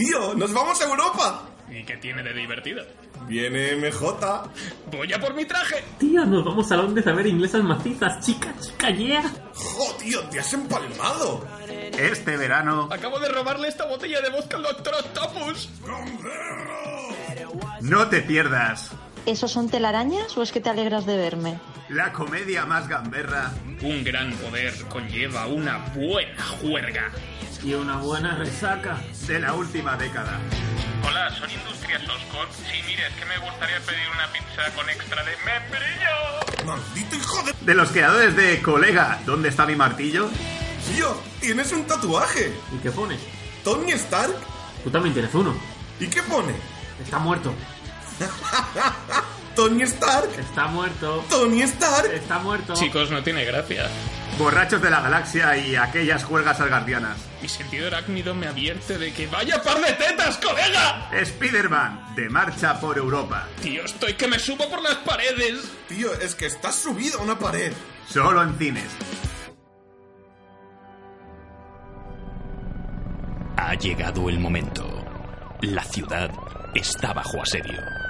Tío, 0.00 0.34
nos 0.34 0.50
vamos 0.54 0.80
a 0.80 0.84
Europa. 0.84 1.42
¿Y 1.68 1.84
qué 1.84 1.98
tiene 1.98 2.22
de 2.22 2.32
divertido? 2.32 2.82
Viene 3.28 3.76
MJ. 3.76 4.50
Voy 4.90 5.12
a 5.12 5.20
por 5.20 5.34
mi 5.34 5.44
traje. 5.44 5.84
Tío, 5.98 6.24
nos 6.24 6.42
vamos 6.42 6.72
a 6.72 6.76
Londres 6.78 7.06
a 7.06 7.12
ver 7.12 7.26
inglesas 7.26 7.62
macizas. 7.62 8.24
Chica, 8.24 8.54
chica, 8.58 8.88
yeah. 8.88 9.30
Jo, 9.52 9.94
tío, 9.98 10.22
te 10.30 10.40
has 10.40 10.50
empalmado. 10.54 11.46
Este 11.98 12.38
verano 12.38 12.88
Acabo 12.90 13.18
de 13.18 13.28
robarle 13.28 13.68
esta 13.68 13.84
botella 13.84 14.22
de 14.22 14.30
vodka 14.30 14.56
al 14.56 14.62
Doctor 14.62 14.94
Octopus. 14.94 15.68
no 17.82 18.08
te 18.08 18.22
pierdas 18.22 18.90
¿Esos 19.26 19.50
son 19.50 19.68
telarañas 19.68 20.34
o 20.38 20.42
es 20.42 20.50
que 20.50 20.62
te 20.62 20.70
alegras 20.70 21.04
de 21.04 21.18
verme? 21.18 21.58
La 21.90 22.12
comedia 22.12 22.64
más 22.66 22.88
gamberra 22.88 23.52
Un 23.82 24.04
gran 24.04 24.32
poder 24.34 24.72
conlleva 24.88 25.46
una 25.46 25.78
buena 25.94 26.42
juerga. 26.60 27.10
Y 27.64 27.74
una 27.74 27.96
buena 27.96 28.36
resaca. 28.36 28.98
de 29.26 29.40
la 29.40 29.52
última 29.54 29.96
década. 29.96 30.38
Hola, 31.06 31.30
¿son 31.30 31.50
Industrias 31.50 32.02
Oscorp? 32.02 32.50
Sí, 32.52 32.80
mire, 32.86 33.06
es 33.06 33.14
que 33.14 33.24
me 33.26 33.38
gustaría 33.38 33.80
pedir 33.80 34.08
una 34.14 34.32
pizza 34.32 34.74
con 34.74 34.88
extra 34.88 35.24
de 35.24 35.32
membrillo. 35.44 36.66
Maldito 36.66 37.16
hijo 37.16 37.42
de... 37.42 37.52
De 37.60 37.74
los 37.74 37.90
creadores 37.90 38.36
de 38.36 38.62
Colega, 38.62 39.20
¿dónde 39.26 39.48
está 39.48 39.66
mi 39.66 39.74
martillo? 39.74 40.30
Tío, 40.94 41.20
tienes 41.40 41.72
un 41.72 41.86
tatuaje. 41.86 42.52
¿Y 42.72 42.78
qué 42.78 42.90
pone? 42.90 43.18
Tony 43.64 43.92
Stark. 43.92 44.34
Tú 44.84 44.90
también 44.90 45.12
tienes 45.12 45.34
uno. 45.34 45.54
¿Y 45.98 46.06
qué 46.06 46.22
pone? 46.22 46.54
Está 47.02 47.18
muerto. 47.18 47.52
Tony 49.54 49.82
Stark. 49.82 50.30
Está 50.38 50.66
muerto. 50.68 51.24
Tony 51.28 51.62
Stark. 51.62 52.12
Está 52.12 52.38
muerto. 52.38 52.74
Chicos, 52.74 53.10
no 53.10 53.22
tiene 53.22 53.44
gracia. 53.44 53.88
Borrachos 54.38 54.80
de 54.80 54.90
la 54.90 55.00
galaxia 55.00 55.56
y 55.56 55.76
aquellas 55.76 56.24
juergas 56.24 56.60
algardianas. 56.60 57.18
Mi 57.42 57.48
sentido 57.48 57.88
arácnido 57.88 58.34
me 58.34 58.46
advierte 58.46 58.96
de 58.96 59.12
que 59.12 59.26
vaya 59.26 59.62
par 59.62 59.80
de 59.80 59.92
tetas, 59.92 60.38
colega. 60.38 61.10
Spider-Man, 61.12 62.14
de 62.14 62.30
marcha 62.30 62.80
por 62.80 62.96
Europa. 62.96 63.46
Tío, 63.60 63.84
estoy 63.84 64.14
que 64.14 64.28
me 64.28 64.38
subo 64.38 64.68
por 64.68 64.82
las 64.82 64.96
paredes. 64.96 65.70
Tío, 65.88 66.14
es 66.14 66.34
que 66.34 66.46
estás 66.46 66.74
subido 66.76 67.18
a 67.20 67.22
una 67.22 67.38
pared. 67.38 67.72
Solo 68.08 68.42
en 68.42 68.56
cines. 68.56 68.88
Ha 73.56 73.74
llegado 73.74 74.28
el 74.28 74.38
momento. 74.38 75.04
La 75.60 75.84
ciudad 75.84 76.30
está 76.74 77.12
bajo 77.12 77.42
asedio. 77.42 78.09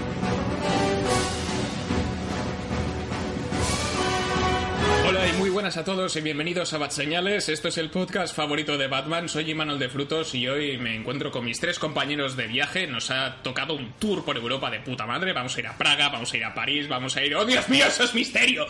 Buenas 5.71 5.87
a 5.87 5.93
todos 5.93 6.15
y 6.17 6.21
bienvenidos 6.21 6.73
a 6.73 6.77
Bat 6.79 6.91
Señales. 6.91 7.47
Esto 7.47 7.69
es 7.69 7.77
el 7.77 7.89
podcast 7.89 8.35
favorito 8.35 8.77
de 8.77 8.89
Batman. 8.89 9.29
Soy 9.29 9.51
Imanol 9.51 9.79
de 9.79 9.87
Frutos 9.87 10.35
y 10.35 10.45
hoy 10.45 10.77
me 10.77 10.97
encuentro 10.97 11.31
con 11.31 11.45
mis 11.45 11.61
tres 11.61 11.79
compañeros 11.79 12.35
de 12.35 12.47
viaje. 12.47 12.87
Nos 12.87 13.09
ha 13.09 13.41
tocado 13.41 13.75
un 13.75 13.93
tour 13.93 14.25
por 14.25 14.35
Europa 14.35 14.69
de 14.69 14.81
puta 14.81 15.05
madre. 15.05 15.31
Vamos 15.31 15.55
a 15.55 15.59
ir 15.61 15.67
a 15.67 15.77
Praga, 15.77 16.09
vamos 16.09 16.33
a 16.33 16.35
ir 16.35 16.43
a 16.43 16.53
París, 16.53 16.89
vamos 16.89 17.15
a 17.15 17.23
ir. 17.23 17.33
¡Oh, 17.35 17.45
Dios 17.45 17.69
mío, 17.69 17.85
eso 17.87 18.03
es 18.03 18.13
misterio! 18.13 18.65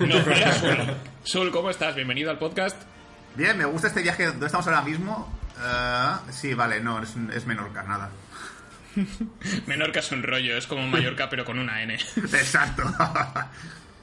No, 0.00 0.16
era 0.16 0.52
Sul. 0.54 0.76
Sul, 1.22 1.50
¿cómo 1.52 1.70
estás? 1.70 1.94
Bienvenido 1.94 2.32
al 2.32 2.38
podcast. 2.38 2.82
Bien, 3.36 3.56
me 3.56 3.66
gusta 3.66 3.86
este 3.86 4.02
viaje. 4.02 4.26
¿Dónde 4.26 4.46
estamos 4.46 4.66
ahora 4.66 4.82
mismo? 4.82 5.32
Eh, 5.56 6.32
sí, 6.32 6.52
vale, 6.52 6.80
no, 6.80 7.00
es, 7.00 7.14
es 7.32 7.46
Menorca, 7.46 7.84
nada. 7.84 8.10
Menorca 9.66 10.00
es 10.00 10.10
un 10.10 10.24
rollo, 10.24 10.56
es 10.56 10.66
como 10.66 10.84
Mallorca 10.88 11.30
pero 11.30 11.44
con 11.44 11.60
una 11.60 11.80
N. 11.84 11.94
Exacto. 12.16 12.82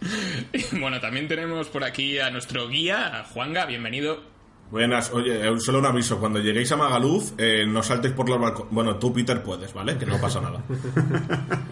Bueno, 0.79 0.99
también 0.99 1.27
tenemos 1.27 1.67
por 1.69 1.83
aquí 1.83 2.19
a 2.19 2.29
nuestro 2.29 2.67
guía, 2.67 3.19
a 3.19 3.23
Juanga, 3.23 3.65
bienvenido. 3.65 4.23
Buenas, 4.71 5.11
oye, 5.11 5.47
eh, 5.47 5.59
solo 5.59 5.79
un 5.79 5.85
aviso. 5.85 6.19
Cuando 6.19 6.39
lleguéis 6.39 6.71
a 6.71 6.77
Magaluf, 6.77 7.33
eh, 7.37 7.65
no 7.67 7.83
saltéis 7.83 8.13
por 8.13 8.29
los 8.29 8.39
balcones. 8.39 8.71
Bueno, 8.71 8.95
tú, 8.95 9.13
Peter, 9.13 9.43
puedes, 9.43 9.73
¿vale? 9.73 9.97
Que 9.97 10.05
no 10.05 10.19
pasa 10.19 10.39
nada. 10.39 10.63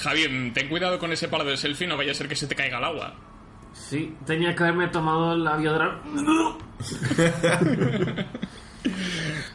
Javier, 0.00 0.52
ten 0.52 0.68
cuidado 0.68 0.98
con 0.98 1.12
ese 1.12 1.28
palo 1.28 1.44
de 1.44 1.56
selfie, 1.56 1.86
no 1.86 1.96
vaya 1.96 2.10
a 2.12 2.14
ser 2.14 2.28
que 2.28 2.36
se 2.36 2.46
te 2.46 2.54
caiga 2.54 2.78
al 2.78 2.84
agua. 2.84 3.14
Sí, 3.72 4.14
tenía 4.26 4.54
que 4.54 4.64
haberme 4.64 4.88
tomado 4.88 5.34
el 5.34 5.46
aviodrán. 5.46 6.00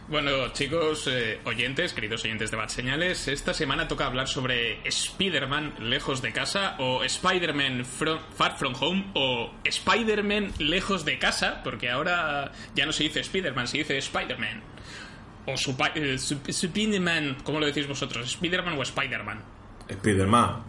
Bueno, 0.07 0.49
chicos, 0.53 1.07
eh, 1.07 1.39
oyentes, 1.45 1.93
queridos 1.93 2.23
oyentes 2.23 2.51
de 2.51 2.57
Bad 2.57 2.69
Señales, 2.69 3.27
esta 3.27 3.53
semana 3.53 3.87
toca 3.87 4.05
hablar 4.05 4.27
sobre 4.27 4.87
Spider-Man 4.87 5.75
lejos 5.79 6.21
de 6.21 6.31
casa 6.31 6.75
o 6.79 7.03
Spider-Man 7.03 7.85
Far 7.85 8.57
From 8.57 8.73
Home 8.79 9.11
o 9.15 9.51
Spider-Man 9.63 10.53
lejos 10.59 11.05
de 11.05 11.19
casa, 11.19 11.61
porque 11.63 11.89
ahora 11.89 12.51
ya 12.75 12.85
no 12.85 12.91
se 12.91 13.03
dice 13.03 13.21
Spider-Man, 13.21 13.67
se 13.67 13.79
dice 13.79 13.97
Spider-Man. 13.97 14.61
O 15.45 15.53
eh, 15.95 16.15
Spider-Man, 16.47 17.37
¿cómo 17.43 17.59
lo 17.59 17.65
decís 17.65 17.87
vosotros? 17.87 18.25
¿Spider-Man 18.27 18.77
o 18.77 18.83
Spider-Man? 18.83 19.41
Spiderman. 19.91 20.63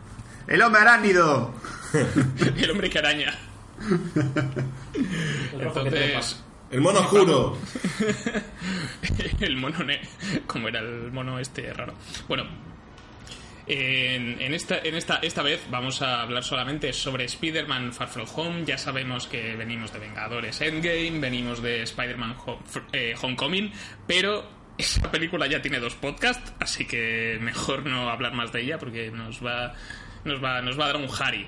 ¡El 0.47 0.63
hombre 0.63 0.81
arácnido! 0.81 1.55
El 2.57 2.71
hombre 2.71 2.91
que 2.91 2.99
araña. 2.99 3.39
Entonces, 5.53 6.43
El 6.75 6.81
mono 6.81 6.99
oscuro. 6.99 7.57
el 9.41 9.57
mono 9.57 9.85
ne 9.85 10.01
como 10.49 10.67
era 10.67 10.81
el 10.81 11.13
mono 11.13 11.39
este 11.39 11.73
raro 11.73 11.95
bueno 12.27 12.45
en, 13.69 14.41
en 14.41 14.55
esta, 14.55 14.79
en 14.79 14.97
esta, 14.97 15.17
esta 15.23 15.43
vez 15.43 15.65
vamos 15.71 16.03
a 16.03 16.23
hablar 16.23 16.43
solamente 16.43 16.93
sobre 16.93 17.27
Spider-Man 17.27 17.93
Far 17.93 18.09
From 18.09 18.27
Home. 18.35 18.65
Ya 18.67 18.77
sabemos 18.77 19.27
que 19.27 19.57
venimos 19.57 19.91
de 19.91 20.01
Vengadores 20.01 20.61
Endgame, 20.61 21.19
venimos 21.19 21.63
de 21.63 21.83
Spider-Man 21.83 22.37
eh, 22.93 23.15
Homecoming, 23.23 23.73
pero 24.07 24.45
esa 24.77 25.11
película 25.11 25.47
ya 25.47 25.63
tiene 25.63 25.79
dos 25.81 25.95
podcasts, 25.95 26.53
así 26.61 26.87
que 26.87 27.39
mejor 27.41 27.87
no 27.87 28.11
hablar 28.11 28.35
más 28.35 28.53
de 28.53 28.63
ella 28.63 28.79
porque 28.79 29.11
nos 29.11 29.43
va, 29.43 29.73
nos 30.25 30.45
va, 30.45 30.61
nos 30.61 30.79
va 30.79 30.85
a 30.85 30.89
dar 30.89 30.97
un 30.97 31.09
Harry. 31.19 31.47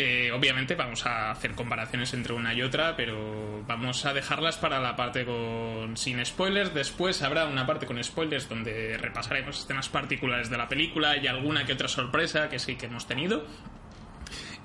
Eh, 0.00 0.30
obviamente 0.30 0.76
vamos 0.76 1.04
a 1.06 1.32
hacer 1.32 1.56
comparaciones 1.56 2.14
entre 2.14 2.32
una 2.32 2.54
y 2.54 2.62
otra, 2.62 2.94
pero 2.94 3.64
vamos 3.66 4.04
a 4.06 4.14
dejarlas 4.14 4.56
para 4.56 4.78
la 4.78 4.94
parte 4.94 5.24
con 5.24 5.96
sin 5.96 6.24
spoilers. 6.24 6.72
Después 6.72 7.20
habrá 7.22 7.46
una 7.46 7.66
parte 7.66 7.84
con 7.84 8.00
spoilers 8.04 8.48
donde 8.48 8.96
repasaremos 8.96 9.66
temas 9.66 9.88
particulares 9.88 10.50
de 10.50 10.56
la 10.56 10.68
película 10.68 11.16
y 11.16 11.26
alguna 11.26 11.64
que 11.66 11.72
otra 11.72 11.88
sorpresa 11.88 12.48
que 12.48 12.60
sí 12.60 12.76
que 12.76 12.86
hemos 12.86 13.08
tenido. 13.08 13.44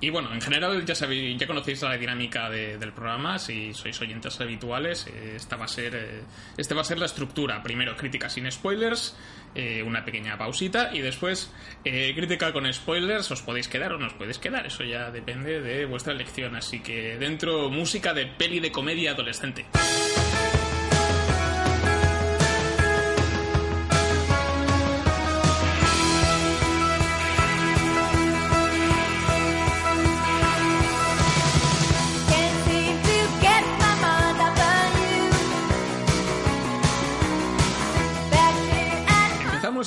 Y 0.00 0.10
bueno, 0.10 0.32
en 0.34 0.40
general 0.40 0.84
ya 0.84 0.94
sabéis, 0.94 1.36
ya 1.36 1.46
conocéis 1.48 1.82
la 1.82 1.96
dinámica 1.96 2.48
de- 2.50 2.76
del 2.78 2.92
programa, 2.92 3.38
si 3.38 3.72
sois 3.74 3.98
oyentes 4.02 4.40
habituales, 4.40 5.06
eh, 5.08 5.32
esta 5.34 5.56
va 5.56 5.64
a 5.64 5.68
ser, 5.68 5.94
eh, 5.96 6.22
este 6.58 6.74
va 6.74 6.82
a 6.82 6.84
ser 6.84 6.98
la 6.98 7.06
estructura. 7.06 7.60
Primero 7.62 7.96
crítica 7.96 8.28
sin 8.28 8.50
spoilers, 8.52 9.16
eh, 9.54 9.82
una 9.82 10.04
pequeña 10.04 10.36
pausita 10.36 10.90
y 10.92 11.00
después 11.00 11.52
eh, 11.84 12.12
crítica 12.14 12.52
con 12.52 12.72
spoilers. 12.72 13.30
Os 13.30 13.42
podéis 13.42 13.68
quedar 13.68 13.92
o 13.92 13.98
no 13.98 14.06
os 14.06 14.14
podéis 14.14 14.38
quedar, 14.38 14.66
eso 14.66 14.84
ya 14.84 15.10
depende 15.10 15.60
de 15.60 15.86
vuestra 15.86 16.12
elección. 16.12 16.56
Así 16.56 16.80
que 16.80 17.18
dentro 17.18 17.70
música 17.70 18.14
de 18.14 18.26
peli 18.26 18.60
de 18.60 18.72
comedia 18.72 19.12
adolescente. 19.12 19.66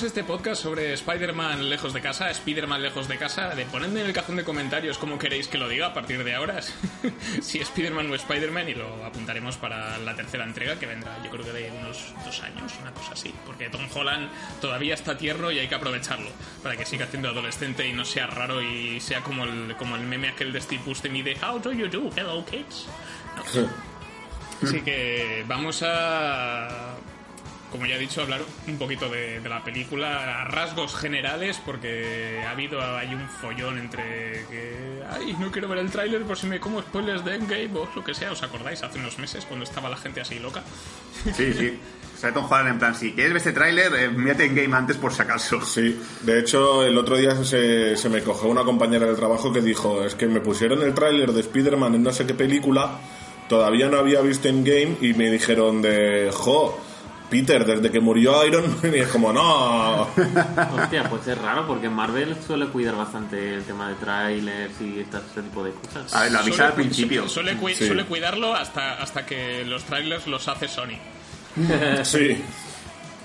Este 0.07 0.24
podcast 0.24 0.63
sobre 0.63 0.94
Spider-Man 0.94 1.69
lejos 1.69 1.94
de 1.94 2.00
casa, 2.00 2.31
Spider-Man 2.31 2.81
lejos 2.81 3.09
de 3.09 3.18
casa, 3.18 3.50
de 3.50 3.65
ponedme 3.65 4.00
en 4.00 4.07
el 4.07 4.13
cajón 4.13 4.38
de 4.38 4.45
comentarios 4.45 4.98
cómo 4.98 5.19
queréis 5.19 5.50
que 5.50 5.57
lo 5.57 5.68
diga 5.68 5.88
a 5.88 5.94
partir 5.94 6.24
de 6.24 6.33
ahora, 6.33 6.62
si 7.42 7.59
Spider-Man 7.59 8.09
o 8.09 8.15
Spider-Man, 8.15 8.69
y 8.69 8.74
lo 8.74 9.04
apuntaremos 9.04 9.57
para 9.57 9.98
la 9.98 10.15
tercera 10.15 10.45
entrega 10.45 10.80
que 10.80 10.86
vendrá, 10.86 11.21
yo 11.25 11.30
creo 11.30 11.44
que 11.44 11.51
de 11.51 11.71
unos 11.71 12.13
dos 12.24 12.42
años, 12.42 12.71
una 12.81 12.94
cosa 12.94 13.12
así, 13.12 13.33
porque 13.45 13.69
Tom 13.69 13.86
Holland 13.94 14.30
todavía 14.62 14.94
está 14.94 15.18
tierno 15.18 15.51
y 15.51 15.59
hay 15.59 15.68
que 15.68 15.75
aprovecharlo 15.75 16.30
para 16.63 16.77
que 16.77 16.86
siga 16.86 17.06
siendo 17.07 17.27
adolescente 17.27 17.86
y 17.86 17.92
no 17.92 18.06
sea 18.06 18.27
raro 18.27 18.62
y 18.62 19.01
sea 19.01 19.19
como 19.21 19.44
el, 19.44 19.75
como 19.75 19.98
el 19.98 20.03
meme 20.03 20.30
aquel 20.30 20.53
de 20.53 20.62
Steve 20.62 20.83
Buscemi 20.86 21.21
de 21.21 21.36
How 21.36 21.60
do 21.60 21.74
you 21.74 21.89
do? 21.89 22.10
Hello 22.15 22.45
kids. 22.45 22.88
No. 23.36 23.69
Así 24.68 24.81
que 24.81 25.44
vamos 25.48 25.83
a 25.83 26.95
como 27.72 27.86
ya 27.86 27.96
he 27.96 28.00
dicho, 28.00 28.22
hablar 28.22 28.42
un 28.68 28.78
poquito 28.78 29.10
de, 29.10 29.40
de 29.40 29.50
la 29.50 29.64
película 29.64 30.42
a 30.42 30.46
rasgos 30.46 30.96
generales, 30.96 31.60
porque 31.66 32.42
ha 32.46 32.52
habido 32.52 32.81
ahí 32.81 33.14
un 33.14 33.28
follón 33.28 33.78
entre 33.78 34.46
que. 34.50 35.04
Ay, 35.10 35.36
no 35.40 35.52
quiero 35.52 35.68
ver 35.69 35.80
el 35.80 35.92
tráiler 35.92 36.24
por 36.24 36.38
si 36.38 36.48
me 36.48 36.60
como 36.60 36.81
spoilers 36.81 37.24
de 37.24 37.36
Endgame 37.36 37.72
o 37.80 37.90
lo 37.96 38.04
que 38.04 38.14
sea. 38.14 38.31
¿Os 38.31 38.44
acordáis? 38.44 38.84
Hace 38.84 39.00
unos 39.00 39.18
meses, 39.19 39.46
cuando 39.46 39.64
estaba 39.64 39.90
la 39.90 39.98
gente 39.98 40.22
así 40.22 40.40
loca. 40.40 40.64
Sí, 41.34 41.54
sí. 41.54 41.80
O 42.16 42.19
sea, 42.19 42.34
Tom 42.34 42.46
Holland 42.50 42.69
en 42.69 42.80
plan, 42.80 42.96
si 42.96 43.14
quieres 43.14 43.31
ver 43.31 43.38
este 43.38 43.52
tráiler, 43.52 43.94
eh, 43.94 44.10
mírate 44.10 44.46
en 44.46 44.56
game 44.56 44.75
antes 44.75 44.98
por 44.98 45.13
si 45.13 45.22
acaso. 45.22 45.62
Sí, 45.62 46.02
de 46.24 46.40
hecho, 46.40 46.84
el 46.84 46.98
otro 46.98 47.16
día 47.16 47.36
se, 47.44 47.96
se 47.96 48.10
me 48.10 48.24
cogió 48.24 48.50
una 48.50 48.63
compañera 48.63 49.06
del 49.06 49.16
trabajo 49.16 49.54
que 49.54 49.62
dijo: 49.62 50.04
Es 50.04 50.16
que 50.16 50.25
me 50.25 50.42
pusieron 50.42 50.81
el 50.81 50.94
tráiler 50.94 51.31
de 51.31 51.42
Spider-Man 51.42 51.96
en 51.96 52.04
no 52.04 52.12
sé 52.12 52.25
qué 52.25 52.34
película, 52.34 53.00
todavía 53.48 53.88
no 53.88 53.98
había 53.98 54.22
visto 54.22 54.48
en 54.48 54.63
game 54.63 54.98
y 55.00 55.13
me 55.13 55.30
dijeron 55.30 55.81
de. 55.81 56.31
Jo, 56.34 56.80
Peter, 57.29 57.65
desde 57.65 57.91
que 57.91 58.00
murió 58.00 58.45
Iron 58.45 58.69
Man, 58.81 58.94
y 58.95 59.00
es 59.00 59.07
como, 59.09 59.33
no. 59.33 60.01
Hostia, 60.03 61.09
pues 61.09 61.27
es 61.27 61.38
raro 61.38 61.68
porque 61.68 61.89
Marvel 61.89 62.35
suele 62.45 62.68
cuidar 62.68 62.95
bastante 62.95 63.56
el 63.56 63.63
tema 63.63 63.89
de 63.89 63.95
trailers 63.95 64.79
y 64.81 65.00
este, 65.01 65.18
este 65.18 65.41
tipo 65.41 65.63
de 65.63 65.71
cosas. 65.71 66.13
A 66.13 66.21
ver, 66.24 66.31
lo 66.31 66.39
avisa 66.39 66.56
Suele 66.56 66.68
al 66.69 66.74
principio. 66.74 67.24
su- 67.24 67.29
Suele, 67.29 67.57
Sí. 67.75 67.85
suele 67.88 68.06
cuidarlo 68.06 68.53
hasta, 68.56 68.94
hasta 69.01 69.25
que 69.25 69.65
los 69.65 69.83
trailers 69.83 70.25
los 70.27 70.47
hace 70.47 70.68
Sony. 70.68 70.97
Sí. 72.03 72.44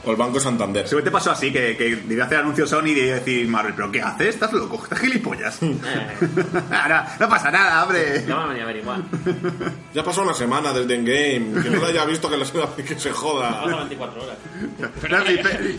O 0.04 0.10
el 0.10 0.16
Banco 0.16 0.40
Santander. 0.40 0.88
Seguro 0.88 1.04
te 1.04 1.10
pasó 1.12 1.30
así, 1.30 1.52
que, 1.52 1.76
que 1.76 1.94
debía 1.96 2.24
hacer 2.24 2.38
anuncio 2.38 2.66
Sony 2.66 2.86
y 2.88 2.94
debía 2.94 3.14
decir 3.16 3.46
Marvel, 3.46 3.72
¿pero 3.74 3.92
qué 3.92 4.02
haces? 4.02 4.30
¿Estás 4.30 4.52
loco? 4.52 4.80
¿Estás 4.82 4.98
gilipollas? 4.98 5.60
Ahora, 6.72 7.16
no 7.20 7.28
pasa 7.28 7.50
nada, 7.52 7.84
hombre. 7.84 8.24
ya 8.26 8.36
me 8.38 8.48
venía 8.48 8.62
a 8.62 8.64
averiguar. 8.64 9.00
Ya 9.94 10.02
pasó 10.02 10.22
una 10.22 10.34
semana 10.34 10.72
desde 10.72 10.94
Endgame. 10.96 11.62
Que 11.62 11.70
no 11.70 11.76
lo 11.80 11.86
haya 11.86 12.04
visto 12.04 12.28
que, 12.28 12.36
lo- 12.36 12.76
que 12.76 12.98
se 12.98 13.12
joda. 13.12 13.64
24 13.64 14.22
horas. 14.24 14.36
Pero 15.00 15.18
hay, 15.18 15.36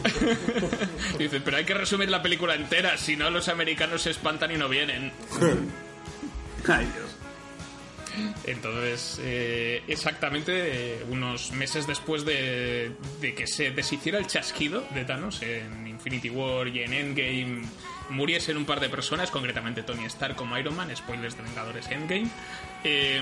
Dice, 1.19 1.41
pero 1.41 1.57
hay 1.57 1.65
que 1.65 1.73
resumir 1.73 2.09
la 2.09 2.21
película 2.21 2.55
entera, 2.55 2.97
si 2.97 3.17
no 3.17 3.29
los 3.29 3.49
americanos 3.49 4.03
se 4.03 4.11
espantan 4.11 4.51
y 4.51 4.55
no 4.57 4.69
vienen. 4.69 5.11
Ay, 6.67 6.87
Dios. 6.93 7.12
Entonces, 8.45 9.19
eh, 9.23 9.81
exactamente 9.87 10.51
eh, 10.53 11.05
unos 11.09 11.51
meses 11.51 11.87
después 11.87 12.25
de, 12.25 12.91
de 13.21 13.33
que 13.33 13.47
se 13.47 13.71
deshiciera 13.71 14.19
el 14.19 14.27
chasquido 14.27 14.83
de 14.93 15.05
Thanos 15.05 15.41
en 15.41 15.87
Infinity 15.87 16.29
War 16.29 16.67
y 16.67 16.83
en 16.83 16.93
Endgame, 16.93 17.61
muriesen 18.09 18.57
un 18.57 18.65
par 18.65 18.79
de 18.79 18.89
personas, 18.89 19.31
concretamente 19.31 19.83
Tony 19.83 20.05
Stark 20.05 20.35
como 20.35 20.57
Iron 20.57 20.75
Man, 20.75 20.95
spoilers 20.95 21.37
de 21.37 21.43
Vengadores 21.43 21.89
Endgame. 21.89 22.29
eh, 22.83 23.21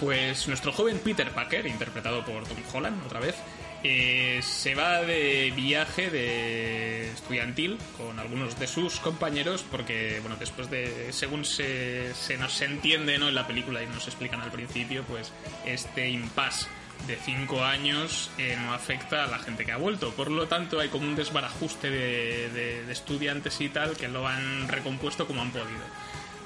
pues 0.00 0.48
nuestro 0.48 0.72
joven 0.72 0.98
Peter 0.98 1.30
Parker, 1.30 1.64
interpretado 1.64 2.24
por 2.24 2.42
Tom 2.42 2.58
Holland 2.72 3.00
otra 3.06 3.20
vez, 3.20 3.36
eh, 3.84 4.40
se 4.42 4.74
va 4.74 5.02
de 5.02 5.52
viaje 5.56 6.10
de 6.10 7.10
estudiantil 7.12 7.78
con 7.96 8.18
algunos 8.18 8.58
de 8.58 8.66
sus 8.66 9.00
compañeros 9.00 9.64
porque, 9.70 10.18
bueno, 10.20 10.36
después 10.38 10.70
de, 10.70 11.12
según 11.12 11.44
se, 11.44 12.14
se 12.14 12.36
nos 12.38 12.60
entiende 12.62 13.18
¿no? 13.18 13.28
en 13.28 13.34
la 13.34 13.46
película 13.46 13.82
y 13.82 13.86
nos 13.86 14.06
explican 14.06 14.40
al 14.40 14.50
principio, 14.52 15.02
pues 15.04 15.32
este 15.66 16.08
impasse 16.10 16.66
de 17.06 17.16
cinco 17.16 17.64
años 17.64 18.30
eh, 18.38 18.56
no 18.60 18.72
afecta 18.72 19.24
a 19.24 19.26
la 19.26 19.40
gente 19.40 19.64
que 19.64 19.72
ha 19.72 19.76
vuelto. 19.76 20.12
Por 20.14 20.30
lo 20.30 20.46
tanto, 20.46 20.78
hay 20.78 20.88
como 20.88 21.04
un 21.06 21.16
desbarajuste 21.16 21.90
de, 21.90 22.48
de- 22.50 22.84
de 22.86 22.92
estudiantes 22.92 23.60
y 23.60 23.68
tal 23.68 23.96
que 23.96 24.06
lo 24.06 24.28
han 24.28 24.68
recompuesto 24.68 25.26
como 25.26 25.42
han 25.42 25.50
podido. 25.50 25.82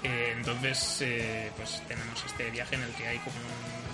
Eh, 0.02 0.32
entonces, 0.36 0.98
eh, 1.02 1.50
pues 1.56 1.82
tenemos 1.88 2.24
este 2.24 2.50
viaje 2.50 2.74
en 2.76 2.82
el 2.82 2.90
que 2.92 3.06
hay 3.06 3.18
como 3.18 3.36
un- 3.36 3.85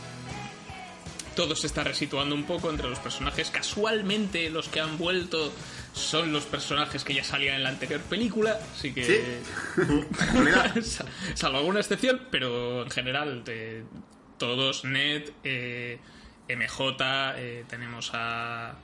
todo 1.35 1.57
se 1.57 1.67
está 1.67 1.85
resituando 1.85 2.35
un 2.35 2.45
poco 2.45 2.71
entre 2.71 2.89
los 2.89 2.99
personajes. 2.99 3.51
Casualmente, 3.51 4.51
los 4.51 4.69
que 4.69 4.81
han 4.81 4.99
vuelto 4.99 5.53
son 5.93 6.33
los 6.33 6.45
personajes 6.45 7.05
que 7.05 7.15
ya 7.15 7.25
salían 7.25 7.57
en 7.57 7.63
la 7.65 7.69
anterior 7.71 8.01
película, 8.03 8.59
así 8.75 8.93
que. 8.95 9.41
Sal- 10.83 11.09
Salvo 11.35 11.59
alguna 11.59 11.81
excepción, 11.81 12.23
pero 12.31 12.83
en 12.83 12.91
general, 12.91 13.45
de 13.45 13.85
todos, 14.39 14.85
Ned, 14.85 15.31
eh, 15.45 15.99
MJ, 16.49 17.35
eh, 17.37 17.65
tenemos 17.69 18.11
a. 18.15 18.75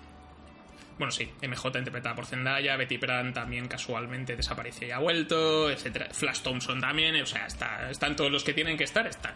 Bueno, 0.98 1.12
sí, 1.12 1.30
MJ 1.42 1.78
interpretada 1.78 2.16
por 2.16 2.26
Zendaya, 2.26 2.76
Betty 2.76 2.96
Brant 2.96 3.32
también 3.32 3.68
casualmente 3.68 4.34
desapareció 4.34 4.88
y 4.88 4.90
ha 4.90 4.98
vuelto, 4.98 5.70
etcétera. 5.70 6.08
Flash 6.12 6.40
Thompson 6.40 6.80
también, 6.80 7.14
o 7.22 7.26
sea, 7.26 7.46
está, 7.46 7.88
están 7.88 8.16
todos 8.16 8.32
los 8.32 8.42
que 8.42 8.52
tienen 8.52 8.76
que 8.76 8.82
estar, 8.84 9.06
están. 9.06 9.34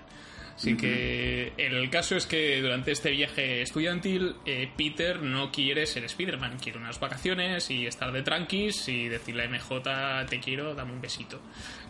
Así 0.54 0.76
que 0.76 1.52
el 1.56 1.90
caso 1.90 2.16
es 2.16 2.26
que 2.26 2.60
durante 2.60 2.92
este 2.92 3.10
viaje 3.10 3.62
estudiantil, 3.62 4.36
eh, 4.44 4.70
Peter 4.76 5.22
no 5.22 5.50
quiere 5.50 5.86
ser 5.86 6.04
Spider-Man, 6.04 6.58
quiere 6.58 6.78
unas 6.78 7.00
vacaciones 7.00 7.70
y 7.70 7.86
estar 7.86 8.12
de 8.12 8.22
tranquis 8.22 8.88
y 8.88 9.08
decirle 9.08 9.44
a 9.44 9.48
MJ, 9.48 10.26
te 10.28 10.40
quiero, 10.40 10.74
dame 10.74 10.92
un 10.92 11.00
besito. 11.00 11.40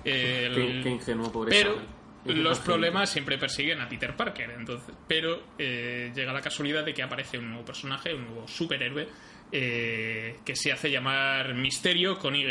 Qué, 0.03 0.81
qué 0.83 0.91
ingenuo, 0.91 1.31
pobre 1.31 1.51
pero 1.51 1.77
los 2.25 2.61
problemas 2.61 3.11
siempre 3.11 3.37
persiguen 3.37 3.81
a 3.81 3.89
Peter 3.89 4.15
Parker, 4.15 4.51
entonces. 4.51 4.95
Pero 5.09 5.43
eh, 5.59 6.13
llega 6.15 6.33
la 6.33 6.41
casualidad 6.41 6.85
de 6.85 6.95
que 6.95 7.03
aparece 7.03 7.39
un 7.39 7.49
nuevo 7.49 7.65
personaje, 7.65 8.15
un 8.15 8.25
nuevo 8.25 8.47
superhéroe, 8.47 9.09
eh, 9.51 10.39
que 10.45 10.55
se 10.55 10.73
hace 10.73 10.91
llamar 10.91 11.55
Misterio 11.55 12.19
con 12.19 12.37
Y. 12.37 12.45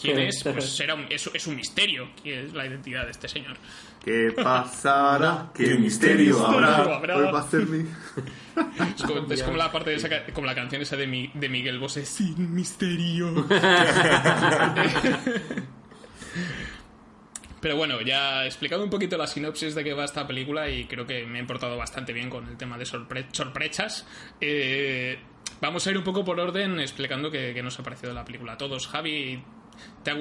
¿Quién 0.00 0.18
es? 0.18 0.42
Pues 0.44 0.76
será 0.76 0.94
un- 0.94 1.06
es, 1.10 1.28
es 1.32 1.46
un 1.46 1.56
misterio. 1.56 2.10
¿Quién 2.22 2.46
es 2.46 2.52
la 2.52 2.66
identidad 2.66 3.04
de 3.04 3.10
este 3.10 3.28
señor? 3.28 3.56
¿Qué 4.04 4.32
pasará? 4.42 5.50
¿Qué 5.54 5.64
¿Qué 5.64 5.74
misterio 5.76 6.34
misterio 6.34 6.46
habrá? 6.46 6.76
habrá? 6.96 7.16
Hoy 7.16 7.32
va 7.32 7.40
a 7.40 7.48
ser 7.50 7.66
mi... 7.66 7.84
Es 8.96 9.02
como, 9.04 9.32
es 9.32 9.42
como 9.42 9.56
la 9.56 9.72
parte 9.72 9.90
de 9.90 9.96
esa, 9.96 10.08
como 10.34 10.46
la 10.46 10.54
canción 10.54 10.82
esa 10.82 10.94
de, 10.96 11.06
Mi- 11.06 11.30
de 11.34 11.48
Miguel 11.48 11.78
Bosé, 11.78 12.04
sin 12.04 12.54
misterio. 12.54 13.46
Pero 17.60 17.76
bueno, 17.76 18.00
ya 18.00 18.44
he 18.44 18.46
explicado 18.46 18.82
un 18.82 18.88
poquito 18.90 19.18
la 19.18 19.26
sinopsis 19.26 19.74
de 19.74 19.84
qué 19.84 19.92
va 19.92 20.04
esta 20.04 20.26
película 20.26 20.68
y 20.70 20.84
creo 20.86 21.06
que 21.06 21.26
me 21.26 21.40
he 21.40 21.44
portado 21.44 21.76
bastante 21.76 22.12
bien 22.14 22.30
con 22.30 22.48
el 22.48 22.56
tema 22.56 22.78
de 22.78 22.84
sorpre- 22.84 23.26
sorprechas. 23.32 24.06
Eh, 24.40 25.18
vamos 25.60 25.86
a 25.86 25.90
ir 25.90 25.98
un 25.98 26.04
poco 26.04 26.24
por 26.24 26.40
orden 26.40 26.80
explicando 26.80 27.30
qué, 27.30 27.52
qué 27.54 27.62
nos 27.62 27.78
ha 27.78 27.82
parecido 27.82 28.14
la 28.14 28.24
película 28.24 28.54
a 28.54 28.56
todos. 28.58 28.86
Javi, 28.88 29.42
¿te 30.02 30.10
ha 30.10 30.16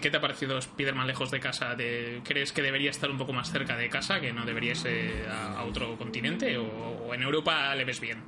¿qué 0.00 0.10
te 0.10 0.16
ha 0.16 0.20
parecido 0.20 0.58
Spider-Man 0.58 1.06
lejos 1.06 1.30
de 1.30 1.40
casa? 1.40 1.74
¿De- 1.74 2.20
¿Crees 2.24 2.52
que 2.52 2.62
debería 2.62 2.90
estar 2.90 3.10
un 3.10 3.18
poco 3.18 3.32
más 3.32 3.50
cerca 3.50 3.76
de 3.76 3.88
casa, 3.88 4.20
que 4.20 4.32
no 4.32 4.44
debería 4.44 4.74
ser 4.74 5.28
a, 5.28 5.58
a 5.60 5.64
otro 5.64 5.96
continente? 5.98 6.56
¿O, 6.58 6.64
o 6.64 7.14
en 7.14 7.22
Europa 7.22 7.74
le 7.74 7.84
ves 7.84 8.00
bien? 8.00 8.18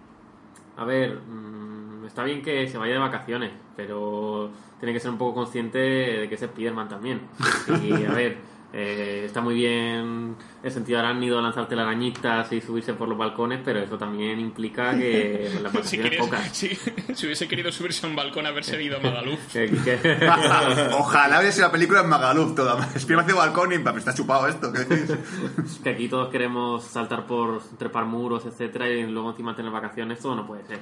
A 0.76 0.84
ver, 0.84 1.14
mm, 1.14 2.04
está 2.06 2.24
bien 2.24 2.42
que 2.42 2.66
se 2.68 2.78
vaya 2.78 2.94
de 2.94 2.98
vacaciones, 2.98 3.52
pero 3.76 4.50
tiene 4.80 4.92
que 4.92 5.00
ser 5.00 5.10
un 5.10 5.18
poco 5.18 5.34
consciente 5.34 5.78
de 5.78 6.28
que 6.28 6.34
es 6.34 6.40
Spiderman 6.40 6.88
también. 6.88 7.20
Y 7.82 8.04
a 8.04 8.10
ver, 8.12 8.36
eh, 8.76 9.22
está 9.26 9.40
muy 9.40 9.54
bien 9.54 10.34
el 10.64 10.70
sentido 10.72 10.98
arácnido 10.98 11.40
lanzarte 11.40 11.76
las 11.76 11.86
arañitas 11.86 12.50
y 12.52 12.60
subirse 12.60 12.92
por 12.94 13.06
los 13.08 13.16
balcones, 13.16 13.60
pero 13.64 13.78
eso 13.78 13.96
también 13.96 14.40
implica 14.40 14.98
que 14.98 15.48
las 15.62 15.72
Si, 15.84 15.98
vacaciones 15.98 16.10
quieres- 16.10 16.18
pocas. 16.20 16.48
si, 16.48 16.68
si 17.14 17.26
hubiese 17.26 17.46
querido 17.46 17.70
subirse 17.70 18.04
a 18.04 18.08
un 18.10 18.16
balcón 18.16 18.46
haberse 18.46 18.82
ido 18.82 18.96
a 18.96 19.00
Magaluf. 19.00 19.38
Que- 19.52 19.70
que- 19.70 20.28
Ojalá 20.98 21.38
hubiese 21.40 21.60
la 21.60 21.70
película 21.70 22.00
en 22.00 22.08
Magaluf 22.08 22.54
toda. 22.56 22.82
Spiderman 22.98 23.26
de 23.28 23.32
balcón 23.34 23.72
y 23.72 23.78
me 23.78 23.90
está 23.96 24.12
chupado 24.12 24.48
esto. 24.48 24.72
¿qué 24.72 24.80
decís? 24.80 25.16
que 25.84 25.90
aquí 25.90 26.08
todos 26.08 26.28
queremos 26.30 26.82
saltar 26.84 27.26
por 27.26 27.62
trepar 27.78 28.06
muros, 28.06 28.44
etcétera, 28.44 28.88
y 28.88 29.06
luego 29.06 29.30
encima 29.30 29.54
tener 29.54 29.70
vacaciones, 29.70 30.18
todo 30.18 30.34
no 30.34 30.46
puede 30.46 30.66
ser. 30.66 30.80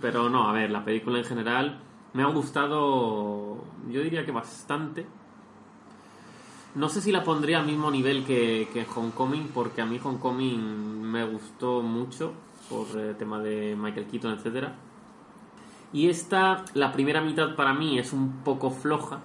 Pero 0.00 0.30
no, 0.30 0.48
a 0.48 0.52
ver, 0.54 0.70
la 0.70 0.82
película 0.84 1.18
en 1.18 1.24
general 1.26 1.78
me 2.14 2.22
ha 2.22 2.26
gustado, 2.26 3.64
yo 3.88 4.00
diría 4.02 4.24
que 4.24 4.32
bastante. 4.32 5.06
No 6.74 6.88
sé 6.88 7.00
si 7.00 7.10
la 7.10 7.24
pondría 7.24 7.58
al 7.58 7.66
mismo 7.66 7.90
nivel 7.90 8.24
que, 8.24 8.68
que 8.72 8.86
Homecoming, 8.94 9.48
porque 9.48 9.80
a 9.80 9.86
mí 9.86 10.00
Homecoming 10.02 11.02
me 11.02 11.24
gustó 11.24 11.82
mucho 11.82 12.32
por 12.68 12.86
el 12.98 13.16
tema 13.16 13.40
de 13.40 13.76
Michael 13.76 14.06
Keaton, 14.06 14.34
etcétera. 14.34 14.74
Y 15.92 16.08
esta, 16.08 16.64
la 16.74 16.92
primera 16.92 17.20
mitad 17.20 17.56
para 17.56 17.74
mí 17.74 17.98
es 17.98 18.12
un 18.12 18.42
poco 18.44 18.70
floja. 18.70 19.18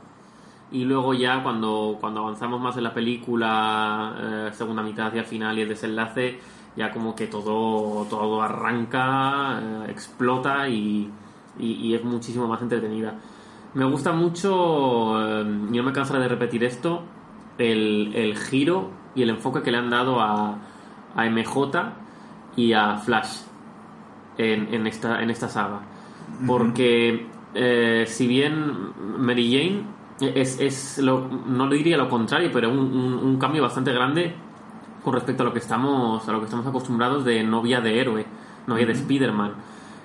Y 0.71 0.83
luego 0.85 1.13
ya 1.13 1.43
cuando, 1.43 1.97
cuando 2.01 2.21
avanzamos 2.21 2.59
más 2.59 2.75
en 2.77 2.83
la 2.83 2.93
película, 2.93 4.15
eh, 4.19 4.49
segunda 4.53 4.81
mitad 4.81 5.07
hacia 5.07 5.23
final 5.23 5.57
y 5.59 5.61
el 5.61 5.69
desenlace, 5.69 6.39
ya 6.75 6.91
como 6.91 7.15
que 7.15 7.27
todo, 7.27 8.05
todo 8.09 8.41
arranca, 8.41 9.59
eh, 9.61 9.91
explota 9.91 10.67
y, 10.67 11.09
y, 11.59 11.93
es 11.93 12.03
muchísimo 12.03 12.47
más 12.47 12.61
entretenida. 12.61 13.13
Me 13.75 13.85
gusta 13.85 14.11
mucho, 14.11 15.21
eh, 15.21 15.41
y 15.71 15.77
no 15.77 15.83
me 15.83 15.93
cansaré 15.93 16.19
de 16.19 16.27
repetir 16.29 16.63
esto, 16.63 17.03
el, 17.57 18.11
el 18.15 18.37
giro 18.37 18.91
y 19.15 19.21
el 19.23 19.29
enfoque 19.29 19.61
que 19.61 19.71
le 19.71 19.77
han 19.77 19.89
dado 19.89 20.19
a, 20.21 20.57
a 21.15 21.25
MJ 21.29 21.71
y 22.57 22.73
a 22.73 22.97
Flash 22.97 23.39
en, 24.37 24.73
en 24.73 24.87
esta, 24.87 25.21
en 25.21 25.29
esta 25.29 25.47
saga. 25.49 25.79
Porque 26.45 27.27
eh, 27.53 28.05
si 28.07 28.27
bien 28.27 28.71
Mary 29.17 29.51
Jane 30.19 30.33
es, 30.33 30.59
es 30.59 30.97
lo, 30.99 31.27
no 31.47 31.67
le 31.67 31.77
diría 31.77 31.97
lo 31.97 32.09
contrario, 32.09 32.49
pero 32.51 32.69
un, 32.69 32.77
un- 32.79 33.13
un 33.23 33.37
cambio 33.37 33.61
bastante 33.61 33.91
grande 33.93 34.33
con 35.03 35.13
respecto 35.13 35.43
a 35.43 35.45
lo 35.45 35.53
que 35.53 35.59
estamos 35.59 36.27
a 36.27 36.31
lo 36.31 36.39
que 36.39 36.45
estamos 36.45 36.65
acostumbrados 36.65 37.23
de 37.23 37.43
novia 37.43 37.79
de 37.79 37.99
héroe, 37.99 38.25
novia 38.67 38.85
de 38.85 38.93
Spider-Man. 38.93 39.53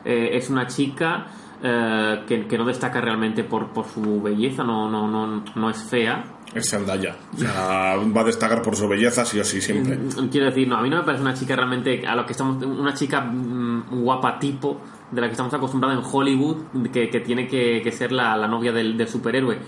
Eh, 0.04 0.30
es 0.35 0.50
una 0.50 0.66
chica 0.66 1.26
eh, 1.62 2.23
que, 2.26 2.47
que 2.47 2.59
no 2.59 2.64
destaca 2.64 3.00
realmente 3.00 3.45
por, 3.45 3.69
por 3.69 3.87
su 3.87 4.23
belleza, 4.23 4.64
no, 4.64 4.90
no, 4.90 5.07
no, 5.09 5.45
no 5.55 5.71
es 5.71 5.83
fea. 5.85 6.25
Es 6.55 6.71
Zendaya. 6.71 7.17
O 7.35 7.37
sea, 7.37 7.97
va 8.17 8.21
a 8.23 8.25
destacar 8.25 8.62
por 8.62 8.76
su 8.76 8.88
belleza, 8.88 9.25
sí 9.25 9.38
o 9.38 9.45
sí, 9.45 9.61
siempre. 9.61 9.97
Mm, 9.97 10.29
Quiero 10.29 10.47
decir, 10.47 10.67
no, 10.67 10.76
a 10.76 10.83
mí 10.83 10.90
no 10.90 10.97
me 10.97 11.02
parece 11.02 11.23
una 11.23 11.35
chica 11.35 11.55
realmente 11.55 12.07
a 12.07 12.14
lo 12.17 12.25
que 12.26 12.33
estamos 12.33 12.62
una 12.64 12.95
chica 12.95 13.21
mm, 13.21 14.02
guapa 14.02 14.38
tipo 14.38 14.81
de 15.11 15.21
la 15.21 15.26
que 15.26 15.33
estamos 15.33 15.52
acostumbrados 15.52 15.99
en 15.99 16.11
Hollywood 16.11 16.57
que, 16.93 17.11
que 17.11 17.21
tiene 17.21 17.47
que, 17.47 17.81
que 17.83 17.93
ser 17.93 18.12
la, 18.12 18.37
la 18.37 18.49
novia 18.49 18.73
del, 18.73 18.97
del 18.97 19.09
superhéroe. 19.09 19.59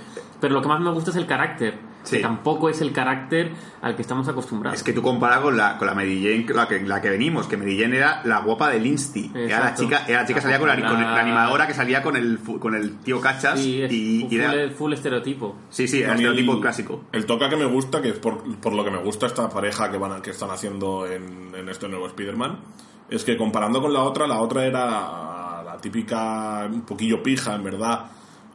Pero 0.40 0.54
lo 0.54 0.62
que 0.62 0.68
más 0.68 0.80
me 0.80 0.90
gusta 0.90 1.10
es 1.10 1.16
el 1.16 1.26
carácter. 1.26 1.91
Sí. 2.04 2.16
Que 2.16 2.22
tampoco 2.22 2.68
es 2.68 2.80
el 2.80 2.92
carácter 2.92 3.52
al 3.80 3.94
que 3.94 4.02
estamos 4.02 4.26
acostumbrados. 4.28 4.76
Es 4.78 4.82
que 4.84 4.92
tú 4.92 5.02
comparas 5.02 5.38
con 5.40 5.56
la, 5.56 5.78
con 5.78 5.86
la 5.86 5.94
Mary 5.94 6.20
Jane, 6.22 6.46
la 6.54 6.66
que, 6.66 6.80
la 6.80 7.00
que 7.00 7.10
venimos, 7.10 7.46
que 7.46 7.56
Mary 7.56 7.78
Jane 7.80 7.96
era 7.96 8.22
la 8.24 8.40
guapa 8.40 8.70
del 8.70 8.84
Insti. 8.86 9.30
Era 9.34 9.60
la 9.60 9.74
chica, 9.74 10.04
era 10.08 10.22
la 10.22 10.26
chica 10.26 10.40
que 10.40 10.42
salía 10.42 10.58
con 10.58 10.68
la, 10.68 10.74
con 10.74 11.00
La- 11.00 11.20
animadora 11.20 11.66
que 11.66 11.74
salía 11.74 12.02
con 12.02 12.16
el, 12.16 12.40
con 12.58 12.74
el 12.74 12.98
tío 12.98 13.20
Cachas. 13.20 13.60
Sí, 13.60 13.82
es 13.82 13.92
y, 13.92 14.20
full, 14.22 14.32
y 14.32 14.36
era- 14.36 14.70
full 14.70 14.92
estereotipo. 14.92 15.56
sí, 15.70 15.86
sí, 15.86 15.98
era 16.02 16.12
el 16.14 16.18
estereotipo 16.18 16.60
clásico. 16.60 17.04
El 17.12 17.24
toca 17.24 17.48
que 17.48 17.56
me 17.56 17.66
gusta, 17.66 18.02
que 18.02 18.08
es 18.08 18.18
por, 18.18 18.42
por 18.60 18.72
lo 18.72 18.84
que 18.84 18.90
me 18.90 18.98
gusta 18.98 19.26
esta 19.26 19.48
pareja 19.48 19.90
que, 19.90 19.96
van 19.98 20.12
a- 20.12 20.22
que 20.22 20.30
están 20.30 20.50
haciendo 20.50 21.06
en, 21.06 21.54
en 21.54 21.68
este 21.68 21.88
nuevo 21.88 22.06
Spider-Man, 22.08 22.58
es 23.10 23.22
que 23.24 23.36
comparando 23.36 23.80
con 23.80 23.92
la 23.92 24.00
otra, 24.02 24.26
la 24.26 24.40
otra 24.40 24.64
era 24.66 25.62
la 25.64 25.78
típica, 25.80 26.66
un 26.72 26.82
poquillo 26.82 27.22
pija, 27.22 27.54
en 27.54 27.62
verdad, 27.64 28.06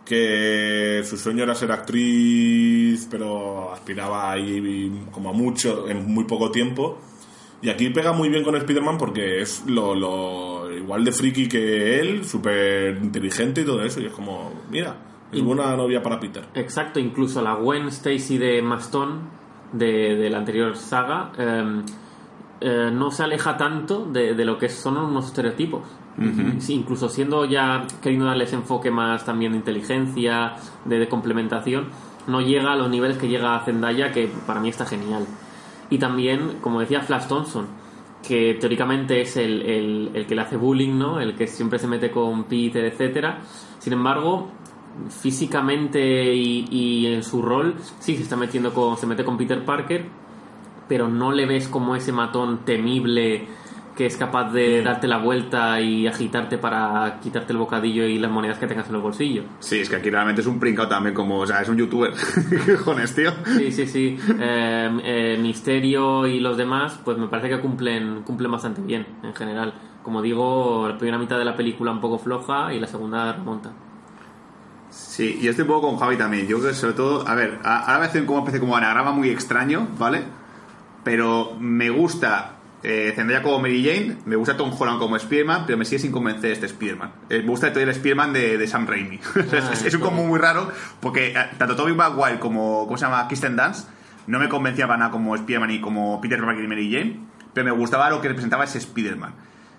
que 0.07 1.01
su 1.03 1.17
sueño 1.17 1.43
era 1.43 1.53
ser 1.53 1.71
actriz, 1.71 3.07
pero 3.11 3.73
aspiraba 3.73 4.31
ahí 4.31 5.05
como 5.11 5.29
a 5.29 5.33
mucho, 5.33 5.87
en 5.89 6.05
muy 6.05 6.23
poco 6.23 6.49
tiempo. 6.51 6.97
Y 7.61 7.69
aquí 7.69 7.89
pega 7.89 8.13
muy 8.13 8.29
bien 8.29 8.43
con 8.43 8.55
Spider-Man 8.55 8.97
porque 8.97 9.41
es 9.41 9.65
lo, 9.65 9.95
lo 9.95 10.71
igual 10.71 11.03
de 11.03 11.11
friki 11.11 11.47
que 11.47 11.99
él, 11.99 12.23
súper 12.23 12.97
inteligente 12.97 13.61
y 13.61 13.65
todo 13.65 13.83
eso. 13.83 13.99
Y 13.99 14.05
es 14.05 14.13
como, 14.13 14.53
mira, 14.69 14.95
es 15.31 15.41
buena 15.41 15.75
novia 15.75 16.01
para 16.01 16.19
Peter. 16.19 16.45
Exacto, 16.53 16.99
incluso 16.99 17.41
la 17.41 17.55
Gwen 17.55 17.87
Stacy 17.87 18.37
de 18.37 18.61
Maston 18.61 19.21
de, 19.73 20.15
de 20.15 20.29
la 20.29 20.37
anterior 20.37 20.77
saga 20.77 21.31
eh, 21.37 21.81
eh, 22.61 22.89
no 22.93 23.11
se 23.11 23.23
aleja 23.23 23.57
tanto 23.57 24.05
de, 24.05 24.33
de 24.35 24.45
lo 24.45 24.57
que 24.57 24.69
son 24.69 24.97
unos 24.97 25.25
estereotipos. 25.27 25.81
Incluso 26.69 27.09
siendo 27.09 27.45
ya 27.45 27.85
queriendo 28.01 28.25
darles 28.25 28.51
enfoque 28.53 28.89
más 28.91 29.23
también 29.25 29.51
de 29.51 29.59
inteligencia, 29.59 30.55
de, 30.85 31.07
complementación, 31.07 31.85
no 32.27 32.41
llega 32.41 32.73
a 32.73 32.75
los 32.75 32.89
niveles 32.89 33.17
que 33.17 33.27
llega 33.27 33.59
Zendaya, 33.63 34.11
que 34.11 34.27
para 34.47 34.59
mí 34.59 34.69
está 34.69 34.85
genial. 34.85 35.25
Y 35.89 35.99
también, 35.99 36.57
como 36.61 36.79
decía 36.79 37.01
Flash 37.01 37.27
Thompson, 37.27 37.67
que 38.27 38.55
teóricamente 38.59 39.21
es 39.21 39.37
el, 39.37 39.61
el- 39.61 40.11
el 40.13 40.25
que 40.25 40.35
le 40.35 40.41
hace 40.41 40.57
bullying, 40.57 40.97
¿no? 40.97 41.19
El 41.19 41.35
que 41.35 41.47
siempre 41.47 41.77
se 41.79 41.87
mete 41.87 42.09
con 42.11 42.45
Peter, 42.45 42.83
etcétera. 42.83 43.39
Sin 43.79 43.93
embargo, 43.93 44.49
físicamente 45.21 46.33
y, 46.33 46.65
y 46.71 47.05
en 47.07 47.23
su 47.23 47.41
rol, 47.41 47.75
sí 47.99 48.15
se 48.15 48.23
está 48.23 48.35
metiendo 48.35 48.73
con, 48.73 48.97
se 48.97 49.05
mete 49.05 49.23
con 49.23 49.37
Peter 49.37 49.63
Parker, 49.63 50.05
pero 50.87 51.07
no 51.07 51.31
le 51.31 51.45
ves 51.45 51.67
como 51.67 51.95
ese 51.95 52.11
matón 52.11 52.59
temible 52.65 53.47
que 53.97 54.05
es 54.05 54.15
capaz 54.15 54.51
de 54.51 54.83
darte 54.83 55.07
la 55.07 55.17
vuelta 55.17 55.81
y 55.81 56.05
agitarte 56.05 56.59
para 56.59 57.19
quitarte 57.19 57.51
el 57.51 57.57
bocadillo 57.57 58.05
y 58.05 58.19
las 58.19 58.29
monedas 58.29 58.59
que 58.59 58.67
tengas 58.67 58.85
en 58.87 58.93
los 58.93 59.01
bolsillos. 59.01 59.45
Sí, 59.59 59.79
es 59.79 59.89
que 59.89 59.95
aquí 59.95 60.11
realmente 60.11 60.41
es 60.41 60.47
un 60.47 60.59
pringao 60.59 60.87
también, 60.87 61.15
como, 61.15 61.39
o 61.39 61.47
sea, 61.47 61.63
es 61.63 61.67
un 61.67 61.77
youtuber. 61.77 62.13
¿Qué 62.65 62.75
cojones, 62.77 63.15
tío? 63.15 63.31
Sí, 63.57 63.71
sí, 63.71 63.87
sí. 63.87 64.19
Eh, 64.39 64.99
eh, 65.03 65.39
Misterio 65.41 66.27
y 66.27 66.39
los 66.39 66.57
demás, 66.57 66.99
pues 67.03 67.17
me 67.17 67.27
parece 67.27 67.49
que 67.49 67.59
cumplen, 67.59 68.21
cumplen 68.21 68.51
bastante 68.51 68.81
bien 68.81 69.07
en 69.23 69.33
general. 69.33 69.73
Como 70.03 70.21
digo, 70.21 70.87
la 70.87 70.97
primera 70.97 71.17
mitad 71.17 71.39
de 71.39 71.45
la 71.45 71.55
película 71.55 71.91
un 71.91 71.99
poco 71.99 72.19
floja 72.19 72.71
y 72.73 72.79
la 72.79 72.87
segunda 72.87 73.33
remonta. 73.33 73.71
Sí, 74.91 75.39
y 75.41 75.47
estoy 75.47 75.63
un 75.63 75.69
poco 75.69 75.89
con 75.89 75.97
Javi 75.97 76.17
también. 76.17 76.47
Yo 76.47 76.59
creo 76.59 76.69
que 76.69 76.75
sobre 76.75 76.93
todo, 76.93 77.27
a 77.27 77.33
ver, 77.33 77.59
ahora 77.63 77.99
me 77.99 78.05
hace 78.05 78.23
como 78.25 78.37
una 78.37 78.41
especie 78.43 78.59
como 78.59 78.77
anagrama 78.77 79.11
muy 79.11 79.29
extraño, 79.29 79.87
¿vale? 79.97 80.23
Pero 81.03 81.55
me 81.59 81.89
gusta 81.89 82.56
eh, 82.83 83.11
Zendaya 83.15 83.41
como 83.41 83.59
Mary 83.59 83.83
Jane, 83.83 84.17
me 84.25 84.35
gusta 84.35 84.55
Tom 84.55 84.71
Holland 84.77 84.99
como 84.99 85.15
Spider-Man, 85.15 85.63
pero 85.65 85.77
me 85.77 85.85
sigue 85.85 85.99
sin 85.99 86.11
convencer 86.11 86.51
este 86.51 86.65
Spider-Man. 86.67 87.11
Eh, 87.29 87.39
me 87.41 87.47
gusta 87.49 87.67
el 87.67 87.89
Spider-Man 87.89 88.33
de, 88.33 88.57
de 88.57 88.67
Sam 88.67 88.87
Raimi. 88.87 89.19
es, 89.35 89.53
es- 89.71 89.85
es 89.85 89.93
un 89.95 90.01
combo 90.01 90.23
muy 90.23 90.39
raro, 90.39 90.71
porque 90.99 91.29
eh, 91.29 91.35
tanto 91.57 91.75
Tobey 91.75 91.93
Maguire 91.95 92.39
como, 92.39 92.85
¿cómo 92.85 92.97
se 92.97 93.05
llama? 93.05 93.27
Kristen 93.27 93.55
Dance, 93.55 93.87
no 94.27 94.39
me 94.39 94.49
convencía 94.49 94.87
para 94.87 94.99
nada 94.99 95.11
como 95.11 95.35
Spider-Man 95.35 95.71
y 95.71 95.81
como 95.81 96.19
Peter 96.21 96.39
Parker 96.43 96.63
y 96.63 96.67
Mary 96.67 96.91
Jane, 96.91 97.19
pero 97.53 97.65
me 97.65 97.71
gustaba 97.71 98.09
lo 98.09 98.21
que 98.21 98.27
representaba 98.27 98.63
ese 98.65 98.77
Spider-Man. 98.77 99.33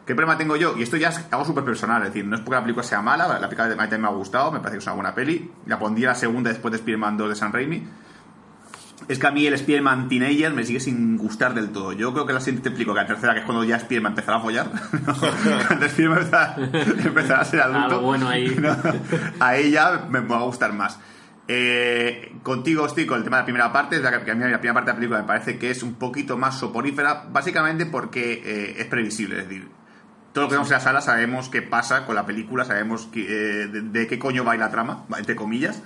¿Qué 0.07 0.15
problema 0.15 0.39
tengo 0.39 0.57
yo? 0.57 0.75
Y 0.79 0.83
esto 0.83 0.97
ya 0.97 1.11
es 1.11 1.21
algo 1.31 1.45
súper 1.45 1.65
personal, 1.65 2.01
es 2.03 2.09
decir, 2.09 2.25
no 2.25 2.35
es 2.37 2.41
porque 2.41 2.55
la 2.57 2.63
película 2.63 2.83
sea 2.83 3.03
mala, 3.03 3.29
la 3.29 3.41
película 3.41 3.69
de 3.69 3.77
también 3.77 4.01
me 4.01 4.09
ha 4.09 4.11
gustado, 4.11 4.51
me 4.51 4.59
parece 4.61 4.77
que 4.77 4.79
es 4.79 4.87
una 4.87 4.95
buena 4.95 5.15
peli, 5.15 5.51
la 5.67 5.79
pondría 5.79 6.09
la 6.09 6.15
segunda 6.15 6.49
después 6.51 6.73
de 6.73 6.79
Spider-Man 6.79 7.19
2 7.19 7.29
de 7.29 7.35
San 7.37 7.53
Raimi. 7.53 7.87
Es 9.09 9.19
que 9.19 9.27
a 9.27 9.31
mí 9.31 9.47
el 9.47 9.55
Spider-Man 9.55 10.09
Teenager 10.09 10.53
me 10.53 10.65
sigue 10.65 10.81
sin 10.81 11.17
gustar 11.17 11.55
del 11.55 11.71
todo. 11.71 11.93
Yo 11.93 12.13
creo 12.13 12.27
que 12.27 12.35
la 12.35 12.41
siguiente 12.41 12.65
te 12.65 12.69
explico 12.69 12.93
que 12.93 13.01
la 13.01 13.07
tercera, 13.07 13.33
que 13.33 13.41
es 13.41 13.47
cuando 13.47 13.65
ya 13.65 13.77
Spider-Man 13.77 14.13
empezará 14.13 14.37
a 14.37 14.41
follar, 14.41 14.71
cuando 15.67 15.87
Spider-Man 15.87 16.19
empezará, 16.19 16.57
empezará 17.05 17.41
a 17.41 17.45
ser 17.47 17.61
adulto, 17.63 17.85
Algo 17.85 18.01
bueno 18.03 18.29
ahí. 18.29 18.55
¿no? 18.61 18.77
ahí 19.41 19.71
ya 19.71 20.07
me, 20.11 20.21
va 20.21 20.37
a 20.37 20.43
gustar 20.43 20.75
más. 20.75 20.99
Eh, 21.51 22.37
contigo 22.43 22.85
estoy 22.85 23.07
con 23.07 23.17
el 23.17 23.25
tema 23.25 23.39
de 23.39 23.43
la 23.43 23.47
primera 23.47 23.73
parte, 23.73 23.97
es 23.97 24.03
verdad 24.03 24.23
que 24.23 24.31
a 24.31 24.35
mí 24.35 24.41
la 24.43 24.61
primera 24.61 24.75
parte 24.75 24.91
de 24.91 24.93
la 24.93 24.97
película 24.97 25.21
me 25.21 25.27
parece 25.27 25.59
que 25.59 25.71
es 25.71 25.83
un 25.83 25.95
poquito 25.95 26.37
más 26.37 26.59
soporífera, 26.59 27.25
básicamente 27.33 27.87
porque 27.87 28.43
eh, 28.45 28.75
es 28.77 28.85
previsible, 28.85 29.39
es 29.39 29.49
decir, 29.49 29.69
todo 30.35 30.45
lo 30.45 30.51
que 30.51 30.57
vemos 30.57 30.69
en 30.69 30.75
la 30.75 30.81
sala 30.81 31.01
sabemos 31.01 31.49
qué 31.49 31.63
pasa 31.63 32.05
con 32.05 32.15
la 32.15 32.27
película, 32.27 32.67
sabemos 32.67 33.07
que, 33.07 33.23
eh, 33.23 33.67
de, 33.69 33.81
de 33.81 34.07
qué 34.07 34.19
coño 34.19 34.45
va 34.45 34.55
la 34.59 34.71
trama, 34.71 35.07
entre 35.17 35.35
comillas. 35.35 35.83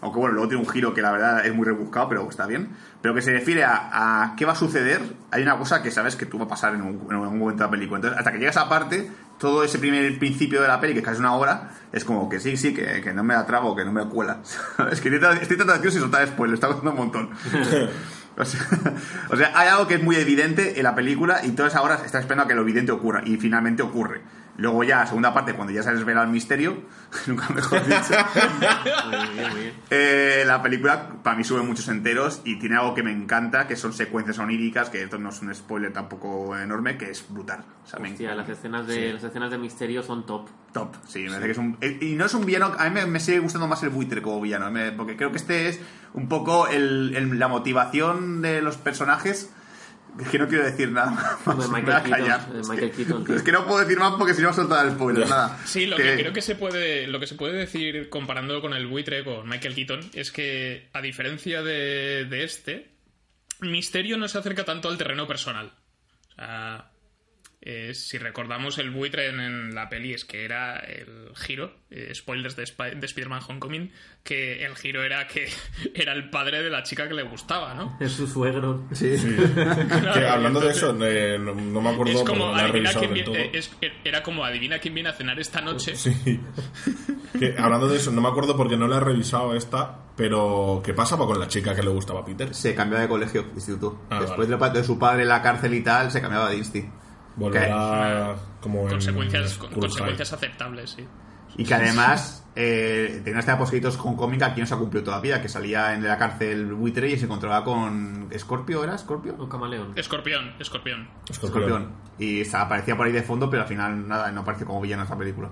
Aunque 0.00 0.18
bueno, 0.18 0.34
luego 0.34 0.48
tiene 0.48 0.62
un 0.62 0.68
giro 0.68 0.94
que 0.94 1.02
la 1.02 1.10
verdad 1.10 1.44
es 1.44 1.54
muy 1.54 1.64
rebuscado, 1.64 2.08
pero 2.08 2.28
está 2.28 2.46
bien. 2.46 2.68
Pero 3.02 3.14
que 3.14 3.22
se 3.22 3.32
refiere 3.32 3.64
a, 3.64 4.22
a 4.22 4.36
qué 4.36 4.44
va 4.44 4.52
a 4.52 4.56
suceder, 4.56 5.00
hay 5.30 5.42
una 5.42 5.58
cosa 5.58 5.82
que 5.82 5.90
sabes 5.90 6.16
que 6.16 6.26
tú 6.26 6.38
va 6.38 6.44
a 6.44 6.48
pasar 6.48 6.74
en, 6.74 6.82
un, 6.82 7.06
en 7.10 7.16
algún 7.16 7.38
momento 7.38 7.62
de 7.62 7.66
la 7.66 7.70
película. 7.70 7.98
Entonces, 7.98 8.18
hasta 8.18 8.32
que 8.32 8.38
llegas 8.38 8.56
a 8.56 8.68
parte, 8.68 9.10
todo 9.38 9.64
ese 9.64 9.78
primer 9.78 10.18
principio 10.18 10.60
de 10.60 10.68
la 10.68 10.80
peli, 10.80 10.92
que 10.92 11.00
es 11.00 11.04
casi 11.04 11.20
una 11.20 11.34
hora, 11.34 11.70
es 11.92 12.04
como 12.04 12.28
que 12.28 12.40
sí, 12.40 12.56
sí, 12.56 12.74
que, 12.74 13.00
que 13.00 13.12
no 13.12 13.24
me 13.24 13.34
la 13.34 13.46
trago, 13.46 13.74
que 13.74 13.84
no 13.84 13.92
me 13.92 14.04
cuela. 14.06 14.38
es 14.90 15.00
que 15.00 15.08
estoy, 15.08 15.56
tratando 15.56 15.78
de 15.78 15.90
sin 15.90 16.00
soltar 16.00 16.26
spoiler, 16.26 16.54
está 16.54 16.68
costando 16.68 16.92
un 16.92 16.98
montón. 16.98 17.30
O 18.38 18.44
sea, 18.44 18.60
o 19.30 19.36
sea, 19.36 19.52
hay 19.58 19.66
algo 19.66 19.88
que 19.88 19.94
es 19.94 20.02
muy 20.04 20.14
evidente 20.14 20.78
en 20.78 20.84
la 20.84 20.94
película 20.94 21.44
y 21.44 21.50
todas 21.50 21.74
ahora 21.74 22.00
está 22.04 22.20
esperando 22.20 22.44
a 22.44 22.46
que 22.46 22.54
lo 22.54 22.62
evidente 22.62 22.92
ocurra 22.92 23.20
y 23.24 23.36
finalmente 23.36 23.82
ocurre. 23.82 24.20
Luego 24.58 24.82
ya, 24.82 25.06
segunda 25.06 25.32
parte, 25.32 25.54
cuando 25.54 25.72
ya 25.72 25.84
se 25.84 25.92
desvela 25.94 26.22
el 26.24 26.30
misterio, 26.30 26.82
nunca 27.28 27.48
mejor 27.50 27.84
dicho, 27.86 28.14
Muy 29.06 29.28
bien, 29.34 29.50
muy 29.52 29.60
bien. 29.60 29.74
eh, 29.90 30.42
la 30.46 30.60
película 30.62 31.10
para 31.22 31.36
mí 31.36 31.44
sube 31.44 31.62
muchos 31.62 31.86
enteros 31.88 32.40
y 32.44 32.58
tiene 32.58 32.76
algo 32.76 32.92
que 32.92 33.02
me 33.04 33.12
encanta, 33.12 33.66
que 33.68 33.76
son 33.76 33.92
secuencias 33.92 34.38
oníricas, 34.40 34.90
que 34.90 35.02
esto 35.04 35.16
no 35.16 35.28
es 35.30 35.40
un 35.42 35.54
spoiler 35.54 35.92
tampoco 35.92 36.56
enorme, 36.58 36.98
que 36.98 37.10
es 37.10 37.24
brutal. 37.28 37.64
O 37.84 37.86
sea, 37.86 38.00
me 38.00 38.10
las 38.18 38.48
escenas 38.48 38.86
de, 38.86 39.12
las 39.12 39.22
escenas 39.22 39.50
de 39.50 39.58
misterio 39.58 40.02
son 40.02 40.26
top. 40.26 40.48
Top, 40.72 40.92
sí, 41.06 41.20
me 41.20 41.26
parece 41.30 41.46
que 41.46 41.52
es 41.52 41.58
un... 41.58 41.76
eh, 41.80 41.98
Y 42.02 42.14
no 42.16 42.26
es 42.26 42.34
un 42.34 42.44
villano, 42.44 42.72
a 42.78 42.84
mí 42.84 42.90
me, 42.90 43.06
me 43.06 43.20
sigue 43.20 43.38
gustando 43.38 43.68
más 43.68 43.82
el 43.84 43.90
buitre 43.90 44.20
como 44.22 44.40
villano, 44.40 44.70
me- 44.72 44.90
porque 44.92 45.16
creo 45.16 45.30
que 45.30 45.38
este 45.38 45.68
es 45.68 45.80
un 46.14 46.28
poco 46.28 46.66
el- 46.68 47.14
el- 47.16 47.38
la 47.38 47.46
motivación 47.48 48.42
de 48.42 48.60
los 48.60 48.76
personajes. 48.76 49.54
Es 50.20 50.28
que 50.28 50.38
no 50.38 50.48
quiero 50.48 50.64
decir 50.64 50.90
nada 50.90 51.10
más. 51.10 51.58
De 51.58 51.68
me 51.68 51.80
Michael 51.80 52.02
Keaton, 52.02 52.52
de 52.52 52.60
Es 52.60 52.68
Michael 52.68 52.90
que- 52.90 52.96
Keaton, 52.96 53.24
tío. 53.24 53.34
Es 53.36 53.42
que 53.42 53.52
no 53.52 53.66
puedo 53.66 53.80
decir 53.80 53.98
más 53.98 54.14
porque 54.18 54.34
si 54.34 54.40
no 54.42 54.48
va 54.48 54.52
a 54.52 54.56
soltar 54.56 54.86
el 54.86 54.92
spoiler, 54.92 55.28
nada. 55.28 55.58
Sí, 55.64 55.86
lo 55.86 55.96
que 55.96 56.16
creo 56.16 56.32
que 56.32 56.42
se 56.42 56.54
puede, 56.56 57.06
lo 57.06 57.20
que 57.20 57.26
se 57.26 57.34
puede 57.34 57.56
decir 57.58 58.08
comparando 58.08 58.60
con 58.60 58.74
el 58.74 58.86
buitre, 58.86 59.24
con 59.24 59.48
Michael 59.48 59.74
Keaton, 59.74 60.00
es 60.14 60.30
que 60.32 60.88
a 60.92 61.00
diferencia 61.00 61.62
de, 61.62 62.24
de 62.24 62.44
este, 62.44 62.90
Misterio 63.60 64.16
no 64.16 64.28
se 64.28 64.38
acerca 64.38 64.64
tanto 64.64 64.88
al 64.88 64.98
terreno 64.98 65.26
personal. 65.26 65.72
O 66.30 66.34
sea, 66.34 66.90
Eh, 67.60 67.92
si 67.92 68.18
recordamos 68.18 68.78
el 68.78 68.90
buitre 68.90 69.26
en, 69.30 69.40
en 69.40 69.74
la 69.74 69.88
peli 69.88 70.14
es 70.14 70.24
que 70.24 70.44
era 70.44 70.76
el 70.78 71.32
giro, 71.34 71.72
eh, 71.90 72.12
spoilers 72.14 72.54
de, 72.54 72.62
Spi- 72.64 72.94
de 72.94 73.04
Spider-Man 73.04 73.40
Homecoming, 73.48 73.90
que 74.22 74.64
el 74.64 74.76
giro 74.76 75.02
era 75.02 75.26
que 75.26 75.48
era 75.94 76.12
el 76.12 76.30
padre 76.30 76.62
de 76.62 76.70
la 76.70 76.84
chica 76.84 77.08
que 77.08 77.14
le 77.14 77.24
gustaba, 77.24 77.74
¿no? 77.74 77.96
Es 78.00 78.12
su 78.12 78.28
suegro. 78.28 78.86
Sí. 78.92 79.12
Que 80.14 80.26
hablando 80.30 80.60
de 80.60 80.70
eso, 80.70 80.96
eh, 81.04 81.36
no, 81.40 81.52
no 81.54 81.80
me 81.80 81.88
acuerdo 81.90 82.12
Es 82.12 82.18
porque 82.20 82.32
como 82.38 82.46
no 82.46 82.52
la 82.56 82.60
he 82.60 82.64
adivina 82.70 82.92
revisado 82.92 83.12
quién 83.12 83.26
viene, 83.26 83.50
es- 83.58 83.70
era 84.04 84.22
como 84.22 84.44
adivina 84.44 84.78
quién 84.78 84.94
viene 84.94 85.08
a 85.08 85.12
cenar 85.14 85.40
esta 85.40 85.60
noche. 85.60 85.96
Sí. 85.96 86.40
Que, 87.38 87.56
hablando 87.58 87.88
de 87.88 87.96
eso, 87.96 88.12
no 88.12 88.20
me 88.20 88.28
acuerdo 88.28 88.56
porque 88.56 88.76
no 88.76 88.86
la 88.86 88.98
he 88.98 89.00
revisado 89.00 89.54
esta, 89.56 89.98
pero 90.16 90.80
¿qué 90.84 90.94
pasaba 90.94 91.26
con 91.26 91.38
la 91.40 91.48
chica 91.48 91.74
que 91.74 91.82
le 91.82 91.90
gustaba 91.90 92.20
a 92.20 92.24
Peter? 92.24 92.54
Se 92.54 92.72
cambió 92.74 92.98
de 93.00 93.08
colegio, 93.08 93.42
de 93.42 93.50
instituto. 93.54 94.02
Ah, 94.10 94.20
Después 94.20 94.48
vale. 94.48 94.72
de, 94.72 94.78
de 94.80 94.86
su 94.86 94.96
padre 94.96 95.22
en 95.22 95.28
la 95.28 95.42
cárcel 95.42 95.74
y 95.74 95.82
tal, 95.82 96.10
se 96.12 96.20
cambiaba 96.20 96.48
de 96.50 96.56
insti. 96.56 96.84
Volverá 97.38 98.34
como 98.60 98.82
en 98.82 98.88
Consecuencias, 98.90 99.56
con- 99.58 99.70
Cool 99.70 99.80
consecuencias 99.82 100.32
aceptables, 100.32 100.90
sí. 100.90 101.06
Y 101.56 101.64
que 101.64 101.74
además 101.74 102.44
eh, 102.54 103.20
tenía 103.24 103.40
este 103.40 103.54
poscritos 103.56 103.96
con 103.96 104.16
cómica 104.16 104.46
aquí 104.46 104.60
no 104.60 104.66
se 104.66 104.74
ha 104.74 104.76
cumplido 104.76 105.04
todavía, 105.04 105.40
que 105.40 105.48
salía 105.48 105.94
en 105.94 106.02
la 106.06 106.18
cárcel 106.18 106.72
buitre 106.74 107.08
y 107.10 107.18
se 107.18 107.24
encontraba 107.24 107.64
con 107.64 108.28
Scorpio, 108.36 108.84
¿era 108.84 108.96
Scorpio? 108.98 109.34
O 109.38 109.48
camaleón. 109.48 109.92
Escorpión, 109.96 110.52
escorpión. 110.58 111.08
Escorpión. 111.28 111.62
Escorpión. 111.62 111.92
Y 112.18 112.42
aparecía 112.54 112.96
por 112.96 113.06
ahí 113.06 113.12
de 113.12 113.22
fondo, 113.22 113.48
pero 113.48 113.62
al 113.62 113.68
final 113.68 114.06
nada, 114.06 114.30
no 114.32 114.42
apareció 114.42 114.66
como 114.66 114.80
villano 114.80 115.02
en 115.02 115.06
esta 115.06 115.18
película. 115.18 115.48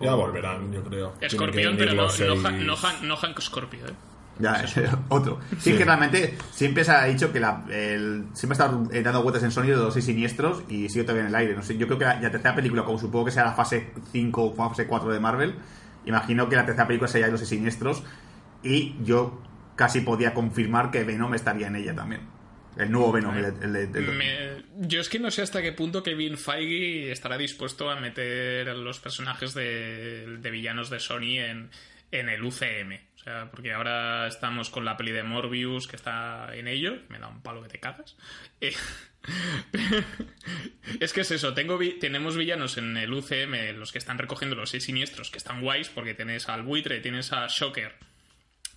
Ya 0.00 0.14
volverán, 0.14 0.72
yo 0.72 0.82
creo. 0.84 1.14
Escorpión, 1.20 1.76
que 1.76 1.84
pero 1.86 1.94
no, 1.94 2.02
no, 2.02 2.48
Han- 2.48 2.66
no, 2.66 2.74
Han- 2.74 3.08
no 3.08 3.16
Hank 3.16 3.40
Scorpio, 3.40 3.86
¿eh? 3.86 3.94
Ya, 4.40 4.64
otro. 5.08 5.40
Sí, 5.58 5.76
que 5.76 5.84
realmente 5.84 6.36
siempre 6.52 6.84
se 6.84 6.92
ha 6.92 7.04
dicho 7.04 7.32
que 7.32 7.40
la, 7.40 7.64
el, 7.70 8.26
siempre 8.34 8.52
estado 8.54 8.88
eh, 8.92 9.02
dando 9.02 9.22
vueltas 9.22 9.42
en 9.42 9.50
Sony 9.50 9.64
de 9.64 9.76
los 9.76 9.92
seis 9.94 10.04
siniestros 10.06 10.62
y 10.68 10.88
sigue 10.88 11.02
todavía 11.04 11.22
en 11.22 11.28
el 11.28 11.34
aire. 11.34 11.54
No 11.54 11.62
sé, 11.62 11.76
yo 11.76 11.86
creo 11.86 11.98
que 11.98 12.04
la, 12.04 12.20
la 12.20 12.30
tercera 12.30 12.54
película, 12.54 12.84
como 12.84 12.98
supongo 12.98 13.24
que 13.26 13.30
sea 13.32 13.44
la 13.44 13.52
fase 13.52 13.90
5 14.12 14.44
o 14.44 14.54
fase 14.54 14.86
4 14.86 15.12
de 15.12 15.20
Marvel, 15.20 15.54
imagino 16.06 16.48
que 16.48 16.56
la 16.56 16.64
tercera 16.64 16.86
película 16.86 17.08
sería 17.08 17.26
de 17.26 17.32
los 17.32 17.40
seis 17.40 17.50
siniestros 17.50 18.02
y 18.62 18.94
yo 19.04 19.42
casi 19.76 20.00
podía 20.00 20.34
confirmar 20.34 20.90
que 20.90 21.04
Venom 21.04 21.34
estaría 21.34 21.66
en 21.68 21.76
ella 21.76 21.94
también. 21.94 22.22
El 22.76 22.92
nuevo 22.92 23.10
Venom, 23.10 23.36
el, 23.36 23.44
el 23.46 23.72
de- 23.72 23.98
el- 23.98 24.12
Me- 24.12 24.64
yo 24.86 25.00
es 25.00 25.08
que 25.08 25.18
no 25.18 25.32
sé 25.32 25.42
hasta 25.42 25.60
qué 25.62 25.72
punto 25.72 26.02
Kevin 26.04 26.36
Feige 26.38 27.10
estará 27.10 27.36
dispuesto 27.36 27.90
a 27.90 27.98
meter 27.98 28.68
a 28.68 28.74
los 28.74 29.00
personajes 29.00 29.52
de, 29.54 30.36
de 30.40 30.50
villanos 30.52 30.88
de 30.90 31.00
Sony 31.00 31.38
en, 31.40 31.70
en 32.12 32.28
el 32.28 32.44
UCM. 32.44 33.00
Porque 33.50 33.72
ahora 33.72 34.26
estamos 34.26 34.70
con 34.70 34.84
la 34.84 34.96
peli 34.96 35.12
de 35.12 35.22
Morbius, 35.22 35.86
que 35.86 35.96
está 35.96 36.54
en 36.54 36.68
ello. 36.68 36.98
Me 37.08 37.18
da 37.18 37.28
un 37.28 37.42
palo 37.42 37.62
que 37.62 37.68
te 37.68 37.80
cagas. 37.80 38.16
Eh, 38.60 38.74
es 41.00 41.12
que 41.12 41.20
es 41.22 41.30
eso, 41.30 41.54
tengo 41.54 41.78
vi- 41.78 41.98
tenemos 41.98 42.36
villanos 42.36 42.78
en 42.78 42.96
el 42.96 43.12
UCM, 43.12 43.76
los 43.78 43.92
que 43.92 43.98
están 43.98 44.18
recogiendo 44.18 44.56
los 44.56 44.70
seis 44.70 44.84
siniestros, 44.84 45.30
que 45.30 45.38
están 45.38 45.60
guays, 45.60 45.88
porque 45.88 46.14
tienes 46.14 46.48
al 46.48 46.62
buitre, 46.62 47.00
tienes 47.00 47.32
a 47.32 47.46
Shocker, 47.48 47.94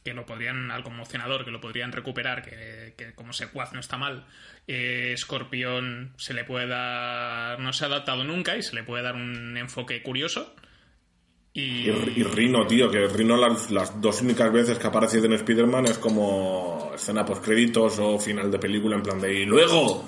que 0.03 0.13
lo 0.13 0.25
podrían, 0.25 0.71
al 0.71 0.83
conmocionador, 0.83 1.45
que 1.45 1.51
lo 1.51 1.61
podrían 1.61 1.91
recuperar, 1.91 2.41
que, 2.43 3.13
como 3.15 3.33
secuaz 3.33 3.73
no 3.73 3.79
está 3.79 3.97
mal. 3.97 4.25
Eh, 4.67 5.11
Escorpión 5.13 6.13
se 6.17 6.33
le 6.33 6.43
puede 6.43 6.67
dar. 6.67 7.59
No 7.59 7.71
se 7.73 7.83
ha 7.85 7.87
adaptado 7.87 8.23
nunca 8.23 8.57
y 8.57 8.63
se 8.63 8.75
le 8.75 8.83
puede 8.83 9.03
dar 9.03 9.15
un 9.15 9.57
enfoque 9.57 10.01
curioso. 10.01 10.55
Y, 11.53 11.91
Rino, 12.23 12.65
tío, 12.65 12.89
que 12.89 13.07
Rino 13.07 13.35
las, 13.35 13.71
las 13.71 13.99
dos 13.99 14.21
únicas 14.21 14.51
veces 14.53 14.77
que 14.79 14.87
ha 14.87 14.89
aparecido 14.89 15.25
en 15.25 15.33
Spider-Man 15.33 15.85
es 15.87 15.97
como 15.97 16.91
escena 16.95 17.25
post 17.25 17.43
créditos 17.43 17.99
o 17.99 18.17
final 18.19 18.49
de 18.49 18.57
película 18.57 18.95
en 18.95 19.03
plan 19.03 19.19
de 19.19 19.33
y 19.41 19.45
luego 19.45 20.05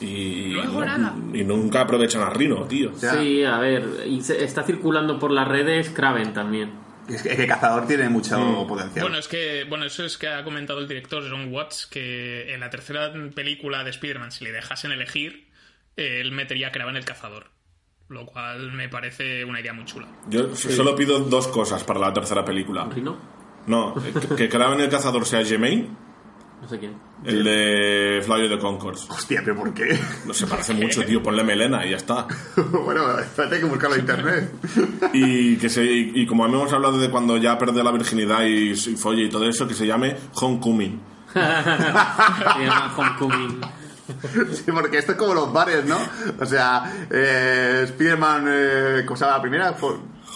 y, 0.00 0.52
Luego 0.52 0.84
nada. 0.84 1.12
y 1.34 1.42
nunca 1.42 1.80
aprovechan 1.80 2.22
a 2.22 2.30
Rino, 2.30 2.62
tío. 2.68 2.94
sea, 2.94 3.14
Sí, 3.20 3.42
a 3.42 3.58
ver, 3.58 3.84
y 4.06 4.20
se- 4.20 4.44
está 4.44 4.62
circulando 4.62 5.18
por 5.18 5.32
las 5.32 5.48
redes 5.48 5.90
Kraven 5.90 6.32
también. 6.32 6.70
es, 7.08 7.22
que, 7.22 7.30
es 7.30 7.36
que 7.36 7.46
Cazador 7.48 7.88
tiene 7.88 8.08
mucho 8.08 8.64
potencial. 8.68 9.02
Bueno, 9.02 9.18
es 9.18 9.26
que 9.26 9.64
bueno, 9.68 9.84
eso 9.86 10.04
es 10.04 10.16
que 10.16 10.28
ha 10.28 10.44
comentado 10.44 10.78
el 10.78 10.86
director 10.86 11.24
John 11.28 11.52
Watts 11.52 11.88
que 11.90 12.54
en 12.54 12.60
la 12.60 12.70
tercera 12.70 13.12
película 13.34 13.82
de 13.82 13.90
Spider-Man, 13.90 14.30
si 14.30 14.44
le 14.44 14.52
dejasen 14.52 14.92
elegir, 14.92 15.48
él 15.96 16.30
metería 16.30 16.68
a 16.68 16.70
Kraven 16.70 16.94
el 16.94 17.04
cazador. 17.04 17.46
Lo 18.08 18.24
cual 18.26 18.72
me 18.72 18.88
parece 18.88 19.44
una 19.44 19.60
idea 19.60 19.72
muy 19.72 19.84
chula. 19.84 20.06
Yo 20.28 20.54
solo 20.56 20.94
pido 20.96 21.18
dos 21.20 21.46
cosas 21.48 21.84
para 21.84 22.00
la 22.00 22.12
tercera 22.12 22.44
película. 22.44 22.84
¿Rino? 22.86 23.16
No, 23.66 23.94
que, 23.94 24.34
que 24.34 24.48
Kraven 24.48 24.80
el 24.80 24.88
cazador 24.88 25.26
sea 25.26 25.44
Jemaine, 25.44 25.88
No 26.62 26.66
sé 26.68 26.78
quién. 26.78 26.94
el 27.24 27.44
de 27.44 28.22
Flavio 28.24 28.48
de 28.48 28.58
Concords. 28.58 29.10
Hostia, 29.10 29.42
pero 29.44 29.56
¿por 29.56 29.74
qué? 29.74 29.98
No 30.26 30.32
se 30.32 30.46
parece 30.46 30.72
mucho, 30.72 31.04
tío, 31.04 31.22
ponle 31.22 31.44
melena 31.44 31.84
y 31.84 31.90
ya 31.90 31.98
está. 31.98 32.26
bueno, 32.84 33.18
espérate 33.18 33.56
hay 33.56 33.60
que 33.60 33.66
buscarlo 33.68 33.96
en 33.96 34.00
internet. 34.00 34.52
Y 35.12 35.56
que 35.58 35.68
se, 35.68 35.84
y, 35.84 36.12
y 36.14 36.26
como 36.26 36.46
hemos 36.46 36.72
hablado 36.72 36.98
de 36.98 37.10
cuando 37.10 37.36
ya 37.36 37.58
perdió 37.58 37.82
la 37.84 37.92
virginidad 37.92 38.42
y, 38.44 38.70
y 38.70 38.74
folle 38.96 39.24
y 39.24 39.28
todo 39.28 39.46
eso, 39.46 39.68
que 39.68 39.74
se 39.74 39.86
llame 39.86 40.16
Homecoming. 40.40 40.98
Se 41.34 41.38
llama 42.64 42.94
Homecoming. 42.96 43.60
Sí, 44.52 44.70
porque 44.72 44.98
esto 44.98 45.12
es 45.12 45.18
como 45.18 45.34
los 45.34 45.52
bares, 45.52 45.84
¿no? 45.84 45.98
O 46.40 46.46
sea, 46.46 47.06
eh, 47.10 47.82
Spider-Man, 47.84 48.44
eh, 48.48 49.02
¿cómo 49.06 49.16
se 49.16 49.24
llama 49.24 49.36
la 49.36 49.42
primera? 49.42 49.74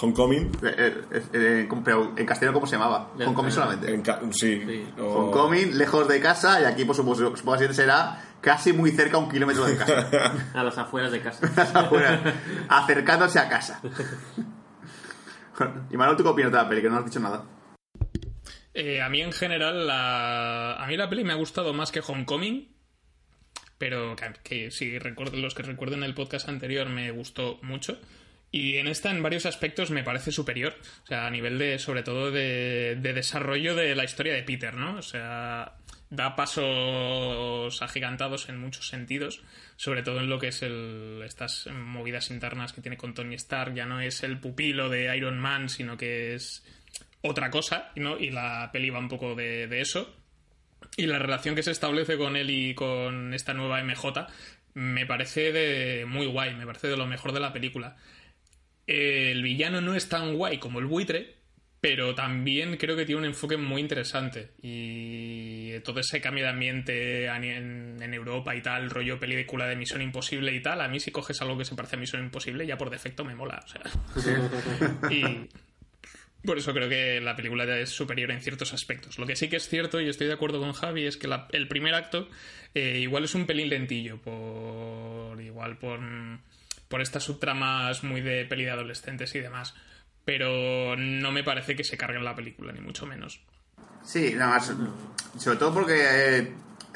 Homecoming. 0.00 0.50
eh, 0.62 1.02
eh, 1.12 1.22
eh, 1.32 1.68
pero 1.84 2.12
en 2.16 2.26
castellano, 2.26 2.54
¿cómo 2.54 2.66
se 2.66 2.76
llamaba? 2.76 3.10
Homecoming 3.14 3.52
solamente. 3.52 3.94
En 3.94 4.02
ca- 4.02 4.20
sí. 4.32 4.62
Sí. 4.66 4.88
o- 4.98 5.04
Homecoming, 5.04 5.78
lejos 5.78 6.08
de 6.08 6.20
casa, 6.20 6.60
y 6.60 6.64
aquí, 6.64 6.84
por 6.84 6.96
supuesto, 6.96 7.36
supongo 7.36 7.58
que 7.58 7.72
será 7.72 8.20
casi 8.40 8.72
muy 8.72 8.90
cerca, 8.90 9.18
un 9.18 9.28
kilómetro 9.30 9.64
de 9.64 9.76
casa. 9.76 10.08
A 10.54 10.64
las 10.64 10.76
afueras 10.76 11.12
de 11.12 11.20
casa. 11.20 11.46
Afuera, 11.78 12.20
acercándose 12.68 13.38
a 13.38 13.48
casa. 13.48 13.80
y 15.90 15.96
Manuel, 15.96 16.16
¿tú 16.16 16.22
qué 16.24 16.28
opinas 16.30 16.50
de 16.52 16.58
la 16.58 16.68
peli? 16.68 16.82
Que 16.82 16.90
no 16.90 16.98
has 16.98 17.04
dicho 17.04 17.20
nada. 17.20 17.44
Eh, 18.74 19.02
a 19.02 19.08
mí 19.10 19.20
en 19.20 19.32
general, 19.32 19.86
la... 19.86 20.74
a 20.82 20.86
mí 20.86 20.96
la 20.96 21.08
peli 21.08 21.24
me 21.24 21.32
ha 21.32 21.36
gustado 21.36 21.72
más 21.74 21.92
que 21.92 22.00
Homecoming, 22.00 22.71
pero 23.82 24.14
que, 24.44 24.70
si 24.70 24.96
recuerdo, 25.00 25.38
los 25.38 25.56
que 25.56 25.64
recuerden 25.64 26.04
el 26.04 26.14
podcast 26.14 26.48
anterior 26.48 26.88
me 26.88 27.10
gustó 27.10 27.58
mucho. 27.62 28.00
Y 28.52 28.76
en 28.76 28.86
esta, 28.86 29.10
en 29.10 29.24
varios 29.24 29.44
aspectos, 29.44 29.90
me 29.90 30.04
parece 30.04 30.30
superior. 30.30 30.76
O 31.02 31.06
sea, 31.08 31.26
a 31.26 31.30
nivel 31.30 31.58
de, 31.58 31.80
sobre 31.80 32.04
todo, 32.04 32.30
de, 32.30 32.96
de 33.00 33.12
desarrollo 33.12 33.74
de 33.74 33.96
la 33.96 34.04
historia 34.04 34.34
de 34.34 34.44
Peter, 34.44 34.74
¿no? 34.74 34.98
O 34.98 35.02
sea, 35.02 35.78
da 36.10 36.36
pasos 36.36 37.82
agigantados 37.82 38.48
en 38.48 38.60
muchos 38.60 38.86
sentidos, 38.86 39.42
sobre 39.74 40.04
todo 40.04 40.20
en 40.20 40.30
lo 40.30 40.38
que 40.38 40.48
es 40.48 40.62
el, 40.62 41.20
estas 41.24 41.66
movidas 41.66 42.30
internas 42.30 42.72
que 42.72 42.82
tiene 42.82 42.96
con 42.96 43.14
Tony 43.14 43.34
Stark. 43.34 43.74
Ya 43.74 43.86
no 43.86 44.00
es 44.00 44.22
el 44.22 44.38
pupilo 44.38 44.90
de 44.90 45.16
Iron 45.16 45.40
Man, 45.40 45.68
sino 45.68 45.96
que 45.96 46.34
es 46.34 46.64
otra 47.20 47.50
cosa, 47.50 47.90
¿no? 47.96 48.16
Y 48.16 48.30
la 48.30 48.70
peli 48.72 48.90
va 48.90 49.00
un 49.00 49.08
poco 49.08 49.34
de, 49.34 49.66
de 49.66 49.80
eso. 49.80 50.21
Y 50.96 51.06
la 51.06 51.18
relación 51.18 51.54
que 51.54 51.62
se 51.62 51.70
establece 51.70 52.18
con 52.18 52.36
él 52.36 52.50
y 52.50 52.74
con 52.74 53.32
esta 53.34 53.54
nueva 53.54 53.82
MJ 53.82 54.26
me 54.74 55.06
parece 55.06 55.52
de 55.52 56.06
muy 56.06 56.26
guay, 56.26 56.54
me 56.54 56.66
parece 56.66 56.88
de 56.88 56.96
lo 56.96 57.06
mejor 57.06 57.32
de 57.32 57.40
la 57.40 57.52
película. 57.52 57.96
El 58.86 59.42
villano 59.42 59.80
no 59.80 59.94
es 59.94 60.08
tan 60.08 60.34
guay 60.34 60.58
como 60.58 60.80
el 60.80 60.86
buitre, 60.86 61.36
pero 61.80 62.14
también 62.14 62.76
creo 62.76 62.96
que 62.96 63.04
tiene 63.04 63.20
un 63.20 63.26
enfoque 63.26 63.56
muy 63.56 63.80
interesante. 63.80 64.52
Y 64.62 65.78
todo 65.80 66.00
ese 66.00 66.20
cambio 66.20 66.44
de 66.44 66.50
ambiente 66.50 67.26
en 67.26 68.14
Europa 68.14 68.54
y 68.54 68.62
tal, 68.62 68.90
rollo 68.90 69.18
película 69.18 69.66
de 69.66 69.76
Misión 69.76 70.02
Imposible 70.02 70.54
y 70.54 70.60
tal, 70.60 70.80
a 70.80 70.88
mí 70.88 71.00
si 71.00 71.10
coges 71.10 71.40
algo 71.42 71.58
que 71.58 71.64
se 71.64 71.74
parece 71.74 71.96
a 71.96 71.98
Misión 71.98 72.22
Imposible, 72.22 72.66
ya 72.66 72.78
por 72.78 72.90
defecto 72.90 73.24
me 73.24 73.34
mola. 73.34 73.64
O 73.64 73.68
sea. 73.68 73.82
y 75.10 75.48
por 76.44 76.58
eso 76.58 76.72
creo 76.72 76.88
que 76.88 77.20
la 77.20 77.36
película 77.36 77.64
es 77.78 77.90
superior 77.90 78.30
en 78.30 78.40
ciertos 78.40 78.72
aspectos. 78.72 79.18
Lo 79.18 79.26
que 79.26 79.36
sí 79.36 79.48
que 79.48 79.56
es 79.56 79.68
cierto, 79.68 80.00
y 80.00 80.08
estoy 80.08 80.26
de 80.26 80.32
acuerdo 80.34 80.60
con 80.60 80.72
Javi, 80.72 81.06
es 81.06 81.16
que 81.16 81.28
la- 81.28 81.46
el 81.52 81.68
primer 81.68 81.94
acto 81.94 82.28
eh, 82.74 82.98
igual 83.00 83.24
es 83.24 83.34
un 83.34 83.46
pelín 83.46 83.68
lentillo, 83.68 84.18
por 84.22 85.40
igual 85.40 85.76
por, 85.78 86.00
por 86.88 87.00
estas 87.02 87.22
subtramas 87.22 88.02
muy 88.02 88.20
de 88.22 88.44
peli 88.46 88.64
de 88.64 88.70
adolescentes 88.70 89.34
y 89.34 89.40
demás. 89.40 89.74
Pero 90.24 90.96
no 90.96 91.32
me 91.32 91.42
parece 91.42 91.74
que 91.74 91.82
se 91.84 91.96
carguen 91.96 92.24
la 92.24 92.34
película, 92.36 92.72
ni 92.72 92.80
mucho 92.80 93.06
menos. 93.06 93.40
Sí, 94.04 94.34
nada 94.36 94.52
más. 94.54 94.72
Sobre 95.38 95.58
todo 95.58 95.74
porque 95.74 95.96
eh, 96.00 96.52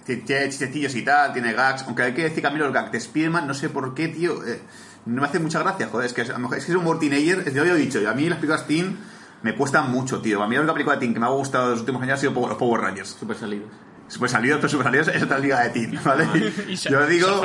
tiene 0.06 0.48
chistecillos 0.48 0.94
y 0.94 1.02
tal, 1.02 1.32
tiene 1.32 1.52
gags. 1.52 1.82
Aunque 1.82 2.02
hay 2.04 2.14
que 2.14 2.22
decir 2.22 2.40
que 2.40 2.46
a 2.46 2.50
mí 2.50 2.58
los 2.58 2.72
gags 2.72 2.92
de 2.92 3.00
Spiderman, 3.00 3.46
no 3.46 3.54
sé 3.54 3.68
por 3.68 3.94
qué, 3.94 4.08
tío. 4.08 4.46
eh, 4.46 4.60
no 5.06 5.22
me 5.22 5.26
hace 5.28 5.38
mucha 5.40 5.58
gracia, 5.60 5.88
joder. 5.88 6.06
Es 6.06 6.12
que 6.12 6.22
es, 6.22 6.30
a 6.30 6.34
lo 6.34 6.38
mejor- 6.40 6.58
es 6.58 6.64
que 6.64 6.70
es 6.72 6.76
un 6.76 6.82
humor 6.82 7.00
teenager. 7.00 7.46
Es, 7.48 7.54
yo 7.54 7.64
lo 7.64 7.74
he 7.74 7.78
dicho. 7.78 8.08
A 8.08 8.14
mí 8.14 8.28
las 8.28 8.38
películas 8.38 8.66
teen 8.68 8.96
me 9.46 9.54
cuestan 9.54 9.92
mucho, 9.92 10.20
tío. 10.20 10.42
A 10.42 10.48
mí 10.48 10.56
la 10.56 10.62
única 10.62 10.74
película 10.74 10.96
de 10.96 11.00
teen 11.00 11.14
que 11.14 11.20
me 11.20 11.26
ha 11.26 11.30
gustado 11.30 11.66
en 11.66 11.70
los 11.70 11.80
últimos 11.80 12.02
años 12.02 12.14
ha 12.14 12.16
sido 12.16 12.32
los 12.32 12.56
Power 12.56 12.80
Rangers. 12.80 13.10
Super 13.10 13.36
salidos. 13.36 13.68
Super 14.08 14.28
salidos, 14.28 14.58
pero 14.58 14.68
super 14.68 14.86
salidos 14.86 15.08
es 15.08 15.22
otra 15.22 15.38
liga 15.38 15.60
de 15.62 15.70
teen, 15.70 15.98
¿vale? 16.04 16.26
Yo 16.90 17.06
digo. 17.06 17.42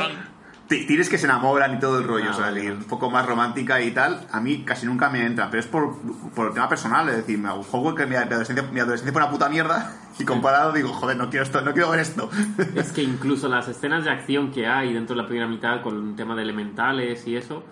Tienes 0.68 1.10
que 1.10 1.18
se 1.18 1.26
enamoran 1.26 1.74
y 1.74 1.80
todo 1.80 1.98
el 1.98 2.04
rollo, 2.04 2.28
Ah, 2.28 2.32
o 2.32 2.34
sea, 2.34 2.44
vale, 2.46 2.72
un 2.72 2.84
poco 2.84 3.10
más 3.10 3.26
romántica 3.26 3.82
y 3.82 3.90
tal, 3.90 4.26
a 4.32 4.40
mí 4.40 4.64
casi 4.64 4.86
nunca 4.86 5.10
me 5.10 5.26
entra, 5.26 5.50
pero 5.50 5.60
es 5.60 5.66
por, 5.66 5.98
por 6.34 6.46
el 6.46 6.54
tema 6.54 6.66
personal, 6.66 7.06
es 7.10 7.16
decir, 7.16 7.38
me 7.38 7.50
juego 7.50 7.94
que 7.94 8.06
mi 8.06 8.16
adolescencia, 8.16 8.66
mi 8.72 8.80
adolescencia 8.80 9.12
fue 9.12 9.20
una 9.20 9.30
puta 9.30 9.50
mierda 9.50 9.92
y 10.18 10.24
comparado 10.24 10.72
digo, 10.72 10.88
joder, 10.94 11.18
no 11.18 11.28
quiero 11.28 11.44
esto, 11.44 11.60
no 11.60 11.74
quiero 11.74 11.90
ver 11.90 12.00
esto. 12.00 12.30
Es 12.74 12.90
que 12.92 13.02
incluso 13.02 13.48
las 13.48 13.68
escenas 13.68 14.04
de 14.04 14.10
acción 14.12 14.50
que 14.50 14.66
hay 14.66 14.94
dentro 14.94 15.14
de 15.14 15.20
la 15.20 15.28
primera 15.28 15.46
mitad 15.46 15.82
con 15.82 16.08
el 16.08 16.16
tema 16.16 16.34
de 16.34 16.42
elementales 16.42 17.26
y 17.26 17.36
eso, 17.36 17.64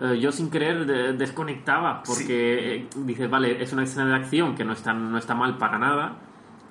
eh, 0.00 0.18
yo 0.18 0.32
sin 0.32 0.50
querer 0.50 0.86
de- 0.86 1.12
desconectaba 1.14 2.02
porque 2.02 2.74
eh, 2.76 2.86
dices, 2.96 3.28
vale, 3.30 3.62
es 3.62 3.72
una 3.72 3.82
escena 3.84 4.06
de 4.06 4.14
acción 4.14 4.54
que 4.54 4.64
no 4.64 4.72
está, 4.72 4.92
no 4.92 5.18
está 5.18 5.34
mal 5.34 5.58
para 5.58 5.78
nada, 5.78 6.12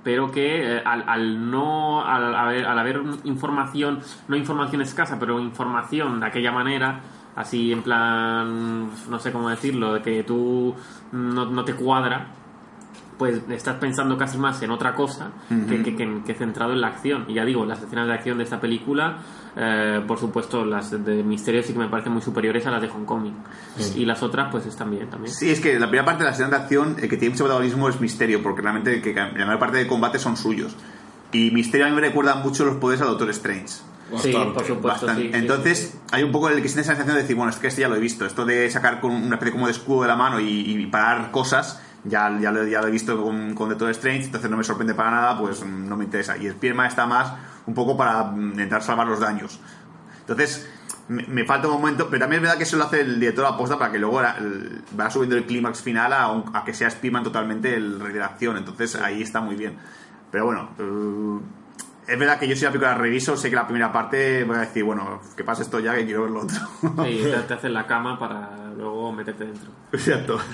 pero 0.03 0.31
que 0.31 0.77
eh, 0.77 0.81
al, 0.85 1.03
al 1.07 1.51
no 1.51 2.03
al 2.05 2.33
haber, 2.35 2.65
al 2.65 2.79
haber 2.79 3.01
información, 3.25 3.99
no 4.27 4.35
información 4.35 4.81
escasa, 4.81 5.19
pero 5.19 5.39
información 5.39 6.19
de 6.19 6.25
aquella 6.25 6.51
manera, 6.51 7.01
así 7.35 7.71
en 7.71 7.83
plan, 7.83 8.89
no 9.09 9.19
sé 9.19 9.31
cómo 9.31 9.49
decirlo, 9.49 9.93
de 9.93 10.01
que 10.01 10.23
tú 10.23 10.73
no, 11.11 11.45
no 11.45 11.63
te 11.65 11.73
cuadra, 11.75 12.27
pues 13.19 13.41
estás 13.49 13.75
pensando 13.75 14.17
casi 14.17 14.38
más 14.39 14.60
en 14.63 14.71
otra 14.71 14.95
cosa 14.95 15.32
que, 15.69 15.84
que- 15.84 15.95
que- 15.95 16.21
que 16.25 16.34
centrado 16.34 16.71
en 16.73 16.82
la 16.82 16.88
acción. 16.88 17.25
Y 17.27 17.34
ya 17.36 17.43
digo, 17.45 17.65
las 17.65 17.79
escenas 17.84 18.08
de 18.08 18.13
acción 18.13 18.38
de 18.39 18.45
esta 18.45 18.60
película, 18.62 19.17
eh, 19.55 20.01
por 20.08 20.17
supuesto, 20.17 20.63
las 20.65 20.91
de 21.03 21.21
Misterio 21.23 21.62
sí 21.62 21.73
que 21.73 21.79
me 21.79 21.89
parecen 21.89 22.13
muy 22.13 22.21
superiores 22.21 22.65
a 22.65 22.71
las 22.71 22.82
de 22.82 22.88
Hong 22.88 23.03
Kong. 23.05 23.29
Y 23.95 24.05
las 24.05 24.23
otras, 24.23 24.47
pues 24.51 24.65
están 24.65 24.89
bien 24.89 25.10
también. 25.10 25.34
Sí, 25.34 25.49
es 25.51 25.60
que 25.60 25.77
la 25.77 25.88
primera 25.88 26.05
parte 26.05 26.23
de 26.23 26.29
la 26.29 26.32
escena 26.32 26.49
de 26.49 26.55
acción, 26.55 26.95
el 26.97 27.10
que 27.10 27.17
tiene 27.17 27.34
mucho 27.34 27.43
protagonismo 27.43 27.89
es 27.89 27.99
Misterio, 27.99 28.41
porque 28.41 28.62
realmente 28.62 29.01
que 29.01 29.13
la 29.13 29.32
mayor 29.45 29.60
parte 29.60 29.77
de 29.77 29.86
combate 29.88 30.17
son 30.17 30.38
suyos. 30.38 30.75
Y 31.34 31.51
Misterio 31.51 31.86
a 31.86 31.89
mí 31.89 31.95
me 31.95 32.01
recuerda 32.01 32.36
mucho 32.36 32.63
los 32.65 32.77
poderes 32.77 33.01
al 33.01 33.10
Doctor 33.10 33.29
Strange. 33.32 33.67
Sí, 34.17 34.32
por 34.32 34.65
supuesto, 34.65 35.13
sí, 35.13 35.29
Entonces, 35.34 35.77
sí, 35.77 35.86
sí. 35.91 35.99
hay 36.12 36.23
un 36.23 36.32
poco 36.32 36.49
el 36.49 36.55
que 36.63 36.67
siente 36.67 36.82
esa 36.82 36.93
sensación 36.93 37.15
de 37.15 37.21
decir, 37.21 37.36
bueno, 37.36 37.51
es 37.51 37.58
que 37.58 37.67
este 37.67 37.82
ya 37.82 37.88
lo 37.89 37.95
he 37.95 37.99
visto. 37.99 38.25
Esto 38.25 38.43
de 38.43 38.67
sacar 38.71 39.01
con 39.01 39.12
una 39.12 39.36
especie 39.36 39.51
como 39.51 39.67
de 39.67 39.73
escudo 39.73 40.01
de 40.01 40.08
la 40.08 40.15
mano 40.15 40.39
y, 40.39 40.47
y 40.47 40.86
parar 40.88 41.29
cosas, 41.29 41.79
ya, 42.03 42.38
ya, 42.39 42.51
lo, 42.51 42.65
ya 42.65 42.81
lo 42.81 42.88
he 42.88 42.91
visto 42.91 43.21
con, 43.21 43.53
con 43.55 43.69
Doctor 43.69 43.89
Strange, 43.91 44.25
entonces 44.25 44.49
no 44.49 44.57
me 44.57 44.63
sorprende 44.63 44.93
para 44.93 45.12
nada, 45.12 45.38
pues 45.39 45.65
no 45.65 45.95
me 45.97 46.05
interesa. 46.05 46.38
Y 46.38 46.49
Spiderman 46.49 46.88
está 46.88 47.05
más 47.05 47.33
un 47.65 47.73
poco 47.73 47.95
para 47.97 48.23
mm, 48.25 48.51
intentar 48.51 48.81
salvar 48.83 49.07
los 49.07 49.19
daños. 49.19 49.59
Entonces, 50.21 50.69
me, 51.07 51.23
me 51.27 51.45
falta 51.45 51.67
un 51.67 51.73
momento, 51.81 52.07
pero 52.09 52.21
también 52.21 52.39
es 52.39 52.43
verdad 52.43 52.57
que 52.57 52.63
eso 52.63 52.77
lo 52.77 52.83
hace 52.83 53.01
el 53.01 53.19
director 53.19 53.45
aposta 53.45 53.77
para 53.79 53.91
que 53.91 53.99
luego 53.99 54.21
la- 54.21 54.38
el- 54.38 54.83
va 54.99 55.09
subiendo 55.09 55.35
el 55.35 55.45
clímax 55.45 55.81
final 55.81 56.13
a, 56.13 56.31
un- 56.31 56.55
a 56.55 56.63
que 56.63 56.73
sea 56.73 56.89
Spiderman 56.89 57.23
totalmente 57.23 57.75
el 57.75 57.99
rey 57.99 58.13
de 58.13 58.19
la 58.19 58.27
acción. 58.27 58.57
Entonces, 58.57 58.95
ahí 58.95 59.21
está 59.21 59.41
muy 59.41 59.55
bien. 59.55 59.75
Pero 60.31 60.45
bueno, 60.45 60.69
eh, 60.77 61.39
es 62.09 62.19
verdad 62.19 62.39
que 62.39 62.47
yo 62.47 62.55
si 62.55 62.63
la 62.63 62.71
película 62.71 62.91
la 62.91 62.97
reviso, 62.97 63.37
sé 63.37 63.49
que 63.49 63.55
la 63.55 63.65
primera 63.67 63.91
parte 63.91 64.43
voy 64.43 64.57
a 64.57 64.61
decir, 64.61 64.83
bueno, 64.83 65.21
que 65.35 65.43
pase 65.43 65.63
esto 65.63 65.79
ya, 65.79 65.95
que 65.95 66.05
quiero 66.05 66.23
ver 66.23 66.31
lo 66.31 66.41
otro. 66.41 66.57
Sí, 67.05 67.21
te, 67.23 67.31
te 67.47 67.53
hacen 67.53 67.73
la 67.73 67.85
cama 67.85 68.17
para 68.17 68.71
luego 68.75 69.11
meterte 69.11 69.45
dentro. 69.45 69.69
Exacto. 69.91 70.39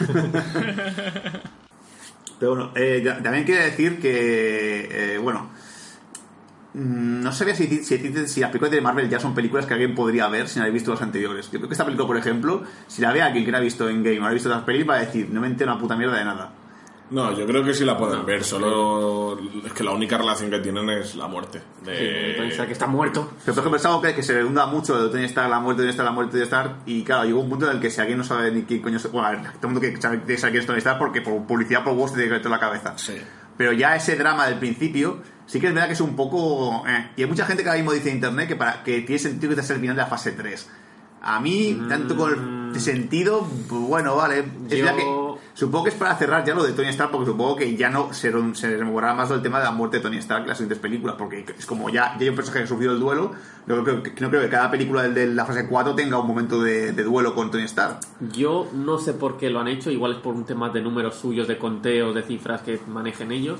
Pero 2.39 2.55
bueno, 2.55 2.71
eh, 2.75 3.01
también 3.23 3.45
quiero 3.45 3.63
decir 3.63 3.99
que, 3.99 4.89
eh, 4.91 5.17
bueno, 5.17 5.49
mm, 6.73 7.21
no 7.21 7.31
sabía 7.31 7.55
si, 7.55 7.67
si, 7.67 7.97
si, 7.97 8.27
si 8.27 8.41
las 8.41 8.49
películas 8.49 8.71
de 8.71 8.81
Marvel 8.81 9.09
ya 9.09 9.19
son 9.19 9.33
películas 9.33 9.65
que 9.65 9.73
alguien 9.73 9.95
podría 9.95 10.27
ver 10.27 10.49
sin 10.49 10.61
haber 10.61 10.73
visto 10.73 10.91
las 10.91 11.01
anteriores. 11.01 11.45
Yo 11.45 11.59
creo 11.59 11.69
que 11.69 11.73
esta 11.73 11.85
película, 11.85 12.07
por 12.07 12.17
ejemplo, 12.17 12.63
si 12.87 13.01
la 13.01 13.13
ve 13.13 13.21
alguien 13.21 13.45
que 13.45 13.51
no 13.51 13.57
ha 13.57 13.61
visto 13.61 13.89
en 13.89 14.03
Game 14.03 14.19
o 14.19 14.25
ha 14.25 14.31
visto 14.31 14.49
las 14.49 14.63
películas, 14.63 14.97
va 14.97 15.01
a 15.01 15.05
decir, 15.05 15.29
no 15.31 15.39
me 15.39 15.47
entero 15.47 15.71
una 15.71 15.79
puta 15.79 15.95
mierda 15.95 16.17
de 16.17 16.25
nada. 16.25 16.51
No, 17.11 17.31
yo 17.37 17.45
creo 17.45 17.63
que 17.63 17.73
sí 17.73 17.85
la 17.85 17.97
pueden 17.97 18.25
ver, 18.25 18.43
solo 18.43 19.37
es 19.63 19.71
que 19.73 19.83
la 19.83 19.91
única 19.91 20.17
relación 20.17 20.49
que 20.49 20.57
tienen 20.59 20.89
es 20.89 21.15
la 21.15 21.27
muerte. 21.27 21.61
De... 21.83 22.49
Sí, 22.51 22.61
que 22.65 22.71
está 22.71 22.87
muerto. 22.87 23.29
Pero 23.45 23.53
por 23.53 23.61
ejemplo 23.61 23.77
es 23.77 23.85
algo 23.85 24.01
que, 24.01 24.15
que 24.15 24.23
se 24.23 24.33
redunda 24.33 24.65
mucho 24.65 24.99
de 25.01 25.09
Tony 25.09 25.25
Stark, 25.25 25.49
la 25.49 25.59
muerte, 25.59 25.83
Tony 25.83 25.91
Stark, 25.91 26.05
la 26.07 26.11
muerte, 26.11 26.31
Tony 26.33 26.43
Stark, 26.43 26.75
y 26.87 27.03
claro, 27.03 27.25
llegó 27.25 27.41
un 27.41 27.49
punto 27.49 27.69
en 27.69 27.75
el 27.75 27.79
que 27.81 27.91
si 27.91 28.01
alguien 28.01 28.17
no 28.17 28.23
sabe 28.23 28.51
ni 28.51 28.63
quién 28.63 28.81
coño 28.81 28.97
bueno, 29.11 29.27
a 29.27 29.31
ver, 29.31 29.41
todo 29.43 29.53
el 29.61 29.67
mundo 29.67 29.81
que 29.81 29.95
sabe, 30.01 30.17
tiene 30.17 30.33
que 30.33 30.37
saber 30.39 30.51
quién 30.53 30.61
es 30.61 30.67
Tony 30.67 30.77
Stark 30.79 30.97
porque 30.97 31.21
por 31.21 31.43
publicidad 31.45 31.83
por 31.83 31.95
Street 32.09 32.41
te 32.41 32.49
la 32.49 32.59
cabeza. 32.59 32.97
Sí. 32.97 33.17
Pero 33.55 33.71
ya 33.71 33.95
ese 33.95 34.15
drama 34.15 34.47
del 34.47 34.57
principio, 34.57 35.19
sí 35.45 35.59
que 35.59 35.67
es 35.67 35.73
verdad 35.73 35.87
que 35.87 35.93
es 35.93 36.01
un 36.01 36.15
poco... 36.15 36.83
eh, 36.87 37.11
Y 37.17 37.21
hay 37.23 37.29
mucha 37.29 37.45
gente 37.45 37.61
que 37.61 37.69
ahora 37.69 37.77
mismo 37.79 37.93
dice 37.93 38.09
en 38.09 38.15
internet 38.15 38.47
que, 38.47 38.55
para, 38.55 38.83
que 38.83 39.01
tiene 39.01 39.19
sentido 39.19 39.49
que 39.53 39.61
este 39.61 39.67
sea 39.67 39.75
el 39.75 39.81
final 39.81 39.95
de 39.95 40.01
la 40.01 40.07
fase 40.07 40.31
3. 40.31 40.69
A 41.21 41.39
mí, 41.39 41.81
tanto 41.87 42.15
con 42.15 42.71
el 42.73 42.79
sentido, 42.81 43.47
pues 43.69 43.81
bueno, 43.81 44.15
vale. 44.15 44.39
Es 44.69 44.77
Yo- 44.77 44.85
verdad 44.85 44.97
que 44.97 45.03
supongo 45.55 45.85
que 45.85 45.89
es 45.89 45.95
para 45.95 46.15
cerrar 46.15 46.45
ya 46.45 46.53
lo 46.53 46.63
de 46.63 46.73
Tony 46.73 46.89
Stark, 46.89 47.09
porque 47.09 47.25
supongo 47.25 47.55
que 47.55 47.75
ya 47.75 47.89
no 47.89 48.13
se, 48.13 48.31
se 48.53 48.77
más 48.83 49.29
del 49.29 49.41
tema 49.41 49.57
de 49.57 49.65
la 49.65 49.71
muerte 49.71 49.97
de 49.97 50.03
Tony 50.03 50.17
Stark 50.17 50.43
en 50.43 50.49
las 50.49 50.57
siguientes 50.57 50.77
películas, 50.77 51.15
porque 51.17 51.45
es 51.57 51.65
como 51.65 51.89
ya, 51.89 52.15
ya 52.17 52.21
hay 52.21 52.29
un 52.29 52.35
personaje 52.35 52.59
que 52.59 52.65
ha 52.65 52.67
sufrido 52.67 52.91
el 52.93 52.99
duelo, 52.99 53.31
no 53.65 53.83
creo, 53.83 53.95
no 53.95 54.29
creo 54.29 54.41
que 54.41 54.49
cada 54.49 54.69
película 54.69 55.03
de 55.07 55.27
la 55.27 55.45
fase 55.45 55.67
4 55.67 55.95
tenga 55.95 56.19
un 56.19 56.27
momento 56.27 56.61
de, 56.61 56.91
de 56.91 57.03
duelo 57.03 57.33
con 57.33 57.49
Tony 57.49 57.63
Stark. 57.63 58.01
Yo 58.31 58.67
no 58.73 58.99
sé 58.99 59.13
por 59.13 59.37
qué 59.37 59.49
lo 59.49 59.61
han 59.61 59.69
hecho, 59.69 59.89
igual 59.89 60.11
es 60.11 60.17
por 60.19 60.35
un 60.35 60.45
tema 60.45 60.69
de 60.69 60.81
números 60.81 61.15
suyos, 61.15 61.47
de 61.47 61.57
conteos, 61.57 62.13
de 62.13 62.21
cifras 62.21 62.61
que 62.61 62.79
manejen 62.87 63.31
ellos. 63.31 63.59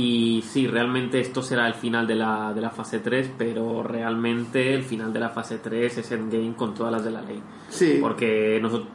Y 0.00 0.42
sí, 0.46 0.68
realmente 0.68 1.18
esto 1.18 1.42
será 1.42 1.66
el 1.66 1.74
final 1.74 2.06
de 2.06 2.14
la, 2.14 2.52
de 2.54 2.60
la 2.60 2.70
fase 2.70 3.00
3, 3.00 3.32
pero 3.36 3.82
realmente 3.82 4.72
el 4.74 4.84
final 4.84 5.12
de 5.12 5.18
la 5.18 5.30
fase 5.30 5.58
3 5.58 5.98
es 5.98 6.12
Endgame 6.12 6.54
con 6.54 6.72
todas 6.72 6.92
las 6.92 7.04
de 7.04 7.10
la 7.10 7.20
ley. 7.20 7.42
Sí. 7.68 7.98
Porque 8.00 8.60
nosotros, 8.62 8.88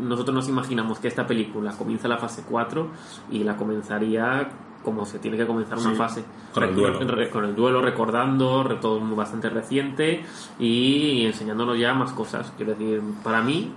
nosotros 0.00 0.34
nos 0.34 0.48
imaginamos 0.48 0.98
que 0.98 1.08
esta 1.08 1.26
película 1.26 1.72
comienza 1.72 2.08
la 2.08 2.16
fase 2.16 2.42
4 2.48 2.88
y 3.32 3.44
la 3.44 3.54
comenzaría 3.54 4.48
como 4.82 5.04
se 5.04 5.18
tiene 5.18 5.36
que 5.36 5.46
comenzar 5.46 5.76
una 5.78 5.90
Sí, 5.90 5.96
fase. 5.96 6.24
con 6.54 6.62
el 6.64 6.74
duelo. 6.74 7.00
re- 7.00 7.28
con 7.28 7.44
el 7.44 7.54
duelo, 7.54 7.82
recordando, 7.82 8.62
re- 8.62 8.76
todo 8.76 8.98
muy 9.00 9.14
bastante 9.16 9.50
reciente 9.50 10.24
y 10.58 11.26
enseñándonos 11.26 11.78
ya 11.78 11.92
más 11.92 12.12
cosas. 12.12 12.50
Quiero 12.56 12.72
decir, 12.72 13.02
para 13.22 13.42
mí, 13.42 13.72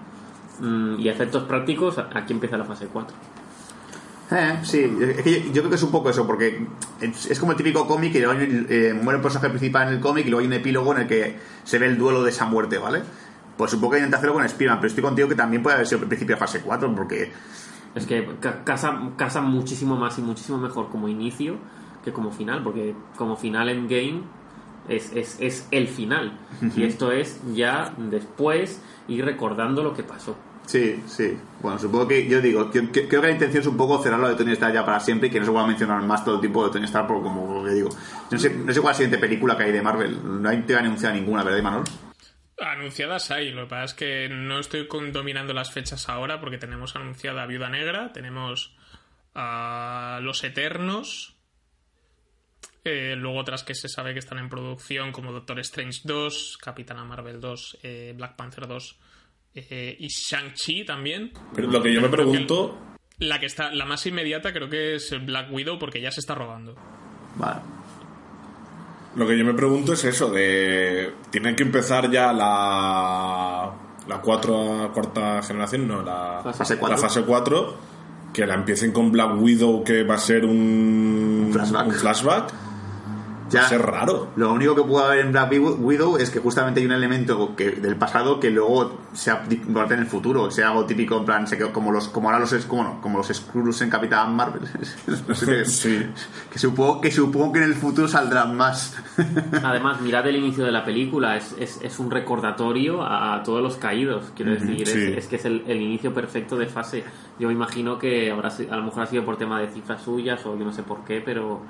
mm, 0.62 1.00
y 1.00 1.10
efectos 1.10 1.44
prácticos, 1.44 1.98
aquí 1.98 2.32
empieza 2.32 2.58
la 2.58 2.64
fase 2.64 2.88
4. 2.94 3.14
Eh, 4.32 4.60
sí, 4.62 4.80
es 5.02 5.22
que 5.24 5.32
yo, 5.32 5.48
yo 5.48 5.54
creo 5.62 5.70
que 5.70 5.76
es 5.76 5.84
un 5.84 5.92
poco 5.92 6.10
eso, 6.12 6.28
porque 6.28 6.68
es, 7.02 7.26
es 7.32 7.40
como 7.40 7.54
el 7.54 7.58
típico 7.58 7.88
cómic 7.88 8.12
que 8.14 8.20
eh, 8.24 8.94
muere 8.94 9.18
el 9.18 9.24
personaje 9.24 9.50
principal 9.50 9.88
en 9.88 9.96
el 9.96 10.00
cómic 10.00 10.26
y 10.28 10.30
luego 10.30 10.42
hay 10.42 10.48
un 10.48 10.54
epílogo 10.54 10.94
en 10.96 11.02
el 11.02 11.08
que 11.08 11.40
se 11.64 11.80
ve 11.80 11.88
el 11.88 11.98
duelo 11.98 12.22
de 12.24 12.30
esa 12.30 12.46
muerte, 12.46 12.78
¿vale? 12.78 13.02
Pues 13.58 13.72
supongo 13.72 13.94
que 13.94 13.98
intenta 13.98 14.18
hacerlo 14.18 14.36
con 14.36 14.48
Spiderman, 14.48 14.80
pero 14.80 14.88
estoy 14.88 15.04
contigo 15.04 15.28
que 15.28 15.36
también 15.36 15.64
puede 15.64 15.76
haber 15.76 15.88
sido 15.88 16.02
el 16.02 16.08
principio 16.08 16.36
de 16.36 16.40
fase 16.40 16.62
4, 16.62 16.94
porque 16.96 17.32
Es 17.96 18.06
que 18.06 18.28
ca- 18.40 18.64
casa, 18.64 19.00
casa 19.18 19.42
muchísimo 19.42 19.96
más 19.98 20.18
y 20.20 20.22
muchísimo 20.22 20.60
mejor 20.60 20.90
como 20.90 21.10
inicio 21.10 21.56
que 22.06 22.14
como 22.14 22.32
final, 22.32 22.64
porque 22.64 22.94
como 23.18 23.36
final 23.36 23.68
en 23.68 23.88
game 23.88 24.22
es, 24.88 25.12
es, 25.16 25.38
es 25.42 25.68
el 25.72 25.88
final. 25.88 26.38
Y 26.76 26.84
esto 26.84 27.12
es 27.12 27.42
ya 27.54 27.94
después 27.98 28.80
ir 29.08 29.26
recordando 29.26 29.84
lo 29.84 29.94
que 29.94 30.04
pasó. 30.04 30.36
Sí, 30.70 31.02
sí. 31.08 31.36
Bueno, 31.62 31.80
supongo 31.80 32.08
que 32.10 32.28
yo 32.30 32.40
digo, 32.42 32.70
que- 32.70 32.92
creo 32.92 33.22
que 33.22 33.28
la 33.28 33.32
intención 33.32 33.62
es 33.62 33.68
un 33.68 33.76
poco 33.76 34.04
cerrarlo 34.04 34.30
de 34.30 34.36
Tony 34.36 34.52
Stark 34.52 34.72
ya 34.72 34.86
para 34.86 35.00
siempre 35.00 35.28
y 35.28 35.32
que 35.32 35.40
no 35.40 35.46
se 35.46 35.50
vuelva 35.50 35.66
a 35.66 35.68
mencionar 35.68 36.00
más 36.04 36.24
todo 36.24 36.36
el 36.36 36.42
tipo 36.42 36.64
de 36.64 36.72
Tony 36.72 36.86
Stark, 36.86 37.08
porque 37.08 37.24
como 37.24 37.64
que 37.66 37.72
digo, 37.72 37.90
no 38.30 38.38
sé, 38.38 38.52
no 38.52 38.66
cuál 38.66 38.76
es 38.76 38.84
la 38.84 38.94
siguiente 38.94 39.18
película 39.18 39.58
que 39.58 39.64
hay 39.64 39.72
de 39.72 39.82
Marvel, 39.82 40.20
no 40.44 40.48
hay 40.48 40.62
te 40.62 40.76
anunciado 40.76 41.16
ninguna, 41.16 41.44
¿verdad, 41.44 41.58
Imanol? 41.58 41.86
Anunciadas 42.60 43.32
hay, 43.32 43.50
lo 43.52 43.64
que 43.64 43.70
pasa 43.72 43.84
es 43.86 43.94
que 43.96 44.30
no 44.30 44.60
estoy 44.60 44.88
dominando 45.12 45.54
las 45.56 45.72
fechas 45.72 46.08
ahora 46.08 46.40
porque 46.40 46.60
tenemos 46.60 46.96
anunciada 46.96 47.48
Viuda 47.48 47.70
Negra, 47.72 48.14
tenemos 48.14 48.78
a 49.34 50.20
Los 50.22 50.44
Eternos, 50.44 51.36
eh, 52.84 53.16
luego 53.18 53.40
otras 53.40 53.64
que 53.64 53.74
se 53.74 53.90
sabe 53.90 54.14
que 54.14 54.20
están 54.20 54.38
en 54.38 54.50
producción 54.50 55.12
como 55.14 55.32
Doctor 55.32 55.58
Strange 55.62 56.02
2, 56.04 56.60
Capitana 56.62 57.04
Marvel 57.06 57.42
2, 57.42 57.80
eh, 57.82 58.14
Black 58.16 58.36
Panther 58.36 58.68
2 58.68 59.00
eh, 59.56 59.96
y 60.00 60.08
Shang-Chi 60.08 60.86
también. 60.86 61.32
Pero 61.56 61.70
lo 61.72 61.82
que 61.82 61.94
yo 61.94 62.02
me 62.02 62.08
que 62.08 62.14
pregunto, 62.16 62.78
La 63.20 63.40
que 63.40 63.46
está, 63.48 63.72
la 63.72 63.86
más 63.86 64.06
inmediata 64.06 64.54
creo 64.54 64.70
que 64.70 64.96
es 64.96 65.14
Black 65.26 65.52
Widow 65.52 65.78
porque 65.80 66.02
ya 66.02 66.12
se 66.12 66.20
está 66.22 66.36
rodando. 66.36 66.76
Vale. 67.36 67.62
lo 69.16 69.28
que 69.28 69.38
yo 69.38 69.44
me 69.46 69.54
pregunto 69.54 69.94
es 69.94 70.04
eso, 70.06 70.30
de 70.32 71.14
tienen 71.32 71.56
que 71.56 71.64
empezar 71.64 72.10
ya 72.12 72.32
la 72.34 73.72
la 74.08 74.22
cuatro, 74.22 74.92
cuarta 74.94 75.42
generación, 75.44 75.88
no, 75.88 76.02
la 76.02 76.42
Fase 76.54 76.78
cuatro. 76.78 76.96
la 76.96 77.02
fase 77.02 77.22
4, 77.24 77.78
que 78.34 78.46
la 78.48 78.56
empiecen 78.56 78.92
con 78.92 79.12
Black 79.12 79.40
Widow 79.40 79.84
que 79.84 80.04
va 80.04 80.16
a 80.16 80.20
ser 80.20 80.46
un 80.46 81.50
Flashback. 81.54 81.86
un 81.88 81.94
flashback. 81.94 82.54
Ya, 83.50 83.64
ser 83.68 83.82
raro. 83.82 84.30
Lo 84.36 84.54
único 84.54 84.76
que 84.76 84.84
puede 84.84 85.06
haber 85.06 85.20
en 85.26 85.32
Black 85.32 85.52
Widow 85.80 86.18
es 86.18 86.30
que 86.30 86.40
justamente 86.40 86.80
hay 86.80 86.86
un 86.86 86.92
elemento 86.92 87.56
que, 87.56 87.72
del 87.72 87.96
pasado 87.96 88.40
que 88.40 88.50
luego 88.52 89.00
se 89.14 89.32
importante 89.52 89.94
en 89.96 90.02
el 90.02 90.06
futuro, 90.08 90.52
sea 90.52 90.70
algo 90.70 90.86
típico 90.86 91.18
en 91.18 91.26
plan, 91.26 91.48
se 91.48 91.58
quedó 91.58 91.74
como 91.74 91.92
los 91.92 92.08
como 92.10 92.30
ahora 92.30 92.40
los 92.40 92.54
es- 92.54 92.66
como, 92.66 92.84
no, 92.84 93.02
como 93.02 93.18
los 93.18 93.28
Skrulls 93.28 93.82
en 93.82 93.90
Capitán 93.90 94.36
Marvel. 94.36 94.62
No 95.28 95.36
sé 95.36 95.46
qué- 95.46 95.66
Sí. 95.66 96.06
que 96.52 96.60
supongo 96.60 97.02
que 97.02 97.12
supongo 97.12 97.54
que 97.54 97.60
en 97.60 97.66
el 97.66 97.76
futuro 97.76 98.08
saldrán 98.08 98.56
más. 98.56 98.96
Además, 99.64 100.02
mirad 100.02 100.28
el 100.28 100.36
inicio 100.38 100.64
de 100.66 100.72
la 100.72 100.84
película, 100.86 101.38
es, 101.38 101.56
es, 101.60 101.80
es 101.82 102.00
un 102.00 102.12
recordatorio 102.12 103.02
a, 103.02 103.36
a 103.36 103.44
todos 103.44 103.62
los 103.62 103.78
caídos. 103.78 104.32
Quiero 104.36 104.52
decir, 104.52 104.88
sí. 104.88 104.94
es, 105.12 105.18
es 105.18 105.28
que 105.28 105.36
es 105.38 105.46
el, 105.46 105.64
el 105.68 105.82
inicio 105.82 106.14
perfecto 106.14 106.58
de 106.58 106.68
fase. 106.68 107.04
Yo 107.40 107.48
me 107.48 107.54
imagino 107.54 107.98
que 107.98 108.32
habrá, 108.32 108.50
a 108.50 108.76
lo 108.78 108.84
mejor 108.84 109.04
ha 109.04 109.06
sido 109.08 109.24
por 109.26 109.38
tema 109.38 109.60
de 109.62 109.70
cifras 109.70 110.02
suyas 110.02 110.46
o 110.46 110.58
yo 110.58 110.66
no 110.66 110.72
sé 110.74 110.84
por 110.84 111.04
qué, 111.04 111.22
pero. 111.24 111.62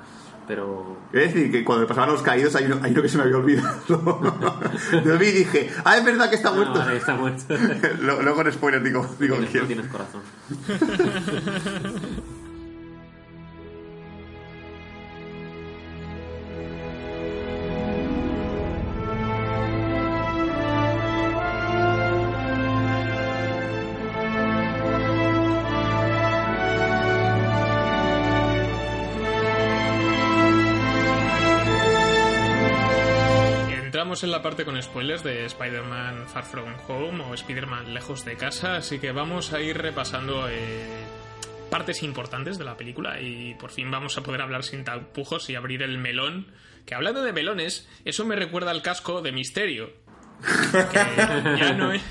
Pero 0.50 0.96
Es 1.12 1.32
decir, 1.32 1.52
que 1.52 1.64
cuando 1.64 1.82
me 1.82 1.86
pasaban 1.86 2.10
los 2.10 2.22
caídos 2.22 2.56
hay 2.56 2.64
uno, 2.64 2.80
hay 2.82 2.90
uno 2.90 3.02
que 3.02 3.08
se 3.08 3.16
me 3.18 3.22
había 3.22 3.36
olvidado. 3.36 3.70
Lo 5.04 5.16
vi 5.16 5.28
y 5.28 5.30
dije, 5.30 5.70
ah, 5.84 5.96
es 5.96 6.04
verdad 6.04 6.28
que 6.28 6.34
está 6.34 6.50
muerto. 6.50 6.80
vale, 6.80 6.96
está 6.96 7.14
muerto. 7.14 7.56
Luego 8.00 8.34
con 8.34 8.52
spoiler 8.52 8.82
digo, 8.82 9.06
digo 9.20 9.36
tienes, 9.36 9.50
quién. 9.52 9.62
no 9.62 9.68
tienes 9.68 9.86
corazón. 9.86 10.22
parte 34.50 34.64
con 34.64 34.82
spoilers 34.82 35.22
de 35.22 35.44
Spider-Man 35.44 36.26
Far 36.26 36.44
From 36.44 36.74
Home 36.88 37.22
o 37.22 37.34
Spider-Man 37.34 37.94
Lejos 37.94 38.24
de 38.24 38.36
Casa, 38.36 38.74
así 38.74 38.98
que 38.98 39.12
vamos 39.12 39.52
a 39.52 39.60
ir 39.60 39.78
repasando 39.78 40.48
eh, 40.48 41.04
partes 41.70 42.02
importantes 42.02 42.58
de 42.58 42.64
la 42.64 42.76
película 42.76 43.20
y 43.20 43.54
por 43.54 43.70
fin 43.70 43.92
vamos 43.92 44.18
a 44.18 44.24
poder 44.24 44.42
hablar 44.42 44.64
sin 44.64 44.82
tapujos 44.82 45.48
y 45.50 45.54
abrir 45.54 45.82
el 45.82 45.98
melón. 45.98 46.48
Que 46.84 46.96
hablando 46.96 47.22
de 47.22 47.32
melones, 47.32 47.88
eso 48.04 48.24
me 48.24 48.34
recuerda 48.34 48.72
al 48.72 48.82
casco 48.82 49.22
de 49.22 49.30
Misterio. 49.30 49.92
Que 50.90 50.98
ya 51.56 51.72
no 51.72 51.92
es, 51.92 52.02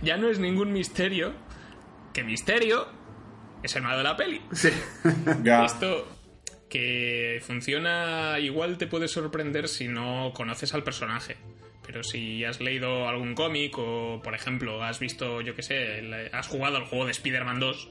ya 0.00 0.16
no 0.16 0.30
es 0.30 0.38
ningún 0.38 0.72
misterio 0.72 1.34
que 2.14 2.24
Misterio 2.24 2.88
es 3.62 3.76
el 3.76 3.82
malo 3.82 3.98
de 3.98 4.04
la 4.04 4.16
peli. 4.16 4.40
Sí. 4.52 4.70
Ya. 5.42 5.66
Esto 5.66 6.08
que 6.70 7.42
funciona 7.46 8.38
igual 8.38 8.78
te 8.78 8.86
puede 8.86 9.06
sorprender 9.06 9.68
si 9.68 9.86
no 9.86 10.32
conoces 10.34 10.72
al 10.72 10.82
personaje. 10.82 11.36
Pero 11.86 12.02
si 12.02 12.44
has 12.44 12.60
leído 12.60 13.08
algún 13.08 13.34
cómic 13.34 13.76
o, 13.78 14.20
por 14.22 14.34
ejemplo, 14.34 14.82
has 14.82 14.98
visto, 14.98 15.40
yo 15.40 15.54
qué 15.54 15.62
sé, 15.62 16.30
has 16.32 16.48
jugado 16.48 16.76
al 16.76 16.84
juego 16.84 17.06
de 17.06 17.12
Spider-Man 17.12 17.60
2 17.60 17.88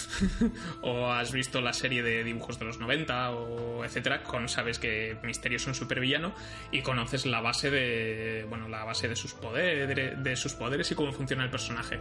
o 0.82 1.06
has 1.10 1.32
visto 1.32 1.60
la 1.60 1.72
serie 1.72 2.02
de 2.02 2.24
dibujos 2.24 2.58
de 2.58 2.64
los 2.64 2.78
90 2.78 3.30
o 3.32 3.84
etcétera, 3.84 4.22
con 4.22 4.48
sabes 4.48 4.78
que 4.78 5.16
Misterio 5.22 5.56
es 5.56 5.66
un 5.66 5.74
supervillano 5.74 6.34
y 6.70 6.82
conoces 6.82 7.26
la 7.26 7.40
base 7.40 7.70
de 7.70 8.44
bueno, 8.48 8.68
la 8.68 8.84
base 8.84 9.08
de 9.08 9.16
sus 9.16 9.34
poderes, 9.34 10.22
de 10.22 10.36
sus 10.36 10.54
poderes 10.54 10.90
y 10.90 10.94
cómo 10.94 11.12
funciona 11.12 11.44
el 11.44 11.50
personaje. 11.50 12.00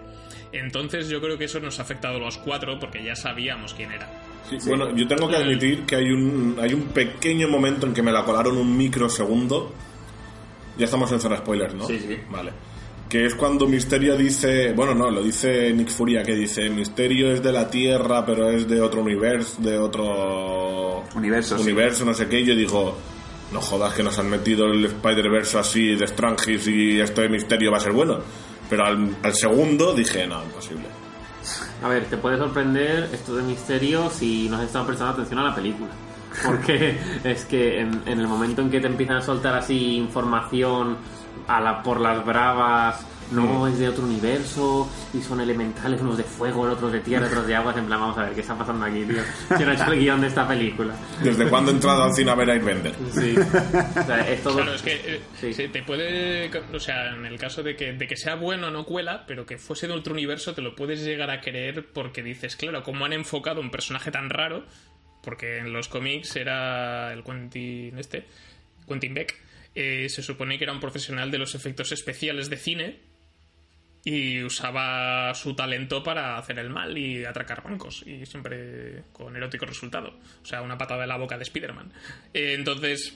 Entonces 0.51 1.09
yo 1.09 1.21
creo 1.21 1.37
que 1.37 1.45
eso 1.45 1.59
nos 1.59 1.79
ha 1.79 1.83
afectado 1.83 2.17
a 2.17 2.19
los 2.19 2.37
cuatro 2.37 2.79
porque 2.79 3.03
ya 3.03 3.15
sabíamos 3.15 3.73
quién 3.73 3.91
era. 3.91 4.09
Sí, 4.49 4.57
Bueno, 4.67 4.95
yo 4.95 5.07
tengo 5.07 5.29
que 5.29 5.35
admitir 5.35 5.85
que 5.85 5.95
hay 5.95 6.11
un, 6.11 6.57
hay 6.59 6.73
un 6.73 6.87
pequeño 6.87 7.47
momento 7.47 7.85
en 7.87 7.93
que 7.93 8.01
me 8.01 8.11
la 8.11 8.23
colaron 8.23 8.57
un 8.57 8.75
microsegundo. 8.75 9.73
Ya 10.77 10.85
estamos 10.85 11.11
en 11.11 11.19
zona 11.19 11.37
spoilers, 11.37 11.73
¿no? 11.73 11.85
Sí, 11.85 11.99
sí. 11.99 12.17
Vale. 12.29 12.51
Que 13.09 13.25
es 13.25 13.35
cuando 13.35 13.67
Misterio 13.67 14.15
dice. 14.15 14.73
Bueno, 14.73 14.95
no, 14.95 15.11
lo 15.11 15.21
dice 15.21 15.73
Nick 15.73 15.89
Furia, 15.89 16.23
que 16.23 16.33
dice: 16.35 16.69
Misterio 16.69 17.31
es 17.31 17.43
de 17.43 17.51
la 17.51 17.69
Tierra, 17.69 18.25
pero 18.25 18.49
es 18.49 18.67
de 18.67 18.81
otro 18.81 19.01
universo, 19.01 19.61
de 19.61 19.77
otro. 19.77 21.03
Universo, 21.15 21.57
sí. 21.57 21.63
Universo, 21.63 22.05
no 22.05 22.13
sé 22.13 22.27
qué. 22.27 22.39
Y 22.39 22.45
yo 22.45 22.55
digo. 22.55 22.97
No 23.51 23.59
jodas 23.59 23.93
que 23.93 24.01
nos 24.01 24.17
han 24.17 24.29
metido 24.29 24.65
el 24.67 24.85
Spider-Verse 24.85 25.59
así 25.59 25.95
de 25.95 26.07
Strangis 26.07 26.65
y 26.69 27.01
esto 27.01 27.19
de 27.19 27.27
Misterio 27.27 27.69
va 27.69 27.79
a 27.79 27.81
ser 27.81 27.91
bueno. 27.91 28.19
Pero 28.69 28.85
al, 28.85 29.17
al 29.21 29.35
segundo 29.35 29.93
dije: 29.93 30.25
No, 30.25 30.41
imposible. 30.41 30.85
A 31.83 31.89
ver, 31.89 32.05
te 32.05 32.15
puede 32.15 32.37
sorprender 32.37 33.09
esto 33.11 33.35
de 33.35 33.43
misterio 33.43 34.09
si 34.09 34.47
no 34.47 34.57
has 34.57 34.63
estado 34.63 34.85
prestando 34.85 35.13
atención 35.13 35.39
a 35.39 35.49
la 35.49 35.55
película. 35.55 35.89
Porque 36.45 36.97
es 37.23 37.45
que 37.45 37.79
en, 37.81 38.01
en 38.05 38.19
el 38.19 38.27
momento 38.27 38.61
en 38.61 38.69
que 38.71 38.79
te 38.79 38.87
empiezan 38.87 39.17
a 39.17 39.21
soltar 39.21 39.55
así 39.55 39.95
información 39.97 40.97
a 41.47 41.59
la, 41.59 41.83
por 41.83 41.99
las 41.99 42.23
bravas, 42.25 43.05
no 43.31 43.65
es 43.65 43.79
de 43.79 43.87
otro 43.87 44.03
universo 44.03 44.89
y 45.13 45.21
son 45.21 45.39
elementales, 45.39 46.01
unos 46.01 46.17
de 46.17 46.23
fuego, 46.23 46.61
otros 46.63 46.91
de 46.91 46.99
tierra, 46.99 47.27
otros 47.27 47.47
de 47.47 47.55
agua, 47.55 47.73
en 47.77 47.85
plan, 47.85 47.99
vamos 47.99 48.17
a 48.17 48.23
ver 48.23 48.33
qué 48.33 48.41
está 48.41 48.57
pasando 48.57 48.85
aquí, 48.85 49.05
tío. 49.05 49.21
¿Quién 49.57 49.69
ha 49.69 49.73
hecho 49.73 49.91
el 49.91 49.99
guion 49.99 50.19
de 50.21 50.27
esta 50.27 50.45
película? 50.47 50.93
¿Desde 51.23 51.47
cuándo 51.47 51.71
he 51.71 51.73
entrado 51.75 52.03
al 52.03 52.13
cine 52.13 52.31
a 52.31 52.35
ver 52.35 52.49
a 52.49 52.53
Airbender? 52.53 52.93
Sí. 53.13 53.35
O 54.01 54.03
sea, 54.05 54.27
es 54.29 54.43
todo. 54.43 54.55
Claro, 54.57 54.73
es 54.73 54.81
que 54.81 54.93
eh, 54.93 55.21
Sí. 55.39 55.53
se 55.53 55.69
te 55.69 55.81
puede. 55.83 56.49
O 56.73 56.79
sea, 56.79 57.13
en 57.13 57.25
el 57.25 57.37
caso 57.39 57.63
de 57.63 57.75
que, 57.75 57.93
de 57.93 58.05
que 58.07 58.17
sea 58.17 58.35
bueno 58.35 58.69
no 58.69 58.83
cuela, 58.83 59.23
pero 59.25 59.45
que 59.45 59.57
fuese 59.57 59.87
de 59.87 59.93
otro 59.93 60.13
universo, 60.13 60.53
te 60.53 60.61
lo 60.61 60.75
puedes 60.75 61.01
llegar 61.03 61.29
a 61.31 61.39
creer 61.39 61.87
porque 61.93 62.21
dices, 62.23 62.55
claro, 62.57 62.83
como 62.83 63.05
han 63.05 63.13
enfocado 63.13 63.61
un 63.61 63.71
personaje 63.71 64.11
tan 64.11 64.29
raro, 64.29 64.63
porque 65.23 65.57
en 65.57 65.71
los 65.73 65.87
cómics 65.87 66.35
era 66.35 67.11
el 67.13 67.23
Quentin 67.23 67.97
este, 67.97 68.25
Quentin 68.87 69.13
Beck, 69.13 69.35
eh, 69.75 70.07
se 70.09 70.21
supone 70.23 70.57
que 70.57 70.63
era 70.65 70.73
un 70.73 70.79
profesional 70.79 71.31
de 71.31 71.37
los 71.37 71.55
efectos 71.55 71.91
especiales 71.91 72.49
de 72.49 72.57
cine 72.57 72.99
y 74.03 74.41
usaba 74.43 75.33
su 75.35 75.55
talento 75.55 76.01
para 76.03 76.37
hacer 76.37 76.57
el 76.57 76.69
mal 76.71 76.97
y 76.97 77.23
atracar 77.23 77.61
bancos 77.63 78.03
y 78.07 78.25
siempre 78.25 79.03
con 79.13 79.35
erótico 79.35 79.65
resultado. 79.65 80.17
O 80.41 80.45
sea, 80.45 80.61
una 80.63 80.77
patada 80.77 81.03
en 81.03 81.09
la 81.09 81.17
boca 81.17 81.37
de 81.37 81.43
Spider-Man. 81.43 81.91
Eh, 82.33 82.53
entonces, 82.57 83.15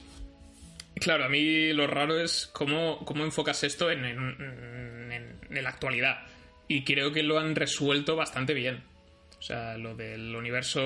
Claro, 0.98 1.26
a 1.26 1.28
mí 1.28 1.74
lo 1.74 1.86
raro 1.86 2.18
es 2.18 2.46
cómo, 2.54 3.04
cómo 3.04 3.22
enfocas 3.22 3.62
esto 3.64 3.90
en, 3.90 4.02
en- 4.06 5.12
en- 5.12 5.38
en 5.50 5.62
la 5.62 5.68
actualidad. 5.68 6.20
Y 6.68 6.84
creo 6.84 7.12
que 7.12 7.22
lo 7.22 7.38
han 7.38 7.54
resuelto 7.54 8.16
bastante 8.16 8.54
bien. 8.54 8.82
Sea, 9.46 9.78
lo 9.78 9.94
del 9.94 10.34
universo. 10.34 10.80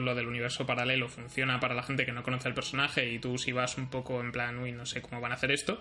Lo 0.00 0.14
del 0.16 0.26
universo 0.26 0.66
paralelo 0.66 1.08
funciona 1.08 1.60
para 1.60 1.74
la 1.74 1.84
gente 1.84 2.04
que 2.04 2.10
no 2.10 2.24
conoce 2.24 2.48
al 2.48 2.54
personaje. 2.54 3.08
Y 3.12 3.18
tú 3.20 3.38
si 3.38 3.52
vas 3.52 3.78
un 3.78 3.90
poco 3.90 4.20
en 4.20 4.32
plan, 4.32 4.58
uy, 4.58 4.72
no 4.72 4.86
sé 4.86 5.00
cómo 5.02 5.20
van 5.20 5.30
a 5.30 5.36
hacer 5.36 5.52
esto. 5.52 5.80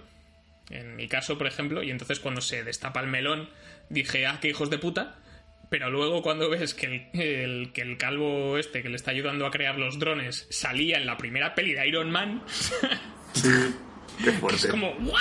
En 0.69 0.95
mi 0.95 1.07
caso, 1.07 1.37
por 1.37 1.47
ejemplo, 1.47 1.81
y 1.81 1.89
entonces 1.89 2.19
cuando 2.19 2.39
se 2.41 2.63
destapa 2.63 2.99
el 3.01 3.07
melón, 3.07 3.49
dije, 3.89 4.27
ah, 4.27 4.37
qué 4.39 4.49
hijos 4.49 4.69
de 4.69 4.77
puta. 4.77 5.15
Pero 5.71 5.89
luego 5.89 6.21
cuando 6.21 6.47
ves 6.49 6.75
que 6.75 6.85
el, 7.13 7.19
el- 7.21 7.71
que 7.73 7.81
el 7.81 7.97
calvo 7.97 8.57
este 8.59 8.83
que 8.83 8.89
le 8.89 8.97
está 8.97 9.09
ayudando 9.11 9.45
a 9.47 9.51
crear 9.51 9.79
los 9.79 9.97
drones 9.97 10.45
salía 10.51 10.97
en 10.97 11.07
la 11.07 11.17
primera 11.17 11.55
peli 11.55 11.73
de 11.73 11.87
Iron 11.87 12.11
Man, 12.11 12.43
Qué 14.23 14.31
fuerte. 14.33 14.57
es 14.57 14.67
como, 14.67 14.89
¿what? 14.99 15.19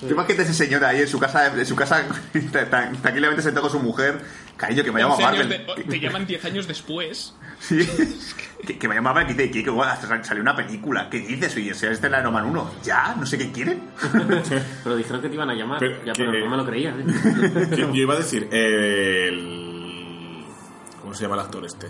¿Tú 0.00 0.06
imagínate 0.10 0.42
ese 0.42 0.54
señor 0.54 0.84
ahí 0.84 1.00
en 1.00 1.08
su 1.08 1.18
casa, 1.18 1.46
en 1.52 1.66
su 1.66 1.74
casa 1.74 2.04
tan- 2.70 2.96
tranquilamente 3.02 3.42
sentado 3.42 3.68
con 3.68 3.80
su 3.80 3.84
mujer? 3.84 4.20
Cariño, 4.56 4.84
que 4.84 4.92
me 4.92 5.00
llama 5.00 5.14
11 5.14 5.24
años 5.26 5.48
Marvel. 5.48 5.66
de- 5.66 5.74
Que- 5.74 5.82
te 5.88 6.00
llaman 6.00 6.26
10 6.26 6.44
años 6.44 6.66
después. 6.68 7.34
Sí. 7.60 7.78
que, 8.64 8.78
que 8.78 8.86
me 8.88 8.94
llama 8.94 9.12
Marvel 9.12 9.34
y 9.34 9.36
dice, 9.36 9.50
¿qué? 9.50 9.64
Que 9.64 9.70
guau, 9.70 9.88
hasta 9.88 10.22
salió 10.22 10.40
una 10.42 10.54
película. 10.54 11.08
¿Qué 11.10 11.18
dices? 11.18 11.56
Oye, 11.56 11.74
si 11.74 11.86
este 11.86 12.06
es 12.06 12.12
el 12.12 12.20
Iron 12.20 12.32
Man 12.32 12.44
1. 12.46 12.70
¿Ya? 12.84 13.16
No 13.18 13.26
sé 13.26 13.36
qué 13.36 13.50
quieren. 13.50 13.80
Pero 14.84 14.96
dijeron 14.96 15.20
que 15.20 15.28
te 15.28 15.34
iban 15.34 15.50
a 15.50 15.54
llamar. 15.54 15.80
Pero 15.80 15.96
ya, 16.04 16.12
que- 16.12 16.24
pero 16.24 16.38
no 16.44 16.50
me 16.50 16.56
lo 16.56 16.64
creía. 16.64 16.90
¿eh? 16.90 17.04
Yo 17.70 17.88
yo 17.92 17.94
iba 17.94 18.14
a 18.14 18.18
decir, 18.18 18.48
el. 18.52 20.44
¿Cómo 21.00 21.14
se 21.14 21.22
llama 21.22 21.34
el 21.36 21.40
actor 21.40 21.64
este? 21.64 21.88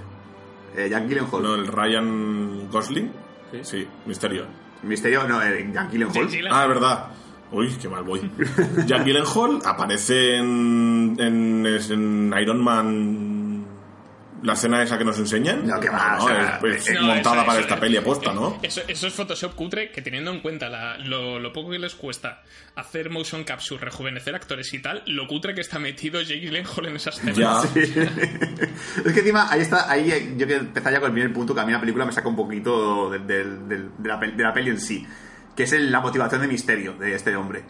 Eh, 0.76 0.88
Jack 0.90 1.06
Gyllenhaal. 1.08 1.42
No, 1.42 1.54
el 1.54 1.66
Ryan 1.66 2.68
Gosling. 2.70 3.12
Sí. 3.52 3.58
Sí, 3.62 3.88
Misterio. 4.06 4.46
Misterio, 4.82 5.26
no, 5.26 5.42
eh, 5.42 5.70
Jack 5.72 5.90
Gyllenhaal. 5.90 6.28
Ah, 6.50 6.62
es 6.62 6.68
verdad. 6.68 7.04
Uy, 7.50 7.68
qué 7.80 7.88
mal 7.88 8.02
voy. 8.02 8.30
Jack 8.86 9.04
Gyllenhaal 9.04 9.60
aparece 9.64 10.36
en, 10.36 11.16
en, 11.18 11.66
en 11.66 12.34
Iron 12.40 12.62
Man. 12.62 13.27
La 14.42 14.52
escena 14.52 14.82
esa 14.82 14.96
que 14.96 15.04
nos 15.04 15.18
enseñan. 15.18 15.66
No, 15.66 15.80
que 15.80 15.88
va, 15.88 16.16
No, 16.18 16.24
o 16.24 16.28
sea, 16.28 16.60
es, 16.64 16.74
es 16.76 16.88
eh, 16.90 16.94
No, 16.94 17.02
montada 17.08 17.36
eso- 17.38 17.46
para 17.46 17.58
eso- 17.58 17.68
esta 17.68 17.80
peli 17.80 17.96
aposta, 17.96 18.32
¿no? 18.32 18.58
Eso, 18.62 18.80
eso 18.86 19.06
es 19.08 19.12
Photoshop 19.14 19.54
cutre 19.54 19.90
que 19.90 20.00
teniendo 20.02 20.30
en 20.30 20.40
cuenta 20.40 20.68
la- 20.68 20.96
lo, 20.98 21.38
lo 21.40 21.52
poco 21.52 21.70
que 21.70 21.78
les 21.78 21.94
cuesta 21.94 22.42
hacer 22.76 23.10
motion 23.10 23.42
capture, 23.44 23.84
rejuvenecer 23.84 24.34
actores 24.36 24.72
y 24.72 24.78
tal, 24.80 25.02
lo 25.06 25.26
cutre 25.26 25.54
que 25.54 25.60
está 25.62 25.78
metido 25.80 26.20
Jake 26.20 26.40
Gyllenhaal 26.40 26.86
en 26.86 26.96
esas 26.96 27.18
escenas. 27.18 27.68
Es 29.04 29.12
que 29.12 29.20
encima, 29.20 29.50
ahí 29.50 29.60
está, 29.60 29.90
ahí 29.90 30.10
eh, 30.10 30.34
yo 30.36 30.46
quiero 30.46 30.62
empezar 30.62 30.92
ya 30.92 31.00
con 31.00 31.08
el 31.08 31.12
primer 31.14 31.32
punto 31.32 31.54
que 31.54 31.60
a 31.60 31.66
mí 31.66 31.72
la 31.72 31.80
película 31.80 32.04
me 32.04 32.12
saca 32.12 32.28
un 32.28 32.36
poquito 32.36 33.10
de, 33.10 33.18
de- 33.20 33.44
de- 33.44 33.88
de 33.98 34.08
la, 34.08 34.20
pel- 34.20 34.34
de 34.36 34.42
la 34.42 34.52
peli 34.52 34.70
en 34.70 34.80
sí, 34.80 35.06
que 35.56 35.64
es 35.64 35.72
el- 35.72 35.90
la 35.90 36.00
motivación 36.00 36.40
de 36.42 36.48
misterio 36.48 36.92
de 36.94 37.14
este 37.14 37.34
hombre. 37.36 37.62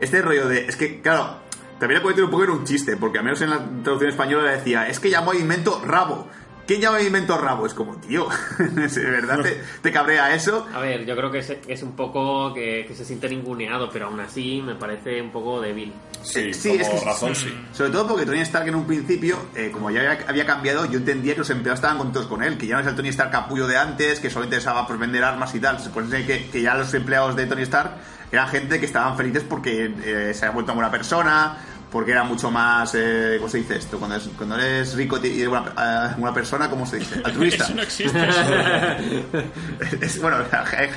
Este 0.00 0.20
rollo 0.22 0.48
de, 0.48 0.66
es 0.66 0.76
que, 0.76 1.00
claro, 1.00 1.40
también 1.84 1.98
he 1.98 2.02
convertido 2.02 2.26
un 2.26 2.30
poco 2.32 2.44
en 2.44 2.50
un 2.50 2.64
chiste, 2.64 2.96
porque 2.96 3.18
al 3.18 3.24
menos 3.24 3.40
en 3.42 3.50
la 3.50 3.58
traducción 3.82 4.10
española 4.10 4.50
decía, 4.50 4.88
es 4.88 4.98
que 5.00 5.08
llamo 5.10 5.30
a 5.32 5.36
invento 5.36 5.80
rabo. 5.84 6.28
¿Quién 6.66 6.80
llama 6.80 6.96
a 6.96 7.02
invento 7.02 7.36
rabo? 7.36 7.66
Es 7.66 7.74
como, 7.74 7.96
tío, 7.96 8.26
¿de 8.58 9.10
verdad 9.10 9.42
te, 9.42 9.60
te 9.82 9.92
cabrea 9.92 10.34
eso? 10.34 10.66
A 10.74 10.80
ver, 10.80 11.04
yo 11.04 11.14
creo 11.14 11.30
que 11.30 11.40
es, 11.40 11.52
es 11.68 11.82
un 11.82 11.92
poco 11.94 12.54
que, 12.54 12.86
que 12.88 12.94
se 12.94 13.04
siente 13.04 13.28
ninguneado, 13.28 13.90
pero 13.92 14.06
aún 14.06 14.18
así 14.20 14.62
me 14.64 14.74
parece 14.74 15.20
un 15.20 15.30
poco 15.30 15.60
débil. 15.60 15.92
Sí, 16.22 16.54
Sí, 16.54 16.70
como 16.70 16.80
es 16.80 16.88
que- 16.88 17.04
razón, 17.04 17.34
sí. 17.34 17.54
Sobre 17.74 17.90
todo 17.90 18.08
porque 18.08 18.24
Tony 18.24 18.40
Stark 18.40 18.66
en 18.66 18.76
un 18.76 18.86
principio, 18.86 19.36
eh, 19.54 19.68
como 19.70 19.90
ya 19.90 20.00
había, 20.10 20.24
había 20.26 20.46
cambiado, 20.46 20.86
yo 20.86 20.96
entendía 21.00 21.34
que 21.34 21.40
los 21.40 21.50
empleados 21.50 21.80
estaban 21.80 21.98
contentos 21.98 22.26
con 22.28 22.42
él, 22.42 22.56
que 22.56 22.66
ya 22.66 22.76
no 22.76 22.80
es 22.80 22.86
el 22.86 22.94
Tony 22.96 23.10
Stark 23.10 23.30
capullo 23.30 23.66
de 23.66 23.76
antes, 23.76 24.18
que 24.20 24.30
solo 24.30 24.46
interesaba 24.46 24.86
por 24.86 24.96
vender 24.96 25.22
armas 25.22 25.54
y 25.54 25.60
tal. 25.60 25.76
Se 25.80 25.84
supone 25.84 26.24
que, 26.24 26.46
que 26.48 26.62
ya 26.62 26.74
los 26.76 26.94
empleados 26.94 27.36
de 27.36 27.44
Tony 27.44 27.60
Stark 27.64 27.90
eran 28.32 28.48
gente 28.48 28.80
que 28.80 28.86
estaban 28.86 29.18
felices 29.18 29.44
porque 29.46 29.92
eh, 30.02 30.32
se 30.32 30.46
había 30.46 30.54
vuelto 30.54 30.72
una 30.72 30.80
buena 30.80 30.90
persona, 30.90 31.58
porque 31.94 32.10
era 32.10 32.24
mucho 32.24 32.50
más, 32.50 32.92
eh, 32.96 33.36
¿cómo 33.38 33.48
se 33.48 33.58
dice 33.58 33.76
esto? 33.76 33.98
Cuando, 34.00 34.16
es- 34.16 34.28
cuando 34.36 34.56
eres 34.58 34.94
rico 34.96 35.16
y 35.22 35.28
eres 35.40 35.46
una, 35.46 35.62
eh, 35.78 36.14
una 36.18 36.34
persona, 36.34 36.68
¿cómo 36.68 36.84
se 36.86 36.98
dice? 36.98 37.20
Altruista. 37.24 37.64
Eso 37.66 37.74
no 37.76 37.82
existe. 37.82 38.18
Es- 40.00 40.20
bueno, 40.20 40.38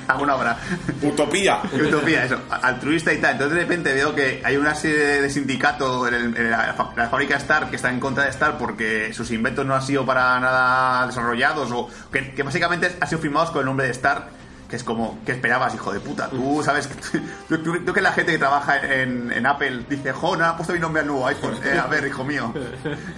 alguna 0.08 0.36
hora. 0.36 0.58
Utopía. 1.04 1.60
Utopía, 1.72 2.26
eso, 2.26 2.40
altruista 2.50 3.14
y 3.14 3.18
tal. 3.20 3.34
Entonces 3.34 3.56
de 3.56 3.62
repente 3.62 3.94
veo 3.94 4.16
que 4.16 4.42
hay 4.44 4.58
una 4.58 4.74
serie 4.74 5.22
de 5.22 5.30
sindicatos 5.30 6.08
en, 6.08 6.14
el- 6.16 6.38
en 6.38 6.50
la, 6.52 6.74
fa- 6.74 6.90
la 6.96 7.10
fábrica 7.10 7.38
Star 7.38 7.70
que 7.70 7.76
está 7.76 7.90
en 7.92 8.00
contra 8.00 8.24
de 8.24 8.32
Star 8.32 8.58
porque 8.58 9.14
sus 9.14 9.30
inventos 9.32 9.66
no 9.66 9.76
han 9.76 9.84
sido 9.84 10.06
para 10.06 10.40
nada 10.40 11.06
desarrollados 11.06 11.72
o 11.72 11.90
que, 12.12 12.32
que 12.34 12.42
básicamente 12.44 12.98
han 13.00 13.08
sido 13.08 13.22
firmados 13.22 13.52
con 13.52 13.60
el 13.60 13.66
nombre 13.68 13.86
de 13.86 13.92
Star. 13.92 14.30
Que 14.70 14.76
es 14.76 14.84
como, 14.84 15.18
¿qué 15.26 15.32
esperabas, 15.32 15.74
hijo 15.76 15.94
de 15.94 16.00
puta? 16.02 16.30
Tú 16.30 16.62
sabes 16.64 16.88
que, 16.88 17.20
tú, 17.50 17.58
tú- 17.64 17.80
tú 17.86 17.94
que 17.94 18.02
la 18.02 18.12
gente 18.12 18.34
que 18.34 18.38
trabaja 18.38 18.80
en, 18.80 19.32
en 19.32 19.46
Apple 19.46 19.86
dice, 19.90 20.12
jo, 20.12 20.36
no 20.36 20.44
ha 20.46 20.56
puesto 20.58 20.74
mi 20.74 20.80
nombre 20.80 21.02
al 21.02 21.08
nuevo 21.08 21.26
iPhone. 21.28 21.58
Eh, 21.64 21.78
a 21.80 21.88
ver, 21.88 22.06
hijo 22.08 22.24
mío, 22.26 22.54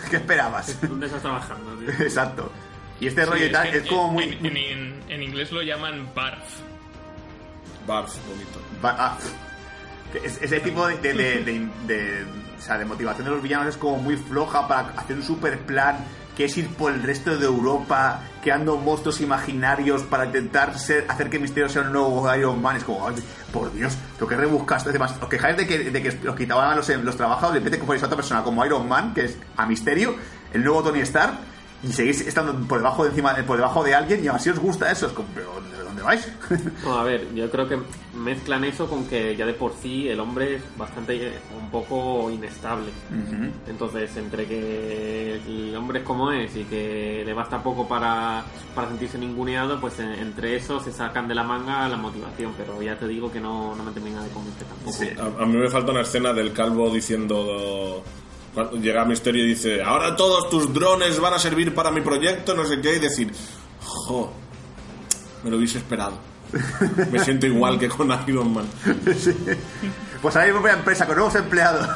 ¿qué 0.10 0.18
esperabas? 0.18 0.80
¿Dónde 0.88 1.08
estás 1.08 1.22
trabajando, 1.24 1.72
tío? 1.78 1.90
Exacto. 2.06 2.52
Y 3.00 3.08
este 3.08 3.24
Sí, 3.24 3.30
rollo 3.30 3.46
y 3.46 3.52
tal 3.52 3.72
que 3.72 3.78
es 3.78 3.88
como 3.88 4.10
muy... 4.10 4.26
En, 4.44 4.58
en- 4.58 5.04
en 5.10 5.24
inglés 5.24 5.52
lo 5.52 5.62
llaman 5.64 6.08
barf. 6.14 6.44
Barf, 7.88 8.14
bonito. 8.28 8.62
Va- 8.84 8.96
ah, 9.00 9.18
es- 10.24 10.40
ese 10.42 10.60
tipo 10.60 10.86
de, 10.88 10.98
de, 10.98 11.14
de- 11.14 11.44
de- 11.44 11.70
de- 11.88 12.26
o 12.58 12.62
sea, 12.62 12.78
de 12.78 12.86
motivación 12.86 13.26
de 13.26 13.32
los 13.32 13.42
villanos 13.42 13.68
es 13.68 13.78
como 13.78 13.98
muy 13.98 14.18
floja 14.18 14.68
para 14.68 14.90
hacer 14.90 15.16
un 15.16 15.24
super 15.24 15.58
plan 15.60 15.98
que 16.36 16.46
es 16.46 16.58
ir 16.58 16.70
por 16.70 16.92
el 16.92 17.04
resto 17.04 17.38
de 17.38 17.46
Europa 17.46 18.22
creando 18.42 18.78
monstruos 18.78 19.22
imaginarios 19.22 20.04
para 20.04 20.26
intentar 20.26 20.78
ser, 20.78 21.06
hacer 21.10 21.30
que 21.30 21.40
Misterio 21.40 21.70
sea 21.70 21.82
un 21.82 21.92
nuevo 21.92 22.34
Iron 22.34 22.62
Man. 22.62 22.78
Es 22.78 22.84
como, 22.84 23.08
ay, 23.08 23.16
por 23.52 23.74
Dios, 23.74 23.98
lo 24.20 24.28
que 24.28 24.36
rebuscaste. 24.36 24.90
Además, 24.90 25.16
os 25.22 25.28
quejáis 25.28 25.58
de 25.58 25.68
que, 25.68 25.92
de 25.92 26.02
que 26.02 26.28
os 26.28 26.36
quitaban 26.36 26.76
los, 26.76 26.88
los 26.90 27.18
trabajos, 27.18 27.54
de 27.54 27.60
repente 27.60 27.80
que 27.80 27.86
ponéis 27.86 28.04
a 28.04 28.06
otra 28.06 28.16
persona 28.16 28.44
como 28.44 28.66
Iron 28.66 28.88
Man, 28.88 29.14
que 29.14 29.26
es 29.26 29.38
a 29.58 29.66
Misterio, 29.66 30.16
el 30.54 30.64
nuevo 30.64 30.84
Tony 30.84 31.02
Stark, 31.02 31.34
y 31.84 31.92
seguís 31.92 32.22
estando 32.22 32.54
por 32.68 32.80
debajo 32.80 33.04
de 33.04 33.10
encima, 33.10 33.36
por 33.46 33.58
debajo 33.58 33.84
de 33.84 33.96
alguien 33.96 34.24
y 34.24 34.28
así 34.28 34.50
os 34.50 34.60
gusta 34.60 34.92
eso. 34.92 35.08
Es 35.08 35.14
como, 35.14 35.28
pero 35.34 35.62
¿de 35.62 35.84
dónde 36.00 36.04
vais? 36.04 36.28
No, 36.84 36.98
a 36.98 37.04
ver, 37.04 37.34
yo 37.36 37.50
creo 37.52 37.68
que 37.68 37.78
mezclan 38.16 38.64
eso 38.64 38.88
con 38.90 39.06
que 39.06 39.36
ya 39.36 39.46
de 39.46 39.54
por 39.54 39.74
sí 39.82 40.08
el 40.10 40.20
hombre 40.20 40.56
es 40.56 40.62
bastante 40.78 41.32
un 41.60 41.70
poco 41.70 42.30
inestable. 42.32 42.88
Entonces, 43.68 44.16
entre 44.18 44.46
que 44.48 45.36
el 45.46 45.76
hombre 45.76 46.00
es 46.00 46.06
como 46.06 46.32
es 46.32 46.56
y 46.56 46.64
que 46.64 47.24
le 47.26 47.34
basta 47.34 47.62
poco 47.62 47.88
para, 47.88 48.44
para 48.74 48.88
sentirse 48.88 49.18
ninguneado, 49.18 49.80
pues 49.80 50.00
en- 50.00 50.14
entre 50.14 50.56
eso 50.56 50.80
se 50.80 50.92
sacan 50.92 51.28
de 51.28 51.36
la 51.36 51.44
manga 51.44 51.88
la 51.88 51.98
motivación. 51.98 52.54
Pero 52.58 52.82
ya 52.82 52.98
te 52.98 53.08
digo 53.08 53.32
que 53.32 53.40
no, 53.40 53.76
no 53.76 53.84
me 53.84 53.92
termina 53.92 54.24
de 54.24 54.30
convencer 54.30 54.68
tampoco. 54.68 54.92
Sí. 54.94 55.08
A, 55.20 55.44
a 55.44 55.46
mí 55.46 55.58
me 55.58 55.70
falta 55.70 55.92
una 55.92 56.02
escena 56.02 56.34
del 56.34 56.52
calvo 56.54 56.90
diciendo. 56.90 58.04
llega 58.82 59.06
Misterio 59.06 59.44
y 59.46 59.50
dice: 59.50 59.82
Ahora 59.84 60.16
todos 60.16 60.50
tus 60.50 60.74
drones 60.74 61.20
van 61.20 61.34
a 61.34 61.40
servir 61.40 61.74
para 61.74 61.92
mi 61.92 62.02
proyecto, 62.02 62.56
no 62.56 62.66
sé 62.66 62.82
qué, 62.82 62.96
y 62.96 63.00
decir: 63.00 63.32
Jo, 63.84 64.32
me 65.44 65.50
lo 65.50 65.58
hubiese 65.58 65.78
esperado. 65.80 66.20
Me 67.12 67.20
siento 67.20 67.46
igual 67.46 67.78
que 67.78 67.88
con 67.90 68.10
Iron 68.28 68.54
Man. 68.54 68.66
Pues 70.22 70.36
ahora 70.36 70.48
hay 70.48 70.52
una 70.52 70.72
empresa 70.74 71.06
con 71.06 71.16
nuevos 71.16 71.36
empleados. 71.36 71.88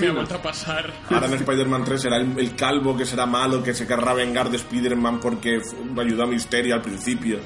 Me 0.00 0.08
ha 0.08 0.12
vuelto 0.12 0.34
a 0.36 0.42
pasar. 0.42 0.92
Ahora 1.10 1.26
en 1.26 1.34
Spider-Man 1.34 1.84
3 1.84 2.00
será 2.00 2.16
el, 2.16 2.38
el 2.38 2.56
calvo 2.56 2.96
que 2.96 3.04
será 3.04 3.26
malo, 3.26 3.62
que 3.62 3.74
se 3.74 3.86
querrá 3.86 4.14
vengar 4.14 4.50
de 4.50 4.56
Spider-Man 4.56 5.20
porque 5.20 5.60
fu- 5.60 6.00
ayudó 6.00 6.24
a 6.24 6.26
Misterio 6.26 6.74
al 6.74 6.82
principio. 6.82 7.38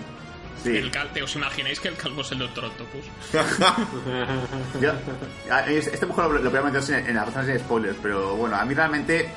Sí. 0.62 0.76
El 0.76 0.90
cal- 0.92 1.10
¿Os 1.22 1.34
imagináis 1.34 1.80
que 1.80 1.88
el 1.88 1.96
calvo 1.96 2.20
es 2.22 2.30
el 2.30 2.38
Doctor 2.38 2.66
Octopus? 2.66 3.04
Yo- 4.80 4.92
a- 5.52 5.66
es- 5.66 5.88
este 5.88 6.06
mejor 6.06 6.30
lo, 6.32 6.38
lo 6.40 6.50
voy 6.50 6.58
a 6.60 6.62
meter 6.62 7.06
en, 7.08 7.16
razones 7.16 7.46
sin 7.48 7.58
spoilers, 7.58 7.96
pero 8.02 8.36
bueno, 8.36 8.56
a 8.56 8.64
mí 8.64 8.72
realmente. 8.74 9.28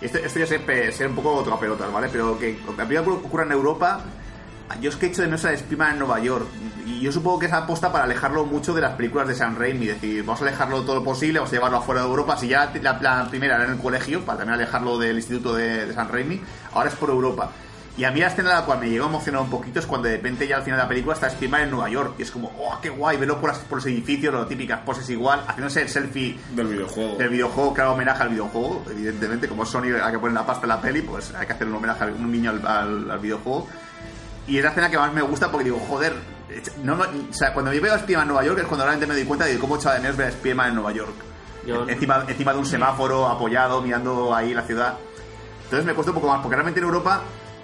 Esto, 0.00 0.18
esto 0.18 0.40
ya 0.40 0.46
sé, 0.46 0.92
ser 0.92 1.06
un 1.06 1.14
poco 1.14 1.42
tocapelotas, 1.44 1.90
¿vale? 1.92 2.08
Pero 2.10 2.38
que 2.38 2.58
a 2.76 2.84
mí 2.84 2.96
ocurra 2.96 3.44
en 3.44 3.52
Europa. 3.52 4.00
Yo 4.80 4.90
es 4.90 4.96
que 4.96 5.06
he 5.06 5.08
hecho 5.10 5.22
de 5.22 5.28
menos 5.28 5.44
a 5.44 5.56
Spiderman 5.56 5.92
en 5.92 5.98
Nueva 6.00 6.20
York. 6.20 6.46
Y 6.86 7.00
yo 7.00 7.12
supongo 7.12 7.38
que 7.38 7.46
es 7.46 7.52
aposta 7.52 7.90
para 7.92 8.04
alejarlo 8.04 8.44
mucho 8.44 8.74
de 8.74 8.80
las 8.82 8.92
películas 8.94 9.28
de 9.28 9.34
Sam 9.34 9.56
Raimi. 9.56 9.86
Decir, 9.86 10.22
vamos 10.24 10.40
a 10.42 10.44
alejarlo 10.46 10.82
todo 10.82 10.96
lo 10.96 11.04
posible, 11.04 11.38
vamos 11.38 11.52
a 11.52 11.56
llevarlo 11.56 11.78
afuera 11.78 12.02
de 12.02 12.08
Europa. 12.08 12.36
Si 12.36 12.48
ya 12.48 12.72
la, 12.82 12.98
la 13.00 13.26
primera 13.30 13.54
era 13.56 13.64
en 13.66 13.72
el 13.72 13.78
colegio, 13.78 14.24
para 14.24 14.38
también 14.38 14.54
alejarlo 14.60 14.98
del 14.98 15.16
instituto 15.16 15.54
de, 15.54 15.86
de 15.86 15.94
Sam 15.94 16.08
Raimi, 16.10 16.40
ahora 16.72 16.88
es 16.90 16.96
por 16.96 17.10
Europa. 17.10 17.50
Y 17.96 18.02
a 18.04 18.10
mí 18.10 18.18
la 18.20 18.26
escena 18.26 18.50
en 18.50 18.56
la 18.56 18.64
cual 18.64 18.80
me 18.80 18.90
llegó 18.90 19.04
a 19.04 19.08
emocionar 19.08 19.42
un 19.42 19.50
poquito 19.50 19.78
es 19.78 19.86
cuando 19.86 20.08
de 20.08 20.16
repente 20.16 20.48
ya 20.48 20.56
al 20.56 20.62
final 20.64 20.78
de 20.78 20.82
la 20.82 20.88
película 20.88 21.14
está 21.14 21.30
Spiderman 21.30 21.60
en 21.62 21.70
Nueva 21.70 21.88
York. 21.88 22.14
Y 22.18 22.22
es 22.22 22.30
como, 22.32 22.48
oh, 22.58 22.76
qué 22.82 22.90
guay, 22.90 23.16
verlo 23.16 23.40
por, 23.40 23.50
las- 23.50 23.60
por 23.60 23.78
los 23.78 23.86
edificios, 23.86 24.34
las 24.34 24.48
típicas 24.48 24.80
poses 24.80 25.08
igual, 25.10 25.44
haciéndose 25.46 25.82
el 25.82 25.88
selfie 25.88 26.36
Del 26.56 26.66
videojuego. 26.66 27.16
del 27.16 27.28
videojuego, 27.28 27.72
claro, 27.72 27.92
homenaje 27.92 28.22
al 28.24 28.30
videojuego. 28.30 28.84
Evidentemente, 28.90 29.46
como 29.48 29.64
Sony 29.64 29.94
hay 30.02 30.12
que 30.12 30.18
poner 30.18 30.34
la 30.34 30.44
pasta 30.44 30.64
en 30.64 30.68
la 30.70 30.80
peli, 30.80 31.02
pues 31.02 31.32
hay 31.34 31.46
que 31.46 31.52
hacer 31.52 31.68
un 31.68 31.74
homenaje 31.76 32.02
a 32.02 32.06
un 32.08 32.32
niño 32.32 32.50
al, 32.50 32.66
al- 32.66 33.10
al 33.12 33.18
videojuego. 33.20 33.68
Y 34.46 34.58
es 34.58 34.64
la 34.64 34.70
escena 34.70 34.90
que 34.90 34.98
más 34.98 35.12
me 35.12 35.22
gusta 35.22 35.50
porque 35.50 35.64
digo, 35.64 35.78
joder, 35.88 36.14
no 36.82 36.96
me- 36.96 37.04
o 37.06 37.32
sea, 37.32 37.52
cuando 37.54 37.72
yo 37.72 37.80
veo 37.80 37.94
a 37.94 37.98
Spiderman 37.98 38.24
en 38.24 38.28
Nueva 38.28 38.44
York 38.44 38.58
es 38.60 38.66
cuando 38.66 38.84
realmente 38.84 39.06
me 39.06 39.14
doy 39.14 39.24
cuenta 39.24 39.46
de 39.46 39.58
cómo 39.58 39.76
echaba 39.76 39.94
de 39.94 40.00
menos 40.02 40.16
ver 40.16 40.28
a 40.28 40.32
Spiderman 40.32 40.68
en 40.68 40.74
Nueva 40.74 40.92
York. 40.92 41.14
Yo- 41.66 41.88
Encima, 41.88 42.24
encima 42.28 42.52
de 42.52 42.58
un 42.58 42.66
semáforo 42.66 43.26
apoyado, 43.26 43.80
mirando 43.80 44.34
ahí 44.34 44.52
la 44.52 44.62
ciudad. 44.62 44.98
Entonces 45.64 45.86
me 45.86 45.94
cuesta 45.94 46.10
un 46.10 46.16
poco 46.16 46.28
más, 46.28 46.40
porque 46.42 46.56
realmente 46.56 46.80
en 46.80 46.84
Europa 46.86 47.22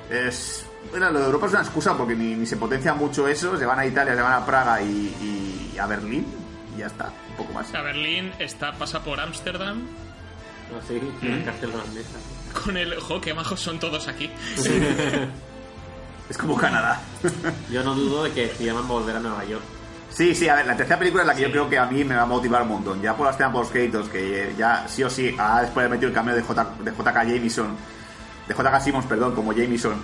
es... 0.09 0.65
Bueno, 0.91 1.11
lo 1.11 1.19
de 1.21 1.27
Europa 1.27 1.47
es 1.47 1.53
una 1.53 1.61
excusa 1.61 1.95
porque 1.97 2.15
ni, 2.17 2.35
ni 2.35 2.47
se 2.47 2.57
potencia 2.57 2.95
mucho 2.95 3.29
eso, 3.29 3.59
se 3.59 3.67
van 3.67 3.79
a 3.79 3.85
Italia, 3.87 4.15
se 4.17 4.23
van 4.23 4.33
a 4.33 4.47
Praga 4.47 4.81
y, 4.81 5.73
y 5.75 5.79
a 5.79 5.85
Berlín 5.87 6.25
y 6.75 6.79
ya 6.81 6.87
está, 6.87 7.13
un 7.31 7.37
poco 7.37 7.53
más. 7.53 7.73
A 7.75 7.83
Berlín 7.83 8.33
está, 8.39 8.73
pasa 8.73 9.05
por 9.05 9.21
Ámsterdam 9.21 9.83
Así, 10.83 10.99
en 11.23 11.33
el 11.33 11.45
cárcel 11.45 11.71
holandesa. 11.75 12.19
con 12.65 12.77
el... 12.79 12.99
¡Jo, 12.99 13.21
qué 13.21 13.35
majos 13.35 13.61
son 13.61 13.79
todos 13.79 14.09
aquí! 14.09 14.31
Es 16.31 16.39
como 16.39 16.57
Canadá. 16.57 17.01
Yo 17.71 17.83
no 17.83 17.95
dudo 17.95 18.23
de 18.23 18.31
que 18.31 18.49
Spiderman 18.49 18.87
volverá 18.87 19.19
a 19.19 19.21
Nueva 19.21 19.45
York. 19.45 19.65
Sí, 20.11 20.35
sí, 20.35 20.49
a 20.49 20.55
ver, 20.55 20.67
la 20.67 20.77
tercera 20.77 20.99
película 20.99 21.23
es 21.23 21.27
la 21.29 21.35
que 21.35 21.43
yo 21.43 21.51
creo 21.51 21.69
que 21.69 21.79
a 21.79 21.87
mí 21.87 22.03
me 22.05 22.17
va 22.17 22.23
a 22.23 22.27
motivar 22.27 22.63
un 22.63 22.69
montón. 22.69 23.01
Ya 23.01 23.17
por 23.17 23.27
las 23.27 23.37
escenas 23.37 23.53
post 23.53 23.73
créditos, 23.73 24.09
que 24.09 24.55
ya 24.59 24.87
sí 24.89 25.05
o 25.05 25.11
sí, 25.11 25.35
ah, 25.39 25.63
después 25.63 25.85
de 25.85 25.91
metido 25.91 26.09
el 26.09 26.15
cambio 26.15 26.35
de, 26.35 26.43
J, 26.43 26.67
de 26.85 26.91
JK 26.91 27.15
Jameson, 27.15 27.77
de 28.49 28.55
JK 28.55 28.81
Simmons, 28.81 29.07
perdón, 29.07 29.35
como 29.37 29.53
Jameson, 29.53 29.95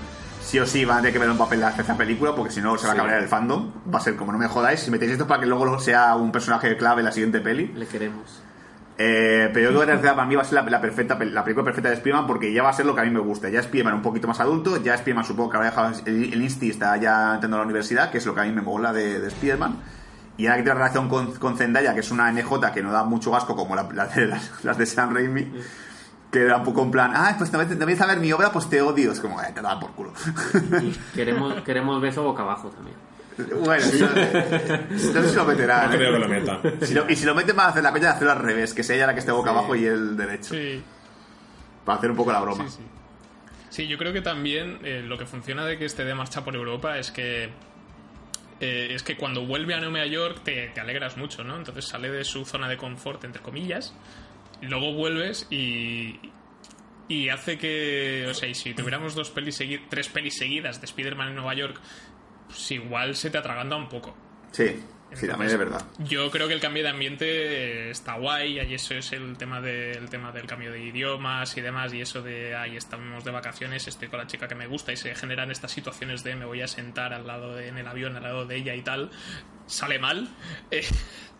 sí 0.40 0.60
o 0.60 0.66
sí 0.66 0.84
van 0.84 0.98
a 0.98 1.00
tener 1.00 1.12
que 1.12 1.18
ver 1.18 1.28
un 1.28 1.36
papel 1.36 1.58
en 1.58 1.66
la 1.66 1.74
tercera 1.74 1.98
película, 1.98 2.34
porque 2.36 2.52
si 2.52 2.60
no 2.60 2.78
se 2.78 2.86
va 2.86 2.92
a 2.92 2.96
cabrear 2.96 3.20
el 3.20 3.28
fandom. 3.28 3.72
Va 3.92 3.98
a 3.98 4.00
ser 4.00 4.14
como 4.14 4.30
no 4.30 4.38
me 4.38 4.46
jodáis, 4.46 4.80
si 4.80 4.90
metéis 4.92 5.12
esto 5.12 5.26
para 5.26 5.40
que 5.40 5.46
luego 5.46 5.78
sea 5.80 6.14
un 6.14 6.30
personaje 6.30 6.76
clave 6.76 7.00
en 7.00 7.06
la 7.06 7.12
siguiente 7.12 7.40
peli. 7.40 7.66
Le 7.74 7.86
queremos. 7.86 8.42
Eh, 8.98 9.50
pero 9.52 9.64
yo 9.64 9.68
creo 9.70 9.80
que 9.82 9.86
la 9.88 9.92
tercera 9.92 10.14
para 10.14 10.26
mí 10.26 10.34
va 10.36 10.42
a 10.42 10.44
ser 10.46 10.54
la, 10.54 10.62
la 10.70 10.80
perfecta, 10.80 11.18
la 11.22 11.44
película 11.44 11.64
perfecta 11.64 11.90
de 11.90 11.96
Spiderman 11.96 12.26
porque 12.26 12.50
ya 12.52 12.62
va 12.62 12.70
a 12.70 12.72
ser 12.72 12.86
lo 12.86 12.94
que 12.94 13.02
a 13.02 13.04
mí 13.04 13.10
me 13.10 13.20
gusta. 13.20 13.48
Ya 13.50 13.62
Spiderman 13.62 13.94
un 13.94 14.02
poquito 14.02 14.26
más 14.26 14.40
adulto, 14.40 14.82
ya 14.82 14.96
Spiderman 14.96 15.24
supongo 15.24 15.50
que 15.50 15.56
habrá 15.58 15.68
dejado 15.70 15.92
el, 16.06 16.32
el 16.32 16.42
Insti, 16.42 16.70
está 16.70 16.96
ya 16.96 17.34
entrando 17.34 17.56
a 17.56 17.60
la 17.60 17.64
universidad, 17.66 18.10
que 18.10 18.18
es 18.18 18.26
lo 18.26 18.34
que 18.34 18.40
a 18.40 18.44
mí 18.44 18.52
me 18.52 18.62
mola 18.62 18.92
de, 18.94 19.20
de 19.20 19.30
Spiderman. 19.30 19.76
Y 20.38 20.46
ahora 20.46 20.56
que 20.58 20.62
tiene 20.64 20.78
relación 20.78 21.08
con, 21.08 21.32
con 21.34 21.56
Zendaya, 21.56 21.94
que 21.94 22.00
es 22.00 22.10
una 22.10 22.30
NJ 22.30 22.72
que 22.72 22.82
no 22.82 22.90
da 22.92 23.04
mucho 23.04 23.34
asco 23.36 23.54
como 23.56 23.74
la- 23.76 23.88
la 23.92 24.06
de 24.06 24.26
las, 24.26 24.64
las 24.64 24.76
de 24.78 24.86
Sam 24.86 25.14
Raimi, 25.14 25.50
que 26.30 26.42
era 26.42 26.56
un 26.58 26.64
poco 26.64 26.82
en 26.82 26.90
plan, 26.90 27.12
ah, 27.14 27.34
pues 27.38 27.50
también, 27.50 27.78
también 27.78 28.02
a 28.02 28.06
ver 28.06 28.18
mi 28.20 28.32
obra, 28.32 28.50
pues 28.50 28.68
te 28.68 28.80
odio. 28.82 29.12
Es 29.12 29.20
como, 29.20 29.40
eh, 29.42 29.52
te 29.54 29.60
da 29.62 29.78
por 29.80 29.92
culo. 29.92 30.12
Y 30.82 30.92
queremos, 31.14 31.54
queremos 31.62 32.00
beso 32.02 32.22
boca 32.22 32.42
abajo 32.42 32.68
también. 32.68 32.96
Bueno, 33.36 33.74
eso, 33.84 34.08
eso 34.90 35.28
se 35.28 35.36
lo 35.36 35.44
meterá. 35.44 35.86
No 35.86 35.96
creo 35.96 36.12
que 36.12 36.18
lo 36.18 36.28
meta. 36.28 36.60
Si 36.82 36.94
lo- 36.94 37.08
y 37.10 37.16
si 37.16 37.24
lo 37.26 37.34
mete, 37.34 37.52
va 37.52 37.64
a 37.64 37.68
hacer 37.68 37.82
la 37.82 37.90
coña 37.92 38.04
de 38.04 38.10
hacerlo 38.10 38.32
al 38.32 38.38
revés, 38.40 38.72
que 38.74 38.82
sea 38.82 38.96
ella 38.96 39.06
la 39.06 39.14
que 39.14 39.20
esté 39.20 39.32
boca 39.32 39.50
Sí. 39.50 39.56
abajo 39.56 39.74
y 39.76 39.84
él 39.86 40.16
derecho. 40.16 40.54
Sí, 40.54 40.82
Para 41.84 41.98
hacer 41.98 42.10
un 42.10 42.16
poco 42.16 42.32
la 42.32 42.40
broma. 42.40 42.68
sí, 42.68 42.76
sí. 42.78 42.82
Sí, 43.68 43.86
yo 43.88 43.98
creo 43.98 44.12
que 44.12 44.22
también 44.22 44.78
eh, 44.84 45.02
lo 45.04 45.18
que 45.18 45.26
funciona 45.26 45.66
de 45.66 45.76
que 45.76 45.84
esté 45.84 46.04
de 46.04 46.14
marcha 46.14 46.42
por 46.44 46.54
Europa 46.54 46.98
es 46.98 47.10
que 47.10 47.50
eh, 48.60 48.88
es 48.94 49.02
que 49.02 49.16
cuando 49.18 49.44
vuelve 49.44 49.74
a 49.74 49.80
Nueva 49.80 50.06
York 50.06 50.40
te, 50.42 50.68
te 50.68 50.80
alegras 50.80 51.16
mucho, 51.18 51.44
¿no? 51.44 51.56
Entonces 51.56 51.84
sale 51.86 52.10
de 52.10 52.24
su 52.24 52.46
zona 52.46 52.68
de 52.68 52.78
confort, 52.78 53.22
entre 53.24 53.42
comillas, 53.42 53.92
y 54.62 54.66
luego 54.66 54.94
vuelves 54.94 55.46
y, 55.50 56.18
y 57.06 57.28
hace 57.28 57.58
que, 57.58 58.26
o 58.30 58.32
sea, 58.32 58.48
y 58.48 58.54
si 58.54 58.72
tuviéramos 58.72 59.14
dos 59.14 59.28
pelis 59.30 59.60
segui- 59.60 59.82
tres 59.90 60.08
pelis 60.08 60.38
seguidas 60.38 60.80
de 60.80 60.86
Spider-Man 60.86 61.28
en 61.28 61.34
Nueva 61.34 61.54
York, 61.54 61.78
pues 62.56 62.70
igual 62.70 63.14
se 63.14 63.28
te 63.30 63.38
atraganta 63.38 63.76
un 63.76 63.88
poco. 63.88 64.16
Sí, 64.52 64.82
sí, 65.12 65.26
también 65.26 65.50
es 65.50 65.58
verdad. 65.58 65.84
Yo 65.98 66.30
creo 66.30 66.48
que 66.48 66.54
el 66.54 66.60
cambio 66.60 66.82
de 66.82 66.88
ambiente 66.88 67.90
está 67.90 68.14
guay, 68.14 68.58
y 68.60 68.74
eso 68.74 68.94
es 68.94 69.12
el 69.12 69.36
tema, 69.36 69.60
de- 69.60 69.92
el 69.92 70.08
tema 70.08 70.32
del 70.32 70.46
cambio 70.46 70.72
de 70.72 70.82
idiomas 70.82 71.54
y 71.56 71.60
demás, 71.60 71.92
y 71.92 72.00
eso 72.00 72.22
de 72.22 72.56
ahí 72.56 72.76
estamos 72.76 73.22
de 73.24 73.30
vacaciones, 73.30 73.86
estoy 73.86 74.08
con 74.08 74.18
la 74.20 74.26
chica 74.26 74.48
que 74.48 74.54
me 74.54 74.66
gusta 74.66 74.92
y 74.92 74.96
se 74.96 75.14
generan 75.14 75.50
estas 75.50 75.70
situaciones 75.72 76.24
de 76.24 76.34
me 76.36 76.46
voy 76.46 76.62
a 76.62 76.68
sentar 76.68 77.12
al 77.12 77.26
lado 77.26 77.54
de, 77.54 77.68
en 77.68 77.76
el 77.76 77.86
avión, 77.86 78.16
al 78.16 78.22
lado 78.22 78.46
de 78.46 78.56
ella 78.56 78.74
y 78.74 78.80
tal, 78.82 79.10
sale 79.66 79.98
mal. 79.98 80.28
Eh, 80.70 80.86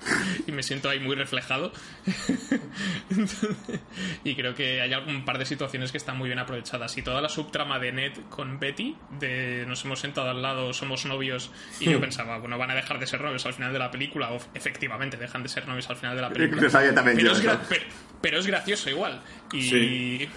y 0.46 0.52
me 0.52 0.62
siento 0.62 0.88
ahí 0.88 1.00
muy 1.00 1.14
reflejado. 1.16 1.72
Entonces, 3.10 3.50
y 4.24 4.34
creo 4.34 4.54
que 4.54 4.80
hay 4.80 4.92
algún 4.92 5.24
par 5.24 5.38
de 5.38 5.46
situaciones 5.46 5.90
que 5.92 5.98
están 5.98 6.16
muy 6.18 6.28
bien 6.28 6.38
aprovechadas. 6.38 6.96
Y 6.98 7.02
toda 7.02 7.20
la 7.20 7.28
subtrama 7.28 7.78
de 7.78 7.92
Ned 7.92 8.12
con 8.30 8.58
Betty, 8.58 8.96
de 9.18 9.64
nos 9.66 9.84
hemos 9.84 10.00
sentado 10.00 10.30
al 10.30 10.42
lado, 10.42 10.72
somos 10.72 11.04
novios, 11.06 11.50
y 11.80 11.90
yo 11.90 12.00
pensaba, 12.00 12.38
bueno, 12.38 12.58
van 12.58 12.70
a 12.70 12.74
dejar 12.74 12.98
de 12.98 13.06
ser 13.06 13.20
novios 13.20 13.44
al 13.46 13.54
final 13.54 13.72
de 13.72 13.78
la 13.78 13.90
película, 13.90 14.30
o 14.32 14.38
efectivamente 14.54 15.16
dejan 15.16 15.42
de 15.42 15.48
ser 15.48 15.66
novios 15.66 15.88
al 15.90 15.96
final 15.96 16.16
de 16.16 16.22
la 16.22 16.30
película. 16.30 16.68
También 16.70 17.16
pero, 17.16 17.18
yo, 17.18 17.32
es 17.32 17.44
gra- 17.44 17.60
pero- 17.68 17.84
pero 18.20 18.38
es 18.38 18.46
gracioso 18.46 18.90
igual. 18.90 19.22
Y, 19.52 19.62
Sí. 19.62 20.28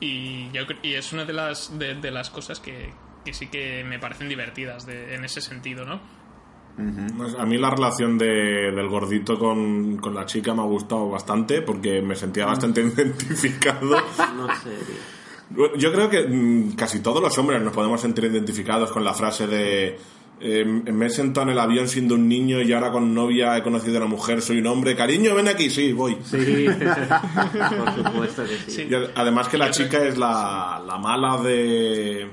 y, 0.00 0.50
yo 0.52 0.66
cre- 0.66 0.78
y 0.82 0.94
es 0.94 1.12
una 1.12 1.24
de 1.24 1.32
las, 1.32 1.78
de, 1.78 1.94
de 1.94 2.10
las 2.10 2.30
cosas 2.30 2.60
que, 2.60 2.92
que 3.24 3.32
sí 3.34 3.48
que 3.48 3.84
me 3.84 3.98
parecen 3.98 4.28
divertidas 4.28 4.86
de- 4.86 5.14
en 5.14 5.24
ese 5.24 5.40
sentido, 5.40 5.84
¿no? 5.84 6.00
A 7.38 7.46
mí 7.46 7.56
la 7.56 7.70
relación 7.70 8.18
de- 8.18 8.72
del 8.72 8.88
gordito 8.88 9.38
con, 9.38 9.96
con 9.98 10.14
la 10.14 10.26
chica 10.26 10.54
me 10.54 10.62
ha 10.62 10.66
gustado 10.66 11.08
bastante 11.08 11.62
porque 11.62 12.02
me 12.02 12.16
sentía 12.16 12.46
bastante 12.46 12.80
identificado. 12.82 13.90
No 14.36 14.48
sé, 14.56 15.78
Yo 15.78 15.92
creo 15.92 16.10
que 16.10 16.26
mm, 16.26 16.72
casi 16.72 17.00
todos 17.00 17.22
los 17.22 17.36
hombres 17.38 17.62
nos 17.62 17.72
podemos 17.72 18.00
sentir 18.00 18.24
identificados 18.24 18.90
con 18.90 19.04
la 19.04 19.14
frase 19.14 19.46
de 19.46 19.98
eh, 20.40 20.64
me 20.64 21.06
he 21.06 21.10
sentado 21.10 21.46
en 21.46 21.52
el 21.52 21.58
avión 21.60 21.86
siendo 21.86 22.16
un 22.16 22.28
niño 22.28 22.60
y 22.60 22.72
ahora 22.72 22.90
con 22.90 23.14
novia 23.14 23.56
he 23.56 23.62
conocido 23.62 23.98
a 23.98 24.00
una 24.00 24.10
mujer, 24.10 24.42
soy 24.42 24.58
un 24.58 24.66
hombre. 24.66 24.96
Cariño, 24.96 25.32
ven 25.34 25.46
aquí, 25.46 25.70
sí, 25.70 25.92
voy. 25.92 26.16
Sí, 26.24 26.66
por 27.78 27.94
supuesto 28.04 28.42
que 28.42 28.56
sí. 28.66 28.70
Sí. 28.72 28.86
Y 28.90 28.94
ad- 28.94 29.10
además 29.14 29.48
que 29.48 29.58
la 29.58 29.70
chica 29.70 30.02
es 30.04 30.18
la, 30.18 30.82
la 30.84 30.98
mala 30.98 31.40
de, 31.40 32.26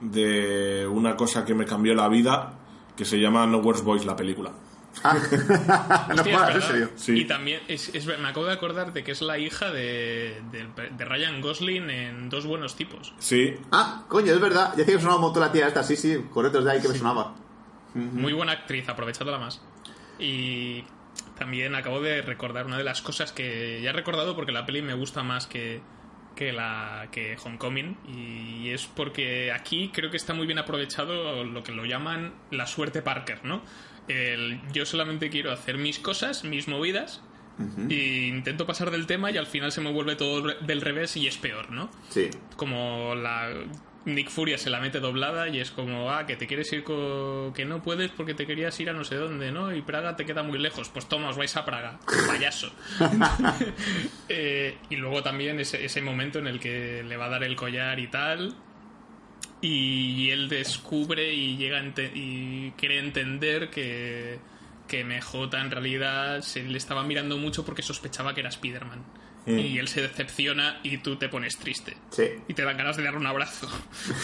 de 0.00 0.86
una 0.90 1.14
cosa 1.14 1.44
que 1.44 1.54
me 1.54 1.66
cambió 1.66 1.94
la 1.94 2.08
vida, 2.08 2.54
que 2.96 3.04
se 3.04 3.18
llama 3.20 3.46
No 3.46 3.58
Words 3.58 3.82
Boys, 3.82 4.04
la 4.04 4.16
película. 4.16 4.52
no 5.04 6.14
Hostia, 6.22 6.52
en 6.52 6.62
serio. 6.62 6.90
Sí. 6.96 7.20
Y 7.20 7.24
también, 7.26 7.60
es, 7.68 7.92
me 8.06 8.28
acabo 8.28 8.46
de 8.46 8.52
acordar 8.52 8.92
de 8.92 9.04
que 9.04 9.12
es 9.12 9.20
la 9.20 9.38
hija 9.38 9.70
de, 9.70 10.40
de, 10.50 10.66
de 10.90 11.04
Ryan 11.04 11.40
Gosling 11.40 11.90
en 11.90 12.28
Dos 12.30 12.46
Buenos 12.46 12.76
Tipos. 12.76 13.12
Sí, 13.18 13.54
Ah, 13.70 14.04
coño, 14.08 14.32
es 14.32 14.40
verdad. 14.40 14.72
Ya 14.76 14.86
que 14.86 14.92
sonaba 14.98 15.16
un 15.16 15.22
montón 15.22 15.42
la 15.42 15.52
tía 15.52 15.68
esta, 15.68 15.82
sí, 15.82 15.96
sí, 15.96 16.16
correcto, 16.32 16.60
es 16.60 16.64
de 16.64 16.72
ahí 16.72 16.80
que 16.80 16.88
me 16.88 16.96
sonaba. 16.96 17.34
Muy 17.94 18.32
buena 18.32 18.52
actriz, 18.52 18.88
aprovechándola 18.88 19.38
más. 19.38 19.60
Y 20.18 20.84
también 21.38 21.74
acabo 21.74 22.00
de 22.00 22.22
recordar 22.22 22.66
una 22.66 22.78
de 22.78 22.84
las 22.84 23.02
cosas 23.02 23.32
que 23.32 23.80
ya 23.82 23.90
he 23.90 23.92
recordado 23.92 24.34
porque 24.34 24.52
la 24.52 24.66
peli 24.66 24.82
me 24.82 24.94
gusta 24.94 25.22
más 25.22 25.46
que, 25.46 25.80
que 26.36 26.52
la 26.52 27.08
que 27.10 27.36
Homecoming 27.42 27.96
y 28.06 28.68
es 28.70 28.86
porque 28.86 29.50
aquí 29.50 29.90
creo 29.92 30.10
que 30.10 30.16
está 30.16 30.34
muy 30.34 30.46
bien 30.46 30.60
aprovechado 30.60 31.42
lo 31.42 31.64
que 31.64 31.72
lo 31.72 31.84
llaman 31.84 32.34
la 32.52 32.66
suerte 32.68 33.02
Parker, 33.02 33.44
¿no? 33.44 33.62
El, 34.06 34.60
yo 34.72 34.86
solamente 34.86 35.30
quiero 35.30 35.50
hacer 35.50 35.78
mis 35.78 35.98
cosas, 35.98 36.44
mis 36.44 36.68
movidas 36.68 37.22
y 37.88 38.26
intento 38.26 38.66
pasar 38.66 38.90
del 38.90 39.06
tema 39.06 39.30
y 39.30 39.38
al 39.38 39.46
final 39.46 39.72
se 39.72 39.80
me 39.80 39.90
vuelve 39.90 40.14
todo 40.14 40.42
del 40.42 40.80
revés 40.82 41.16
y 41.16 41.26
es 41.26 41.38
peor, 41.38 41.70
¿no? 41.70 41.90
Sí. 42.10 42.28
como 42.56 43.14
la 43.14 43.50
Nick 44.06 44.30
Furia 44.30 44.56
se 44.56 44.70
la 44.70 44.80
mete 44.80 45.00
doblada 45.00 45.48
y 45.48 45.58
es 45.60 45.70
como, 45.70 46.10
ah, 46.10 46.24
que 46.26 46.36
te 46.36 46.46
quieres 46.46 46.72
ir 46.72 46.84
que 46.84 47.64
no 47.66 47.82
puedes 47.82 48.10
porque 48.12 48.34
te 48.34 48.46
querías 48.46 48.78
ir 48.80 48.88
a 48.88 48.92
no 48.92 49.04
sé 49.04 49.16
dónde, 49.16 49.50
¿no? 49.52 49.74
Y 49.74 49.82
Praga 49.82 50.16
te 50.16 50.24
queda 50.24 50.42
muy 50.42 50.58
lejos. 50.58 50.88
Pues 50.88 51.06
toma, 51.08 51.28
os 51.28 51.36
vais 51.36 51.54
a 51.56 51.64
Praga, 51.64 51.98
payaso. 52.26 52.72
Eh, 54.28 54.78
y 54.90 54.96
luego 54.96 55.22
también 55.22 55.60
ese, 55.60 55.84
ese 55.84 56.00
momento 56.02 56.38
en 56.38 56.46
el 56.46 56.58
que 56.58 57.02
le 57.04 57.16
va 57.16 57.26
a 57.26 57.28
dar 57.28 57.44
el 57.44 57.54
collar 57.56 57.98
y 58.00 58.08
tal. 58.08 58.54
Y 59.60 60.30
él 60.30 60.48
descubre 60.48 61.32
y 61.32 61.56
llega 61.56 61.80
ente- 61.80 62.10
y 62.14 62.72
quiere 62.72 62.98
entender 62.98 63.70
que, 63.70 64.38
que 64.86 65.02
MJ 65.04 65.58
en 65.60 65.70
realidad 65.70 66.40
se 66.42 66.62
le 66.64 66.76
estaba 66.78 67.02
mirando 67.04 67.38
mucho 67.38 67.64
porque 67.64 67.82
sospechaba 67.82 68.34
que 68.34 68.40
era 68.40 68.50
Spider-Man. 68.50 69.04
Y 69.46 69.78
él 69.78 69.86
se 69.86 70.02
decepciona 70.02 70.80
y 70.82 70.98
tú 70.98 71.14
te 71.16 71.28
pones 71.28 71.56
triste 71.56 71.96
Sí. 72.10 72.24
y 72.48 72.54
te 72.54 72.64
dan 72.64 72.76
ganas 72.76 72.96
de 72.96 73.04
darle 73.04 73.20
un 73.20 73.26
abrazo. 73.26 73.68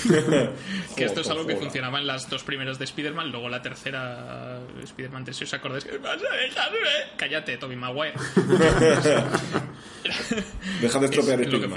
que 0.96 1.04
esto 1.04 1.20
es 1.20 1.30
algo 1.30 1.46
que 1.46 1.54
funcionaba 1.56 2.00
en 2.00 2.08
las 2.08 2.28
dos 2.28 2.42
primeras 2.42 2.78
de 2.78 2.84
Spider-Man, 2.86 3.30
luego 3.30 3.48
la 3.48 3.62
tercera 3.62 4.60
Spider-Man 4.82 5.24
3, 5.24 5.36
si 5.36 5.44
os 5.44 5.54
acordáis 5.54 5.84
que 5.84 5.96
vas 5.98 6.16
a 6.16 6.36
dejarme. 6.36 6.78
Cállate, 7.16 7.56
Tobey 7.56 7.76
Maguire. 7.76 8.14
deja 10.80 10.98
de 10.98 11.06
estropear 11.06 11.40
es, 11.40 11.52
lo 11.52 11.60
que, 11.60 11.68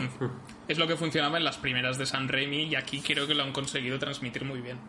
es 0.68 0.78
lo 0.78 0.88
que 0.88 0.96
funcionaba 0.96 1.38
en 1.38 1.44
las 1.44 1.58
primeras 1.58 1.98
de 1.98 2.06
San 2.06 2.28
Raimi 2.28 2.64
y 2.64 2.76
aquí 2.76 3.02
creo 3.02 3.28
que 3.28 3.36
lo 3.36 3.44
han 3.44 3.52
conseguido 3.52 4.00
transmitir 4.00 4.44
muy 4.44 4.62
bien. 4.62 4.80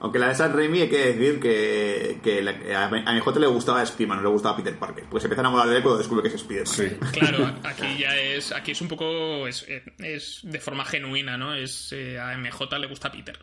Aunque 0.00 0.18
la 0.20 0.28
de 0.28 0.34
Sam 0.36 0.52
Raimi 0.54 0.82
hay 0.82 0.88
que 0.88 1.12
decir 1.12 1.40
que, 1.40 2.20
que 2.22 2.40
la- 2.42 2.84
a 2.84 2.88
mi 2.88 3.02
a 3.04 3.12
mi 3.12 3.20
J 3.20 3.40
le 3.40 3.46
gustaba 3.48 3.84
Spiderman, 3.84 4.18
no 4.18 4.22
le 4.24 4.28
gustaba 4.30 4.56
Peter 4.56 4.78
Parker. 4.78 5.04
Pues 5.10 5.22
se 5.22 5.26
empieza 5.26 5.40
a 5.40 5.44
enamorar 5.44 5.68
de 5.68 5.76
él 5.78 5.82
cuando 5.82 5.98
descubre 5.98 6.22
que 6.22 6.28
es 6.34 6.40
Spiderman. 6.40 6.66
Sí. 6.66 6.88
Claro, 7.18 7.52
aquí 7.64 7.98
ya 7.98 8.16
es 8.16 8.52
aquí 8.52 8.70
es 8.72 8.80
un 8.80 8.88
poco 8.88 9.46
es, 9.48 9.66
es 9.98 10.40
de 10.44 10.60
forma 10.60 10.84
genuina, 10.84 11.36
¿no? 11.36 11.54
Es 11.54 11.92
eh, 11.92 12.18
a 12.20 12.36
MJ 12.38 12.78
le 12.78 12.86
gusta 12.86 13.10
Peter 13.10 13.38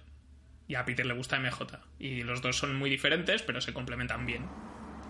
y 0.68 0.76
a 0.76 0.86
Peter 0.86 1.06
le 1.06 1.14
gusta 1.14 1.38
MJ 1.40 1.66
y 2.00 2.24
los 2.24 2.42
dos 2.42 2.58
son 2.58 2.76
muy 2.76 2.90
diferentes, 2.90 3.42
pero 3.44 3.60
se 3.60 3.74
complementan 3.74 4.26
bien. 4.26 4.48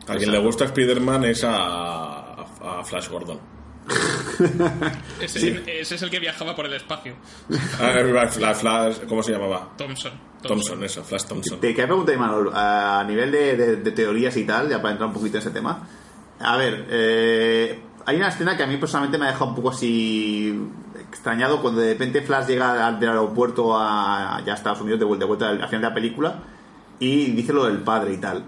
A 0.08 0.16
quien 0.18 0.32
le 0.32 0.40
gusta 0.40 0.66
Spider-Man 0.66 1.26
es 1.26 1.44
a, 1.44 2.42
a 2.42 2.84
Flash 2.84 3.08
Gordon. 3.10 3.40
Ese, 5.22 5.64
ese 5.80 5.96
es 5.96 6.02
el 6.02 6.10
que 6.10 6.20
viajaba 6.20 6.56
por 6.56 6.66
el 6.66 6.74
espacio. 6.74 7.14
Ah, 7.80 7.94
Flash, 8.30 8.58
Flash, 8.60 8.98
¿Cómo 9.08 9.24
se 9.24 9.32
llamaba? 9.32 9.70
Thompson. 9.78 10.12
Thompson, 10.42 10.84
eso, 10.84 11.04
Flash 11.04 11.24
Thompson. 11.26 11.60
Te 11.60 11.70
quería 11.70 11.86
preguntar, 11.88 12.16
Imanol, 12.16 12.52
a 12.54 13.04
nivel 13.08 13.32
de, 13.32 13.56
de- 13.58 13.76
de 13.78 13.92
teorías 13.92 14.36
y 14.38 14.44
tal, 14.44 14.70
ya 14.70 14.82
para 14.82 14.92
entrar 14.92 15.08
un 15.08 15.14
poquito 15.14 15.38
en 15.38 15.42
ese 15.42 15.52
tema. 15.52 15.88
A 16.40 16.58
ver, 16.58 16.86
eh, 16.90 17.80
hay 18.06 18.16
una 18.18 18.28
escena 18.28 18.56
que 18.58 18.64
a 18.64 18.68
mí 18.68 18.78
personalmente 18.78 19.18
me 19.18 19.26
ha 19.26 19.30
dejado 19.30 19.48
un 19.50 19.56
poco 19.56 19.70
así 19.72 20.54
extrañado 21.00 21.62
cuando 21.62 21.82
de 21.82 21.94
repente 21.94 22.22
Flash 22.22 22.48
llega 22.48 22.86
al- 22.88 23.00
del 23.00 23.10
aeropuerto 23.10 23.76
a, 23.78 24.42
ya 24.46 24.54
a 24.54 24.56
Estados 24.56 24.82
Unidos 24.82 25.00
de 25.00 25.06
vuelta, 25.06 25.24
de 25.26 25.28
vuelta 25.28 25.50
al 25.50 25.62
al 25.62 25.68
final 25.70 25.82
de 25.82 25.88
la 25.90 25.94
película 25.94 26.40
y 27.00 27.32
dice 27.32 27.54
lo 27.54 27.66
del 27.66 27.80
padre 27.80 28.14
y 28.14 28.18
tal. 28.18 28.44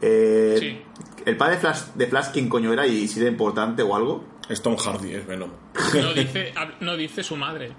Eh, 0.00 0.56
Sí. 0.58 0.82
¿El 1.28 1.36
padre 1.36 1.54
de 1.56 1.60
Flash, 1.60 1.80
de 1.94 2.06
Flash 2.06 2.26
quién 2.32 2.48
coño 2.48 2.72
era 2.72 2.86
y 2.86 3.06
si 3.08 3.20
era 3.20 3.28
importante 3.28 3.82
o 3.82 3.94
algo? 3.94 4.24
Es 4.48 4.62
Tom 4.62 4.76
Hardy, 4.76 5.12
es 5.14 5.26
Venom. 5.26 5.50
No 6.00 6.12
dice, 6.14 6.54
no 6.80 6.96
dice 6.96 7.22
su 7.22 7.36
madre. 7.36 7.72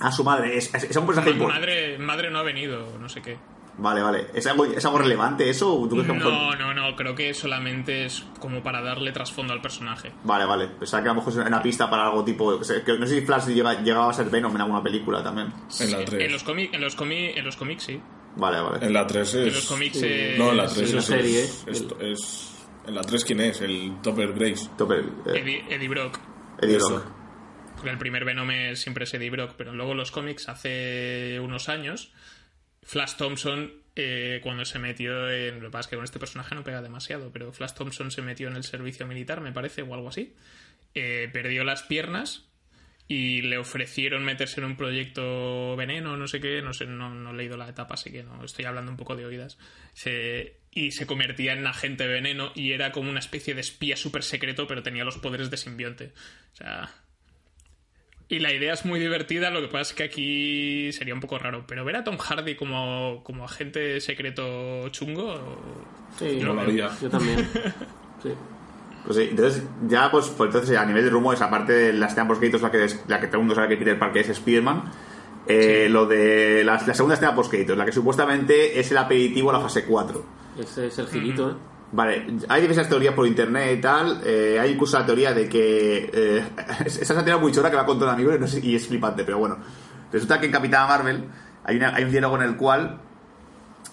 Ah, 0.00 0.10
su 0.12 0.24
madre, 0.24 0.56
es, 0.56 0.74
es, 0.74 0.84
es 0.84 0.96
un 0.96 1.06
personaje 1.06 1.30
importante. 1.32 1.60
Madre, 1.60 1.98
madre 1.98 2.30
no 2.30 2.38
ha 2.38 2.42
venido, 2.42 2.98
no 2.98 3.08
sé 3.08 3.20
qué. 3.22 3.36
Vale, 3.78 4.00
vale. 4.00 4.28
¿Es 4.32 4.46
algo, 4.46 4.64
¿Es 4.64 4.82
algo 4.86 4.98
relevante 4.98 5.50
eso? 5.50 5.74
¿O 5.78 5.86
tú 5.86 5.96
crees 5.96 6.06
que 6.10 6.14
No, 6.14 6.54
no, 6.56 6.72
no, 6.72 6.96
creo 6.96 7.14
que 7.14 7.34
solamente 7.34 8.06
es 8.06 8.24
como 8.40 8.62
para 8.62 8.80
darle 8.80 9.12
trasfondo 9.12 9.52
al 9.52 9.60
personaje. 9.60 10.12
Vale, 10.24 10.46
vale. 10.46 10.68
Pensaba 10.68 11.02
que 11.02 11.10
a 11.10 11.12
lo 11.12 11.20
mejor 11.20 11.32
es 11.34 11.46
una 11.46 11.62
pista 11.62 11.90
para 11.90 12.06
algo 12.06 12.24
tipo. 12.24 12.58
que 12.58 12.64
sé- 12.64 12.82
que 12.82 12.98
no 12.98 13.06
sé 13.06 13.20
si 13.20 13.26
Flash 13.26 13.48
llega- 13.48 13.82
llegaba 13.82 14.08
a 14.08 14.14
ser 14.14 14.30
Venom 14.30 14.54
en 14.54 14.62
alguna 14.62 14.82
película 14.82 15.22
también. 15.22 15.52
En 15.80 15.92
la 15.92 15.98
En 15.98 16.04
3. 16.06 16.32
los 16.32 16.42
cómics, 16.42 16.72
en 16.74 16.80
los 16.80 16.94
cómics, 16.96 17.36
en 17.36 17.44
los 17.44 17.56
cómics 17.56 17.82
sí. 17.84 18.00
Vale, 18.36 18.60
vale. 18.62 18.86
En 18.86 18.92
la 18.94 19.06
3 19.06 19.28
es... 19.34 19.46
En 19.48 19.54
los 19.54 19.66
cómics 19.66 19.96
es- 20.02 20.38
No, 20.38 20.50
en 20.52 20.56
la 20.56 20.66
3 20.68 20.88
sí, 20.88 20.92
la 20.94 20.98
es, 21.00 21.04
serie, 21.06 21.42
es, 21.42 21.64
es- 22.00 22.55
En 22.86 22.94
la 22.94 23.02
3 23.02 23.24
¿quién 23.24 23.40
es? 23.40 23.60
El 23.60 24.00
Topper 24.02 24.32
Grace. 24.32 24.68
Topper, 24.78 25.00
eh, 25.26 25.38
Eddie, 25.40 25.64
Eddie 25.68 25.88
Brock. 25.88 26.18
Eddie. 26.60 26.76
Brock. 26.78 27.04
Porque 27.74 27.90
el 27.90 27.98
primer 27.98 28.24
Venom 28.24 28.50
es- 28.50 28.80
siempre 28.80 29.04
es 29.04 29.12
Eddie 29.14 29.30
Brock, 29.30 29.54
pero 29.56 29.72
luego 29.74 29.94
los 29.94 30.10
cómics 30.10 30.48
hace 30.48 31.38
unos 31.40 31.68
años, 31.68 32.12
Flash 32.82 33.16
Thompson, 33.16 33.72
eh, 33.96 34.40
cuando 34.42 34.64
se 34.64 34.78
metió 34.78 35.28
en. 35.30 35.56
Lo 35.60 35.66
que 35.68 35.70
pasa 35.72 35.80
es 35.80 35.86
que 35.88 35.96
con 35.96 36.04
este 36.04 36.18
personaje 36.18 36.54
no 36.54 36.62
pega 36.64 36.80
demasiado, 36.80 37.30
pero 37.32 37.52
Flash 37.52 37.72
Thompson 37.72 38.10
se 38.10 38.22
metió 38.22 38.48
en 38.48 38.56
el 38.56 38.62
servicio 38.64 39.06
militar, 39.06 39.40
me 39.40 39.52
parece, 39.52 39.82
o 39.82 39.92
algo 39.94 40.08
así. 40.08 40.34
Eh, 40.94 41.28
perdió 41.32 41.64
las 41.64 41.82
piernas 41.82 42.48
y 43.08 43.42
le 43.42 43.58
ofrecieron 43.58 44.24
meterse 44.24 44.60
en 44.60 44.66
un 44.66 44.76
proyecto 44.76 45.76
veneno, 45.76 46.16
no 46.16 46.26
sé 46.28 46.40
qué, 46.40 46.62
no 46.62 46.72
sé, 46.72 46.86
no, 46.86 47.10
no 47.10 47.30
he 47.30 47.34
leído 47.34 47.56
la 47.56 47.68
etapa, 47.68 47.94
así 47.94 48.10
que 48.10 48.22
no 48.22 48.42
estoy 48.44 48.64
hablando 48.64 48.90
un 48.90 48.96
poco 48.96 49.14
de 49.16 49.26
oídas. 49.26 49.58
Se- 49.92 50.56
y 50.76 50.92
se 50.92 51.06
convertía 51.06 51.54
en 51.54 51.66
agente 51.66 52.06
veneno 52.06 52.52
y 52.54 52.72
era 52.72 52.92
como 52.92 53.08
una 53.08 53.18
especie 53.18 53.54
de 53.54 53.62
espía 53.62 53.96
súper 53.96 54.22
secreto, 54.22 54.66
pero 54.66 54.82
tenía 54.82 55.04
los 55.04 55.16
poderes 55.16 55.50
de 55.50 55.56
simbionte. 55.56 56.12
O 56.52 56.56
sea. 56.56 56.90
Y 58.28 58.40
la 58.40 58.52
idea 58.52 58.74
es 58.74 58.84
muy 58.84 59.00
divertida, 59.00 59.50
lo 59.50 59.62
que 59.62 59.68
pasa 59.68 59.92
es 59.92 59.92
que 59.94 60.02
aquí 60.02 60.92
sería 60.92 61.14
un 61.14 61.20
poco 61.20 61.38
raro. 61.38 61.64
Pero 61.66 61.82
ver 61.86 61.96
a 61.96 62.04
Tom 62.04 62.18
Hardy 62.18 62.56
como, 62.56 63.22
como 63.24 63.46
agente 63.46 64.00
secreto 64.02 64.86
chungo. 64.90 65.86
Sí, 66.18 66.38
Yo 66.38 66.48
lo 66.48 66.54
Molaría. 66.54 66.90
yo 67.00 67.08
también. 67.08 67.48
Sí. 68.22 68.30
Pues 69.04 69.18
sí, 69.18 69.28
entonces, 69.30 69.62
ya, 69.86 70.10
pues, 70.10 70.28
pues 70.28 70.48
entonces, 70.48 70.76
a 70.76 70.84
nivel 70.86 71.04
de 71.04 71.10
rumores, 71.10 71.40
aparte 71.42 71.72
de 71.72 71.92
las 71.92 72.12
escena 72.12 72.26
post 72.26 72.42
la 72.42 72.70
que, 72.70 72.88
la 73.06 73.20
que 73.20 73.26
todo 73.26 73.36
el 73.36 73.42
mundo 73.42 73.54
sabe 73.54 73.68
que 73.68 73.76
Peter 73.76 73.98
Parker 73.98 74.22
es 74.22 74.30
Spider-Man, 74.30 74.90
eh, 75.46 75.88
lo 75.90 76.06
de 76.06 76.64
la, 76.64 76.82
la 76.84 76.94
segunda 76.94 77.14
escena 77.14 77.34
post 77.34 77.52
la 77.52 77.84
que 77.84 77.92
supuestamente 77.92 78.80
es 78.80 78.90
el 78.90 78.96
aperitivo 78.96 79.50
a 79.50 79.52
la 79.52 79.60
fase 79.60 79.84
4. 79.84 80.45
Ese 80.58 80.86
es 80.86 80.98
el 80.98 81.06
girito, 81.08 81.50
¿eh? 81.50 81.54
Vale, 81.92 82.26
hay 82.48 82.60
diversas 82.62 82.88
teorías 82.88 83.14
por 83.14 83.26
internet 83.26 83.78
y 83.78 83.80
tal. 83.80 84.20
eh, 84.24 84.58
hay 84.60 84.72
incluso 84.72 84.98
la 84.98 85.06
teoría 85.06 85.32
de 85.32 85.48
que. 85.48 86.10
Eh, 86.12 86.44
esa 86.86 87.02
es 87.02 87.10
una 87.10 87.24
teoría 87.24 87.40
muy 87.40 87.52
chora 87.52 87.70
que 87.70 87.76
va 87.76 87.86
con 87.86 87.98
todo 87.98 88.10
amigo 88.10 88.34
y, 88.34 88.38
no 88.38 88.46
sé- 88.48 88.60
y 88.64 88.74
es 88.74 88.86
flipante, 88.88 89.24
pero 89.24 89.38
bueno. 89.38 89.56
Resulta 90.12 90.40
que 90.40 90.46
en 90.46 90.52
Capitana 90.52 90.86
Marvel 90.86 91.24
hay, 91.64 91.76
una- 91.76 91.94
hay 91.94 92.04
un 92.04 92.10
diálogo 92.10 92.36
en 92.36 92.42
el 92.42 92.56
cual 92.56 93.00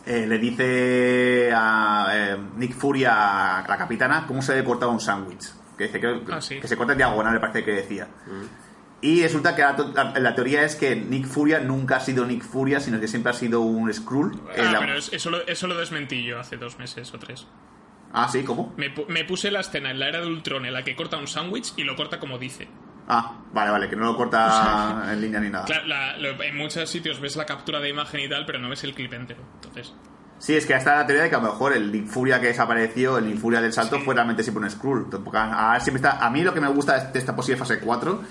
eh, 0.05 0.26
le 0.28 0.38
dice 0.39 1.51
a 1.55 2.07
eh, 2.14 2.38
Nick 2.57 2.74
Fury 2.74 3.05
a 3.05 3.64
la 3.68 3.78
capitana 3.78 4.26
cómo 4.28 4.41
se 4.41 4.53
debe 4.53 4.66
cortar 4.68 4.89
un 4.89 4.99
sándwich. 4.99 5.49
Que, 5.78 5.86
dice 5.86 5.99
que, 5.99 6.22
Ah, 6.32 6.41
sí. 6.41 6.59
que 6.59 6.68
se 6.68 6.76
corta 6.78 6.91
en 6.93 6.97
diagonal, 6.99 7.34
me 7.34 7.39
parece 7.39 7.64
que 7.64 7.72
decía. 7.72 8.07
Y 9.04 9.22
resulta 9.22 9.54
que 9.56 9.62
la, 9.62 9.76
la- 9.93 10.20
la 10.20 10.34
teoría 10.36 10.64
es 10.64 10.76
que 10.78 10.95
Nick 10.95 11.28
Furia 11.28 11.60
nunca 11.60 11.97
ha 11.97 11.99
sido 11.99 12.26
Nick 12.26 12.43
Furia, 12.43 12.80
sino 12.80 12.99
que 12.99 13.08
siempre 13.08 13.32
ha 13.32 13.36
sido 13.36 13.62
un 13.62 13.93
Skrull. 13.93 14.39
Ah, 14.58 14.72
la- 14.72 14.80
pero 14.80 14.97
es- 14.97 15.12
eso, 15.12 15.30
lo, 15.30 15.45
eso 15.45 15.68
lo 15.68 15.78
desmentí 15.78 16.24
yo 16.24 16.39
hace 16.39 16.56
dos 16.58 16.80
meses 16.80 17.14
o 17.14 17.20
tres. 17.20 17.45
Ah, 18.14 18.30
sí, 18.32 18.43
¿cómo? 18.43 18.74
Me, 18.78 18.93
me 19.10 19.26
puse 19.26 19.51
la 19.51 19.60
escena 19.60 19.91
en 19.91 19.99
la 19.99 20.08
era 20.08 20.22
de 20.22 20.28
Ultron 20.28 20.66
en 20.66 20.74
la 20.74 20.84
que 20.84 20.95
corta 20.95 21.18
un 21.18 21.28
sándwich 21.28 21.74
y 21.78 21.84
lo 21.84 21.95
corta 21.95 22.20
como 22.20 22.38
dice. 22.38 22.68
Ah, 23.10 23.41
vale, 23.51 23.72
vale, 23.72 23.89
que 23.89 23.95
no 23.97 24.06
lo 24.06 24.16
corta 24.16 25.04
en 25.12 25.20
línea 25.20 25.39
ni 25.41 25.49
nada. 25.49 25.66
Claro, 25.66 25.86
la- 25.88 26.18
lo- 26.18 26.41
en 26.41 26.56
muchos 26.56 26.89
sitios 26.89 27.20
ves 27.20 27.36
la 27.36 27.45
captura 27.45 27.80
de 27.82 27.89
imagen 27.89 28.22
y 28.22 28.30
tal, 28.30 28.45
pero 28.45 28.60
no 28.60 28.70
ves 28.70 28.84
el 28.86 28.93
clip 28.95 29.12
entero. 29.14 29.41
Entonces, 29.56 29.93
Sí, 30.39 30.56
es 30.56 30.66
que 30.66 30.74
está 30.74 30.95
la 30.97 31.06
teoría 31.06 31.24
de 31.24 31.30
que 31.30 31.36
a 31.36 31.39
lo 31.39 31.45
mejor 31.45 31.72
el 31.72 31.89
Nick 31.89 32.06
Furia 32.08 32.41
que 32.41 32.47
desapareció, 32.47 33.18
el 33.18 33.28
Nick 33.28 33.38
Furia 33.38 33.62
del 33.62 33.72
salto, 33.72 33.99
fue 34.01 34.14
realmente 34.14 34.43
siempre 34.43 34.62
un 34.66 34.70
Skrull. 34.70 35.08
A, 35.34 35.74
a- 35.76 35.80
siempre 35.80 35.99
está, 36.06 36.26
a 36.26 36.30
mí 36.30 36.41
lo 36.43 36.54
que 36.54 36.60
me 36.60 36.68
gusta 36.68 36.99
de 37.12 37.18
esta 37.20 37.34
posible 37.34 37.58
fase 37.58 37.80
4, 37.80 38.22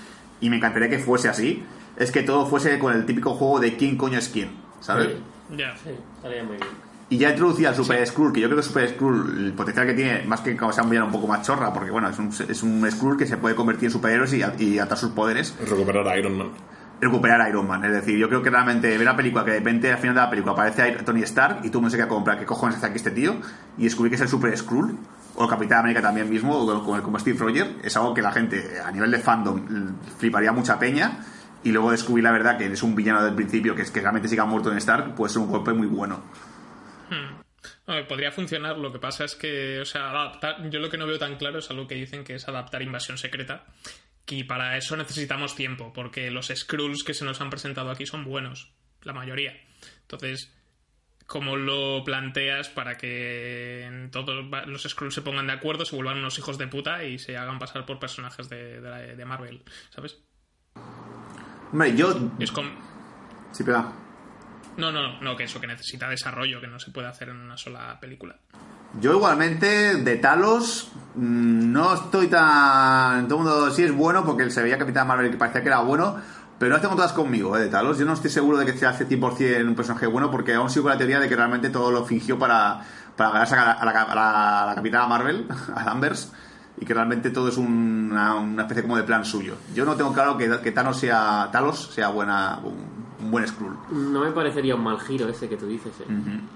y 0.41 0.49
me 0.49 0.57
encantaría 0.57 0.89
que 0.89 0.99
fuese 0.99 1.29
así, 1.29 1.63
es 1.97 2.11
que 2.11 2.23
todo 2.23 2.45
fuese 2.45 2.79
con 2.79 2.93
el 2.93 3.05
típico 3.05 3.33
juego 3.35 3.59
de 3.59 3.75
quién 3.77 3.97
coño 3.97 4.17
es 4.17 4.29
quién, 4.29 4.51
¿sabes? 4.79 5.09
ya. 5.55 5.75
Sí, 5.77 5.89
estaría 6.17 6.43
muy 6.43 6.55
bien. 6.57 6.67
Y 7.09 7.17
ya 7.17 7.29
introducía 7.29 7.69
al 7.69 7.75
Super 7.75 8.05
Skrull, 8.07 8.33
que 8.33 8.39
yo 8.41 8.47
creo 8.47 8.57
que 8.57 8.63
Super 8.63 8.89
Skrull, 8.89 9.37
el 9.45 9.53
potencial 9.53 9.85
que 9.85 9.93
tiene, 9.93 10.23
más 10.25 10.41
que 10.41 10.57
como 10.57 10.71
sea 10.73 10.83
un 10.83 10.89
villano 10.89 11.07
un 11.07 11.11
poco 11.11 11.27
más 11.27 11.45
chorra, 11.45 11.71
porque 11.71 11.91
bueno, 11.91 12.09
es 12.09 12.17
un, 12.17 12.29
es 12.49 12.63
un 12.63 12.89
Skrull 12.89 13.17
que 13.17 13.27
se 13.27 13.37
puede 13.37 13.53
convertir 13.55 13.85
en 13.85 13.91
superhéroes 13.91 14.33
y, 14.33 14.41
y 14.63 14.79
atar 14.79 14.97
sus 14.97 15.11
poderes, 15.11 15.53
Recuperar 15.69 16.07
a 16.07 16.17
Iron 16.17 16.37
Man. 16.37 16.47
recuperar 17.01 17.41
a 17.41 17.49
Iron 17.49 17.67
Man. 17.67 17.83
Es 17.85 17.91
decir, 17.91 18.17
yo 18.17 18.29
creo 18.29 18.41
que 18.41 18.49
realmente 18.49 18.87
ver 18.87 19.01
una 19.01 19.15
película 19.15 19.45
que 19.45 19.51
de 19.51 19.57
repente 19.59 19.91
al 19.91 19.99
final 19.99 20.15
de 20.15 20.21
la 20.21 20.29
película 20.29 20.53
aparece 20.53 20.89
Iron- 20.89 21.05
Tony 21.05 21.21
Stark 21.21 21.59
y 21.63 21.69
tú 21.69 21.81
no 21.81 21.89
sé 21.91 21.97
qué 21.97 22.07
comprar, 22.07 22.39
qué 22.39 22.45
cojones 22.45 22.77
hace 22.77 22.87
aquí 22.87 22.95
este 22.95 23.11
tío, 23.11 23.35
y 23.77 23.83
descubrir 23.83 24.09
que 24.09 24.15
es 24.15 24.21
el 24.21 24.29
Super 24.29 24.57
Skrull, 24.57 24.97
o 25.35 25.47
Capitán 25.47 25.79
América 25.79 26.01
también 26.01 26.29
mismo, 26.29 26.65
como, 26.83 27.01
como 27.01 27.19
Steve 27.19 27.37
Rogers, 27.39 27.69
es 27.83 27.95
algo 27.97 28.13
que 28.13 28.21
la 28.21 28.31
gente 28.31 28.79
a 28.83 28.91
nivel 28.91 29.11
de 29.11 29.19
fandom 29.19 29.65
l- 29.67 29.91
fliparía 30.17 30.51
mucha 30.51 30.77
peña. 30.79 31.25
Y 31.65 31.71
luego 31.71 31.91
descubrir 31.91 32.25
la 32.25 32.31
verdad 32.33 32.57
que 32.57 32.65
es 32.65 32.83
un 32.83 32.93
villano 32.93 33.23
del 33.23 33.35
principio, 33.35 33.73
que 33.73 33.83
es 33.83 33.91
que 33.91 34.01
realmente 34.01 34.27
siga 34.27 34.43
muerto 34.43 34.69
en 34.69 34.77
Stark, 34.79 35.15
puede 35.15 35.31
ser 35.31 35.41
un 35.41 35.47
golpe 35.49 35.71
muy 35.71 35.87
bueno. 35.87 36.21
Ver, 37.87 38.05
podría 38.07 38.31
funcionar, 38.31 38.77
lo 38.77 38.91
que 38.91 38.99
pasa 38.99 39.23
es 39.23 39.35
que, 39.35 39.79
o 39.79 39.85
sea, 39.85 40.09
adaptar, 40.09 40.69
yo 40.69 40.79
lo 40.79 40.89
que 40.89 40.97
no 40.97 41.07
veo 41.07 41.17
tan 41.17 41.37
claro 41.37 41.59
es 41.59 41.69
algo 41.69 41.87
que 41.87 41.95
dicen 41.95 42.25
que 42.25 42.35
es 42.35 42.47
adaptar 42.49 42.81
Invasión 42.81 43.17
Secreta. 43.17 43.65
Y 44.27 44.43
para 44.43 44.77
eso 44.77 44.97
necesitamos 44.97 45.55
tiempo, 45.55 45.93
porque 45.93 46.31
los 46.31 46.47
Skrulls 46.47 47.03
que 47.03 47.13
se 47.13 47.23
nos 47.23 47.39
han 47.39 47.49
presentado 47.49 47.91
aquí 47.91 48.05
son 48.05 48.25
buenos, 48.25 48.73
la 49.03 49.13
mayoría. 49.13 49.53
Entonces, 50.01 50.51
¿cómo 51.33 51.55
lo 51.57 52.03
planteas 52.03 52.69
para 52.69 52.95
que 52.95 54.07
todos 54.11 54.45
los 54.67 54.83
Skrulls 54.83 55.15
se 55.15 55.23
pongan 55.23 55.47
de 55.47 55.53
acuerdo, 55.53 55.83
se 55.83 55.95
vuelvan 55.95 56.19
unos 56.19 56.37
hijos 56.37 56.59
de 56.59 56.67
puta 56.67 57.03
y 57.05 57.17
se 57.17 57.35
hagan 57.37 57.57
pasar 57.57 57.87
por 57.87 57.97
personajes 57.97 58.49
de, 58.49 58.79
de 58.79 58.87
la- 58.87 58.99
de 58.99 59.25
Marvel? 59.25 59.63
¿Sabes? 59.89 60.19
Hombre, 61.71 61.95
yo... 61.95 62.13
Es 62.37 62.51
como... 62.51 62.69
Sí, 63.51 63.63
pega. 63.63 63.91
No, 64.77 64.91
no, 64.91 65.19
no, 65.21 65.35
que 65.35 65.45
eso, 65.45 65.59
que 65.59 65.65
necesita 65.65 66.07
desarrollo, 66.07 66.61
que 66.61 66.67
no 66.67 66.79
se 66.79 66.91
puede 66.91 67.07
hacer 67.07 67.29
en 67.29 67.37
una 67.37 67.57
sola 67.57 67.97
película. 67.99 68.35
Yo 69.01 69.13
igualmente, 69.13 69.95
de 69.95 70.15
Talos, 70.17 70.91
mm, 71.15 71.71
no 71.71 71.95
estoy 71.95 72.27
tan... 72.27 73.27
Todo 73.27 73.39
el 73.39 73.43
mundo 73.45 73.71
sí 73.71 73.83
es 73.85 73.91
bueno 73.91 74.23
porque 74.23 74.51
se 74.51 74.61
veía 74.61 74.77
Capitán 74.77 75.07
Marvel 75.07 75.31
que 75.31 75.37
parecía 75.37 75.61
que 75.63 75.67
era 75.69 75.79
bueno, 75.79 76.21
pero 76.59 76.75
no 76.75 76.81
tengo 76.81 76.95
todas 76.95 77.13
conmigo, 77.13 77.57
¿eh? 77.57 77.61
De 77.61 77.67
Talos. 77.69 77.97
Yo 77.97 78.05
no 78.05 78.13
estoy 78.13 78.29
seguro 78.29 78.57
de 78.57 78.65
que 78.65 78.77
sea 78.77 78.89
hace 78.89 79.07
100% 79.07 79.67
un 79.67 79.75
personaje 79.75 80.07
bueno 80.07 80.31
porque 80.31 80.53
aún 80.53 80.69
sigo 80.69 80.83
con 80.83 80.91
la 80.93 80.97
teoría 80.97 81.19
de 81.19 81.27
que 81.27 81.35
realmente 81.35 81.69
todo 81.69 81.91
lo 81.91 82.05
fingió 82.05 82.39
para, 82.39 82.81
para 83.17 83.31
ganarse 83.31 83.55
a 83.55 83.65
la, 83.65 83.71
a 83.73 83.85
la- 83.85 84.01
a 84.01 84.65
la- 84.67 84.75
Capitana 84.75 85.07
Marvel, 85.07 85.47
a 85.75 85.83
Danvers, 85.83 86.31
y 86.79 86.85
que 86.85 86.93
realmente 86.93 87.29
todo 87.31 87.49
es 87.49 87.57
un- 87.57 88.09
una, 88.11 88.35
una 88.35 88.61
especie 88.63 88.83
como 88.83 88.97
de 88.97 89.03
plan 89.03 89.25
suyo. 89.25 89.55
Yo 89.75 89.83
no 89.85 89.95
tengo 89.95 90.13
claro 90.13 90.37
que, 90.37 90.59
que 90.61 90.71
Thanos 90.71 90.97
sea, 90.99 91.49
Talos 91.51 91.91
sea 91.93 92.07
buena, 92.09 92.59
un 93.23 93.31
buen 93.31 93.47
Skrull. 93.47 93.75
No 93.91 94.21
me 94.21 94.31
parecería 94.31 94.75
un 94.75 94.83
mal 94.83 94.99
giro 94.99 95.27
ese 95.29 95.49
que 95.49 95.57
tú 95.57 95.65
dices. 95.67 95.91
eh. 96.01 96.05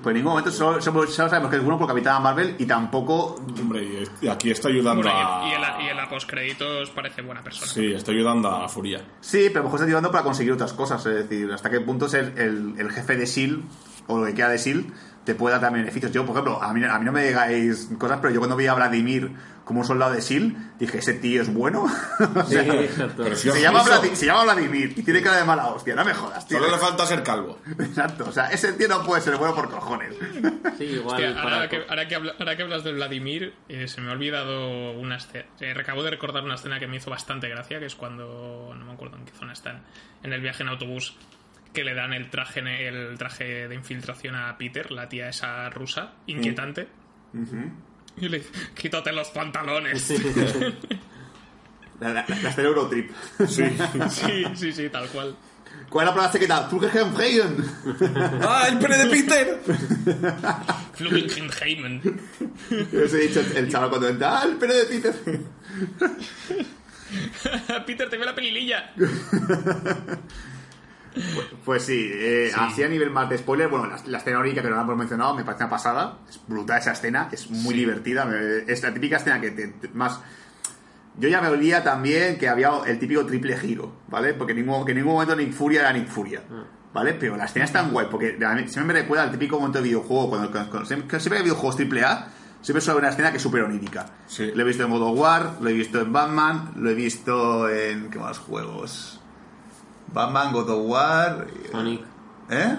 Pues 0.04 0.14
en 0.14 0.14
ningún 0.16 0.32
momento 0.32 0.52
solo, 0.52 0.82
solo- 0.82 1.08
solo 1.08 1.30
sabemos 1.30 1.50
que 1.50 1.58
es 1.58 1.64
bueno 1.64 1.78
por 1.80 1.88
Capitana 1.88 2.20
Marvel 2.20 2.56
y 2.60 2.66
tampoco 2.66 3.36
Hombre, 3.60 3.84
y 3.84 3.96
es- 4.04 4.30
aquí 4.30 4.52
está 4.52 4.68
ayudando 4.70 5.04
Bueno, 5.04 5.18
a... 5.18 5.48
y, 5.48 5.52
y 5.52 5.54
en 5.56 5.62
la, 5.62 5.82
y 5.82 5.88
en 5.90 5.98
la 5.98 6.08
postcréditos 6.10 6.90
parece 6.92 7.22
buena 7.22 7.42
persona. 7.44 7.72
Sí, 7.72 7.94
está 7.94 8.12
ayudando 8.12 8.50
a 8.50 8.68
Furia. 8.70 9.02
Sí, 9.22 9.46
pero 9.48 9.60
a 9.60 9.64
lo 9.64 9.64
mejor 9.66 9.78
está 9.80 9.86
ayudando 9.88 10.12
para 10.12 10.24
conseguir 10.24 10.54
otras 10.54 10.74
cosas. 10.74 11.06
Es 11.06 11.16
decir, 11.30 11.52
hasta 11.52 11.70
qué 11.70 11.80
punto 11.82 12.08
ser 12.08 12.34
el, 12.38 12.76
el 12.78 12.92
jefe 12.92 13.16
de 13.18 13.26
SEAL 13.28 13.62
o 14.08 14.20
lo 14.20 14.26
que 14.26 14.34
queda 14.34 14.50
de 14.50 14.58
SEAL 14.58 14.86
te 15.28 15.36
puede 15.36 15.54
dar 15.54 15.62
también 15.62 15.84
beneficios. 15.86 16.12
Yo, 16.12 16.26
por 16.26 16.32
ejemplo, 16.36 16.64
a 16.64 16.74
mí, 16.74 16.84
a 16.84 16.98
mí 17.00 17.06
no 17.06 17.12
me 17.12 17.24
digáis 17.26 17.90
cosas, 18.00 18.20
pero 18.22 18.34
yo 18.34 18.40
cuando 18.40 18.56
vi 18.56 18.66
a 18.68 18.74
Vladimir 18.74 19.32
como 19.66 19.82
un 19.82 19.86
soldado 19.86 20.14
de 20.14 20.22
SEAL, 20.22 20.56
dije, 20.80 21.00
ese 21.00 21.14
tío 21.16 21.42
es 21.42 21.54
bueno. 21.54 21.84
O 22.36 22.44
Sí, 22.46 22.54
sea, 22.54 22.64
exacto. 22.82 23.24
Pero 23.24 23.36
si 23.36 23.52
se, 23.52 23.62
llama 23.62 23.82
hizo, 23.82 23.92
Vladi- 24.02 24.16
se 24.16 24.26
llama 24.26 24.44
Vladimir 24.46 24.94
y 24.96 25.04
tiene 25.04 25.22
cara 25.22 25.36
de 25.38 25.44
mala 25.44 25.68
hostia, 25.68 25.94
no 25.96 26.06
me 26.06 26.14
jodas, 26.14 26.48
tío. 26.48 26.58
Solo 26.60 26.72
le 26.72 26.78
falta 26.78 27.06
ser 27.06 27.22
calvo. 27.24 27.60
Exacto, 27.80 28.26
o 28.30 28.32
sea, 28.32 28.50
ese 28.52 28.72
tío 28.74 28.88
no 28.88 29.04
puede 29.04 29.22
ser 29.22 29.36
bueno 29.36 29.54
por 29.54 29.70
cojones. 29.70 30.14
Sí, 30.78 30.86
igual. 30.86 31.16
Hostia, 31.22 31.36
para- 31.44 31.56
ahora, 31.56 31.70
que, 31.70 31.84
ahora, 31.90 32.08
que 32.08 32.16
habla- 32.16 32.36
ahora 32.40 32.56
que 32.56 32.64
hablas 32.64 32.84
de 32.86 32.94
Vladimir, 32.94 33.54
eh, 33.68 33.88
se 33.90 34.00
me 34.00 34.10
ha 34.10 34.14
olvidado 34.14 34.92
una 34.94 35.18
escena. 35.18 35.46
acabo 35.82 36.02
de 36.04 36.12
recordar 36.12 36.44
una 36.46 36.56
escena 36.56 36.80
que 36.80 36.88
me 36.88 36.96
hizo 36.96 37.10
bastante 37.10 37.50
gracia, 37.50 37.80
que 37.80 37.86
es 37.88 37.96
cuando. 37.96 38.74
No 38.78 38.86
me 38.86 38.94
acuerdo 38.94 39.18
en 39.18 39.26
qué 39.26 39.34
zona 39.34 39.52
están. 39.52 39.84
En 40.24 40.32
el 40.32 40.40
viaje 40.42 40.64
en 40.64 40.70
autobús. 40.70 41.18
Que 41.74 41.84
le 41.84 41.94
dan 41.94 42.14
el 42.14 42.30
traje, 42.30 42.88
el 42.88 43.18
traje 43.18 43.68
de 43.68 43.76
infiltración 43.76 44.36
a 44.36 44.58
Peter, 44.58 44.92
la 44.92 45.08
tía 45.10 45.30
esa 45.30 45.70
rusa, 45.70 46.14
inquietante. 46.26 46.88
Y 48.18 48.30
le 48.30 48.40
dice: 48.40 48.52
Quítate 48.76 49.12
los 49.12 49.30
pantalones. 49.30 50.12
La, 52.00 52.14
la, 52.14 52.26
la 52.28 52.50
hacer 52.50 52.66
Eurotrip. 52.66 53.12
Sí. 53.48 53.64
sí, 54.10 54.44
sí, 54.56 54.72
sí, 54.72 54.90
tal 54.90 55.08
cual. 55.10 55.36
¿Cuál 55.90 56.04
es 56.04 56.10
la 56.10 56.14
palabra 56.14 56.32
secreta? 56.32 56.68
Fluggenfreien. 56.70 57.58
¡Ah, 58.42 58.68
el 58.70 58.78
pene 58.78 58.98
de 58.98 59.06
Peter! 59.08 59.60
Flugenheimen. 60.94 62.02
Eso 62.92 63.18
he 63.18 63.28
dicho 63.28 63.42
el 63.56 63.70
chaval 63.72 63.90
cuando 63.90 64.10
entra. 64.10 64.40
¡Ah, 64.40 64.46
el 64.46 64.58
pene 64.58 64.74
de 64.74 64.86
Peter! 64.86 65.16
Peter, 67.86 68.10
te 68.10 68.18
ve 68.18 68.26
la 68.26 68.36
pelililla. 68.36 68.94
Pues 71.66 71.84
sí, 71.84 72.10
eh, 72.14 72.52
así 72.56 72.84
a 72.84 72.88
nivel 72.90 73.10
más 73.12 73.30
de 73.30 73.38
spoiler, 73.38 73.68
bueno, 73.68 73.88
la, 73.88 73.98
la 74.06 74.18
escena 74.20 74.40
orífica 74.40 74.62
que 74.62 74.70
no 74.70 74.76
la 74.76 74.82
hemos 74.84 74.98
mencionado 74.98 75.34
me 75.36 75.44
parece 75.44 75.64
una 75.64 75.70
pasada, 75.72 76.20
es 76.30 76.40
brutal 76.48 76.80
esa 76.80 76.92
escena, 76.94 77.30
es 77.32 77.50
muy 77.50 77.74
divertida, 77.76 78.28
es 78.68 78.82
la 78.84 78.94
típica 78.94 79.18
escena 79.18 79.40
que 79.42 79.52
te, 79.52 79.68
te- 79.68 79.90
más... 79.90 80.20
Yo 81.20 81.28
ya 81.30 81.42
me 81.42 81.48
olía 81.48 81.84
también 81.84 82.38
que 82.38 82.48
había 82.48 82.70
el 82.86 83.00
típico 83.00 83.26
triple 83.26 83.58
giro, 83.58 83.92
¿vale? 84.08 84.34
Porque 84.36 84.54
en 84.54 84.60
ningún, 84.60 84.86
que 84.86 84.92
en 84.92 84.98
ningún 85.00 85.14
momento 85.14 85.36
Nick 85.36 85.52
Furia 85.52 85.80
era 85.82 85.92
Nick 85.94 86.08
Furia, 86.08 86.44
¿vale? 86.94 87.14
Pero 87.16 87.36
la 87.36 87.46
escena 87.46 87.66
es 87.66 87.72
tan 87.74 87.92
guay, 87.92 88.08
porque 88.12 88.38
a 88.46 88.54
mí 88.54 88.68
siempre 88.68 88.94
me 88.94 89.00
recuerda 89.02 89.24
al 89.24 89.32
típico 89.32 89.58
momento 89.58 89.80
de 89.80 89.86
videojuego, 89.86 90.30
cuando, 90.30 90.52
cuando- 90.52 90.70
cuando- 90.70 90.88
siempre 90.88 91.20
siempre 91.20 91.40
hay 91.40 91.44
videojuegos 91.44 91.76
triple 91.76 92.04
A, 92.04 92.28
siempre 92.62 92.82
suele 92.82 92.92
haber 93.00 93.04
una 93.06 93.10
escena 93.12 93.32
que 93.32 93.38
es 93.38 93.44
súper 93.44 93.64
onírica. 93.64 94.06
Sí. 94.28 94.52
Lo 94.54 94.62
he 94.62 94.66
visto 94.66 94.84
en 94.84 94.92
God 94.92 95.02
of 95.02 95.20
War, 95.20 95.54
lo 95.60 95.70
he 95.70 95.74
visto 95.74 96.00
en 96.02 96.14
Batman, 96.14 96.74
lo 96.76 96.90
he 96.92 96.94
visto 96.94 97.68
en... 97.68 98.12
¿qué 98.12 98.20
más 98.20 98.38
juegos? 98.38 99.20
Batman, 100.14 100.52
God 100.54 100.70
of 100.70 100.86
War... 100.86 101.48
Sonic. 101.72 102.02
¿Eh? 102.50 102.76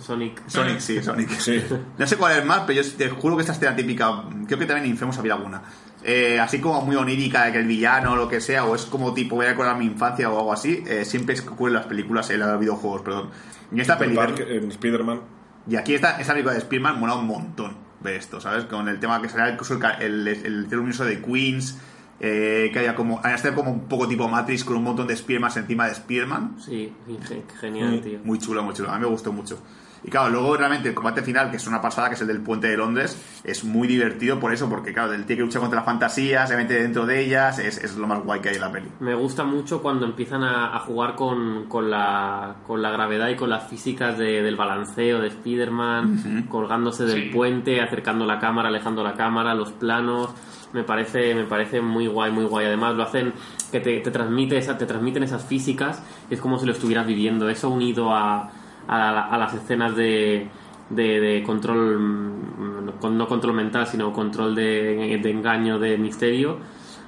Sonic. 0.00 0.42
Sonic, 0.48 0.78
sí, 0.80 1.02
Sonic. 1.02 1.30
Sí. 1.38 1.62
No 1.98 2.06
sé 2.06 2.16
cuál 2.16 2.38
es 2.38 2.44
más, 2.44 2.62
pero 2.66 2.82
yo 2.82 2.92
te 2.96 3.08
juro 3.08 3.36
que 3.36 3.42
esta 3.42 3.52
escena 3.52 3.74
típica, 3.76 4.24
creo 4.46 4.58
que 4.58 4.66
también 4.66 4.84
en 4.86 4.90
Infamous 4.90 5.18
había 5.18 5.34
alguna. 5.34 5.62
Eh, 6.02 6.38
así 6.38 6.60
como 6.60 6.82
muy 6.82 6.94
onírica 6.96 7.46
de 7.46 7.52
que 7.52 7.58
el 7.58 7.66
villano 7.66 8.12
o 8.12 8.16
lo 8.16 8.28
que 8.28 8.40
sea, 8.40 8.64
o 8.64 8.74
es 8.74 8.84
como 8.84 9.14
tipo 9.14 9.36
voy 9.36 9.46
a 9.46 9.50
recordar 9.50 9.76
mi 9.78 9.86
infancia 9.86 10.28
o 10.30 10.38
algo 10.38 10.52
así, 10.52 10.84
eh, 10.86 11.04
siempre 11.04 11.34
es 11.34 11.42
que 11.42 11.48
ocurre 11.48 11.70
en 11.70 11.76
las 11.76 11.86
películas, 11.86 12.28
en 12.30 12.40
los 12.40 12.60
videojuegos, 12.60 13.02
perdón. 13.02 13.30
Y 13.72 13.80
esta 13.80 13.96
película, 13.98 14.28
en 14.38 14.70
Spider-Man. 14.70 15.20
y 15.68 15.76
aquí 15.76 15.94
esta, 15.94 16.20
esta 16.20 16.32
película 16.34 16.54
de 16.54 16.60
Spearman 16.60 17.00
mola 17.00 17.14
un 17.14 17.26
montón 17.26 17.76
ver 18.00 18.14
esto, 18.14 18.40
¿sabes? 18.40 18.64
Con 18.66 18.88
el 18.88 19.00
tema 19.00 19.20
que 19.22 19.28
salía 19.28 19.50
incluso 19.52 19.74
el, 19.74 19.80
ca- 19.80 19.94
el, 19.98 20.28
el, 20.28 20.66
el 20.70 20.74
universo 20.76 21.04
de 21.04 21.20
Queens, 21.22 21.78
eh, 22.20 22.70
que 22.72 22.78
haya 22.78 22.94
como, 22.94 23.20
hasta 23.22 23.54
como 23.54 23.70
un 23.70 23.80
poco 23.88 24.08
tipo 24.08 24.28
Matrix 24.28 24.64
con 24.64 24.76
un 24.76 24.84
montón 24.84 25.06
de 25.06 25.16
Spearman 25.16 25.50
encima 25.56 25.86
de 25.86 25.94
Spearman. 25.94 26.56
Sí, 26.58 26.92
ge- 27.28 27.44
genial, 27.60 28.00
tío. 28.00 28.18
Muy 28.24 28.38
chulo, 28.38 28.62
muy 28.62 28.74
chulo. 28.74 28.90
A 28.90 28.94
mí 28.94 29.00
me 29.00 29.06
gustó 29.08 29.32
mucho. 29.32 29.58
Y 30.04 30.10
claro, 30.10 30.28
luego 30.30 30.56
realmente 30.56 30.88
el 30.88 30.94
combate 30.94 31.20
final, 31.22 31.50
que 31.50 31.56
es 31.56 31.66
una 31.66 31.80
pasada, 31.80 32.08
que 32.08 32.14
es 32.14 32.20
el 32.20 32.28
del 32.28 32.40
puente 32.40 32.68
de 32.68 32.76
Londres, 32.76 33.40
es 33.42 33.64
muy 33.64 33.88
divertido 33.88 34.38
por 34.38 34.52
eso, 34.52 34.68
porque 34.68 34.92
claro, 34.92 35.12
el 35.14 35.24
tío 35.24 35.34
que 35.36 35.42
lucha 35.42 35.58
contra 35.58 35.76
las 35.78 35.84
fantasías, 35.86 36.48
se 36.48 36.56
mete 36.56 36.80
dentro 36.80 37.06
de 37.06 37.24
ellas, 37.24 37.58
es, 37.58 37.78
es 37.82 37.96
lo 37.96 38.06
más 38.06 38.22
guay 38.22 38.40
que 38.40 38.50
hay 38.50 38.54
en 38.54 38.60
la 38.60 38.70
peli. 38.70 38.86
Me 39.00 39.14
gusta 39.16 39.42
mucho 39.42 39.82
cuando 39.82 40.06
empiezan 40.06 40.44
a, 40.44 40.76
a 40.76 40.78
jugar 40.80 41.16
con, 41.16 41.64
con, 41.66 41.90
la, 41.90 42.56
con 42.66 42.82
la 42.82 42.90
gravedad 42.90 43.28
y 43.30 43.34
con 43.36 43.50
las 43.50 43.68
físicas 43.68 44.16
de- 44.16 44.42
del 44.42 44.54
balanceo 44.54 45.18
de 45.20 45.28
Spider-Man, 45.28 46.46
colgándose 46.48 47.04
del 47.04 47.24
Sí. 47.24 47.30
puente, 47.34 47.80
acercando 47.80 48.26
la 48.26 48.38
cámara, 48.38 48.68
alejando 48.68 49.02
la 49.02 49.14
cámara, 49.14 49.54
los 49.54 49.72
planos. 49.72 50.30
Me 50.76 50.84
parece, 50.84 51.34
me 51.34 51.44
parece 51.44 51.80
muy 51.80 52.06
guay, 52.06 52.30
muy 52.30 52.44
guay. 52.44 52.66
Además 52.66 52.94
lo 52.96 53.02
hacen 53.02 53.32
que 53.72 53.80
te, 53.80 54.00
te, 54.00 54.10
transmite 54.10 54.56
esa, 54.58 54.76
te 54.78 54.86
transmiten 54.86 55.22
esas 55.22 55.44
físicas, 55.44 56.02
es 56.30 56.40
como 56.40 56.58
si 56.58 56.66
lo 56.66 56.72
estuvieras 56.72 57.06
viviendo. 57.06 57.48
Eso 57.48 57.70
unido 57.70 58.12
a, 58.14 58.50
a, 58.88 59.28
a 59.34 59.38
las 59.38 59.54
escenas 59.54 59.96
de, 59.96 60.48
de, 60.90 61.20
de 61.20 61.42
control, 61.42 62.92
con- 63.00 63.16
no 63.18 63.26
control 63.28 63.54
mental, 63.54 63.86
sino 63.86 64.12
control 64.12 64.54
de, 64.54 65.14
engaño 65.30 65.78
de 65.78 65.98
misterio, 65.98 66.58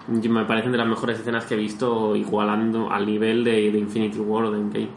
me 0.08 0.44
parecen 0.44 0.72
de 0.72 0.78
las 0.78 0.86
mejores 0.88 1.18
escenas 1.20 1.44
que 1.44 1.54
he 1.54 1.58
visto, 1.58 2.16
igualando 2.16 2.90
al 2.90 3.06
nivel 3.06 3.44
de, 3.44 3.70
de 3.70 3.78
Infinity 3.78 4.18
War 4.18 4.44
o 4.46 4.50
de 4.50 4.58
Endgame. 4.60 4.88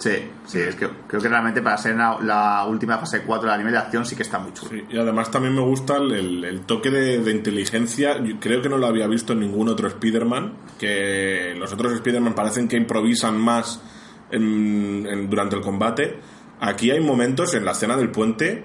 Sí, 0.00 0.12
sí, 0.46 0.58
es 0.58 0.74
que 0.76 0.88
creo 1.06 1.20
que 1.20 1.28
realmente 1.28 1.60
para 1.60 1.76
ser 1.76 1.94
la, 1.94 2.18
la 2.22 2.64
última 2.66 2.96
fase 2.98 3.20
4 3.22 3.50
a 3.52 3.56
nivel 3.58 3.72
de 3.72 3.78
acción 3.78 4.06
sí 4.06 4.16
que 4.16 4.22
está 4.22 4.38
muy 4.38 4.52
chulo. 4.54 4.70
Sí, 4.72 4.82
y 4.90 4.96
además 4.98 5.30
también 5.30 5.54
me 5.54 5.60
gusta 5.60 5.98
el, 5.98 6.10
el- 6.12 6.44
el 6.44 6.60
toque 6.62 6.90
de, 6.90 7.18
de 7.18 7.30
inteligencia. 7.30 8.18
Yo 8.24 8.40
creo 8.40 8.62
que 8.62 8.70
no 8.70 8.78
lo 8.78 8.86
había 8.86 9.06
visto 9.06 9.34
en 9.34 9.40
ningún 9.40 9.68
otro 9.68 9.86
Spider-Man. 9.88 10.54
Que 10.78 11.54
los 11.58 11.70
otros 11.72 11.92
Spider-Man 11.92 12.34
parecen 12.34 12.66
que 12.66 12.76
improvisan 12.78 13.38
más 13.38 13.82
en- 14.30 15.06
en- 15.06 15.28
durante 15.28 15.56
el 15.56 15.62
combate. 15.62 16.18
Aquí 16.60 16.90
hay 16.90 17.00
momentos 17.00 17.52
en 17.54 17.64
la 17.66 17.72
escena 17.72 17.96
del 17.96 18.10
puente 18.10 18.64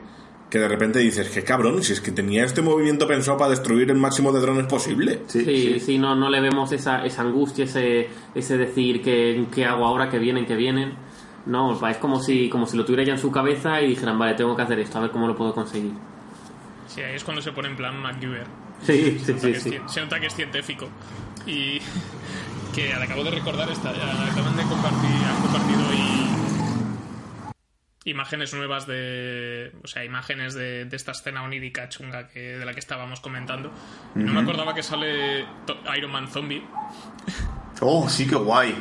que 0.50 0.60
de 0.60 0.68
repente 0.70 1.00
dices, 1.00 1.28
que 1.30 1.44
cabrón, 1.44 1.84
si 1.84 1.92
es 1.92 2.00
que 2.00 2.12
tenía 2.12 2.46
este 2.46 2.62
movimiento 2.62 3.08
pensado 3.08 3.38
para 3.38 3.50
destruir 3.50 3.90
el 3.90 3.98
máximo 3.98 4.32
de 4.32 4.40
drones 4.40 4.68
posible. 4.68 5.22
Sí, 5.28 5.44
Sí, 5.44 5.62
sí. 5.74 5.80
sí, 5.80 5.98
no, 5.98 6.16
no 6.16 6.30
le 6.30 6.40
vemos 6.40 6.72
esa, 6.72 7.04
esa 7.04 7.24
angustia, 7.24 7.66
ese, 7.66 8.08
ese 8.36 8.58
decir 8.58 9.02
que, 9.02 9.48
qué 9.54 9.66
hago 9.66 9.86
ahora, 9.86 10.08
que 10.10 10.20
vienen, 10.20 10.46
que 10.46 10.56
vienen. 10.56 10.94
No, 11.46 11.88
es 11.88 11.98
como 11.98 12.20
si, 12.20 12.50
como 12.50 12.66
si 12.66 12.76
lo 12.76 12.86
tuviera 12.86 13.04
ya 13.04 13.14
en 13.14 13.20
su 13.20 13.32
cabeza 13.32 13.82
y 13.82 13.90
dijeran, 13.90 14.18
vale, 14.18 14.34
tengo 14.34 14.56
que 14.56 14.64
hacer 14.64 14.80
esto, 14.80 14.98
a 14.98 15.02
ver 15.02 15.12
cómo 15.12 15.28
lo 15.28 15.36
puedo 15.36 15.54
conseguir. 15.54 15.94
Sí, 16.88 17.02
ahí 17.02 17.16
es 17.16 17.24
cuando 17.24 17.42
se 17.42 17.52
pone 17.52 17.68
en 17.70 17.76
plan 17.76 18.00
MacGyver. 18.00 18.48
Sí, 18.82 19.20
Se 19.20 19.26
sí, 19.26 19.32
nota, 19.34 19.42
sí, 19.42 19.54
que, 19.54 19.60
sí. 19.60 19.80
Se 19.88 20.02
nota 20.02 20.20
que 20.20 20.28
es 20.28 20.36
científico. 20.36 20.88
Y 21.46 21.80
que 22.74 22.94
al 22.94 23.02
acabo 23.02 23.24
de 23.24 23.32
recordar, 23.32 23.70
esta, 23.70 23.90
acaban 23.90 24.58
de 24.58 24.64
compartir, 24.64 25.12
han 25.12 25.42
compartido 25.42 25.94
y 25.94 26.26
imágenes 28.06 28.54
nuevas 28.54 28.88
de. 28.88 29.72
O 29.84 29.88
sea, 29.88 30.04
imágenes 30.06 30.54
de, 30.54 30.86
de 30.86 30.96
esta 30.96 31.12
escena 31.12 31.44
onírica 31.44 31.90
chunga 31.90 32.28
que, 32.28 32.58
de 32.58 32.66
la 32.66 32.74
que 32.74 32.80
estábamos 32.80 33.20
comentando. 33.20 33.72
Y 34.16 34.20
No 34.20 34.34
me 34.34 34.42
acordaba 34.42 34.74
que 34.74 34.84
sale 34.84 35.46
Iron 35.98 36.12
Man 36.12 36.28
Zombie. 36.28 36.64
Oh, 37.82 38.08
sí, 38.08 38.28
qué 38.28 38.36
guay. 38.36 38.74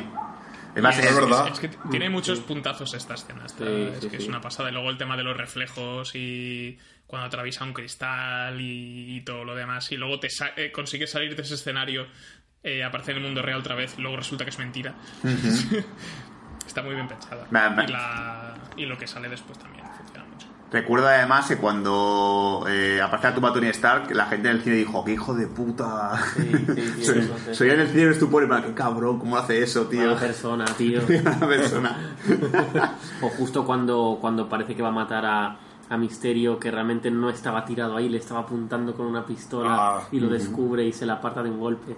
Es 0.75 1.15
verdad. 1.15 1.47
Es, 1.51 1.59
que 1.59 1.69
tiene 1.89 2.09
muchos 2.09 2.39
puntazos 2.41 2.93
esta 2.93 3.13
escena. 3.15 3.47
Sí, 3.47 3.63
es 3.63 3.99
sí, 4.03 4.09
que 4.09 4.17
sí. 4.17 4.23
es 4.23 4.29
una 4.29 4.41
pasada. 4.41 4.69
Y 4.69 4.73
luego 4.73 4.89
el 4.89 4.97
tema 4.97 5.15
de 5.17 5.23
los 5.23 5.35
reflejos 5.37 6.11
y 6.15 6.77
cuando 7.07 7.27
atraviesa 7.27 7.63
un 7.63 7.73
cristal 7.73 8.59
y, 8.59 9.15
y 9.17 9.21
todo 9.21 9.43
lo 9.45 9.55
demás. 9.55 9.91
Y 9.91 9.97
luego 9.97 10.19
te 10.19 10.29
sa- 10.29 10.51
eh, 10.57 10.71
consigues 10.71 11.11
salir 11.11 11.35
de 11.35 11.41
ese 11.43 11.53
escenario, 11.55 12.07
eh, 12.63 12.83
aparece 12.83 13.11
en 13.11 13.17
el 13.17 13.23
mundo 13.23 13.41
real 13.41 13.59
otra 13.59 13.75
vez. 13.75 13.95
Y 13.97 14.01
luego 14.01 14.17
resulta 14.17 14.43
que 14.43 14.49
es 14.49 14.59
mentira. 14.59 14.93
Está 16.67 16.81
muy 16.81 16.95
bien 16.95 17.07
pensada. 17.07 17.45
Y, 17.87 17.91
la- 17.91 18.55
y 18.77 18.85
lo 18.85 18.97
que 18.97 19.07
sale 19.07 19.29
después 19.29 19.57
también. 19.59 19.85
Recuerdo 20.75 21.07
además 21.07 21.47
que 21.47 21.55
cuando 21.55 22.65
eh, 22.67 22.99
aparece 23.01 23.29
la 23.29 23.33
tumba 23.35 23.51
de 23.51 23.55
Tony 23.55 23.67
Stark, 23.69 24.11
la 24.13 24.25
gente 24.25 24.49
en 24.49 24.57
el 24.57 24.61
cine 24.61 24.75
dijo, 24.75 25.05
qué 25.05 25.13
hijo 25.13 25.33
de 25.33 25.47
puta. 25.47 26.21
Sí, 26.35 26.51
sí, 26.51 26.93
sí, 26.97 27.03
soy, 27.05 27.19
eso 27.19 27.33
es. 27.49 27.57
soy 27.57 27.69
en 27.69 27.79
el 27.79 27.87
cine 27.87 28.03
en 28.03 28.11
estupor 28.11 28.43
y 28.43 28.47
me 28.47 28.61
qué 28.61 28.73
cabrón, 28.73 29.17
¿cómo 29.17 29.37
hace 29.37 29.63
eso, 29.63 29.85
tío? 29.87 30.01
Mala 30.01 30.19
persona, 30.19 30.65
tío. 30.77 30.99
Una 31.07 31.47
persona. 31.47 31.97
O 33.21 33.29
justo 33.29 33.63
cuando, 33.65 34.17
cuando 34.19 34.49
parece 34.49 34.75
que 34.75 34.81
va 34.81 34.89
a 34.89 34.91
matar 34.91 35.25
a, 35.25 35.57
a 35.89 35.97
Misterio, 35.97 36.59
que 36.59 36.69
realmente 36.71 37.09
no 37.09 37.29
estaba 37.29 37.63
tirado 37.63 37.95
ahí, 37.95 38.09
le 38.09 38.17
estaba 38.17 38.41
apuntando 38.41 38.93
con 38.95 39.05
una 39.05 39.25
pistola 39.25 39.69
Ah, 39.71 40.01
y 40.11 40.19
lo 40.19 40.27
descubre 40.27 40.83
y 40.85 40.91
se 40.91 41.05
la 41.05 41.13
aparta 41.13 41.41
de 41.41 41.51
un 41.51 41.59
golpe. 41.61 41.95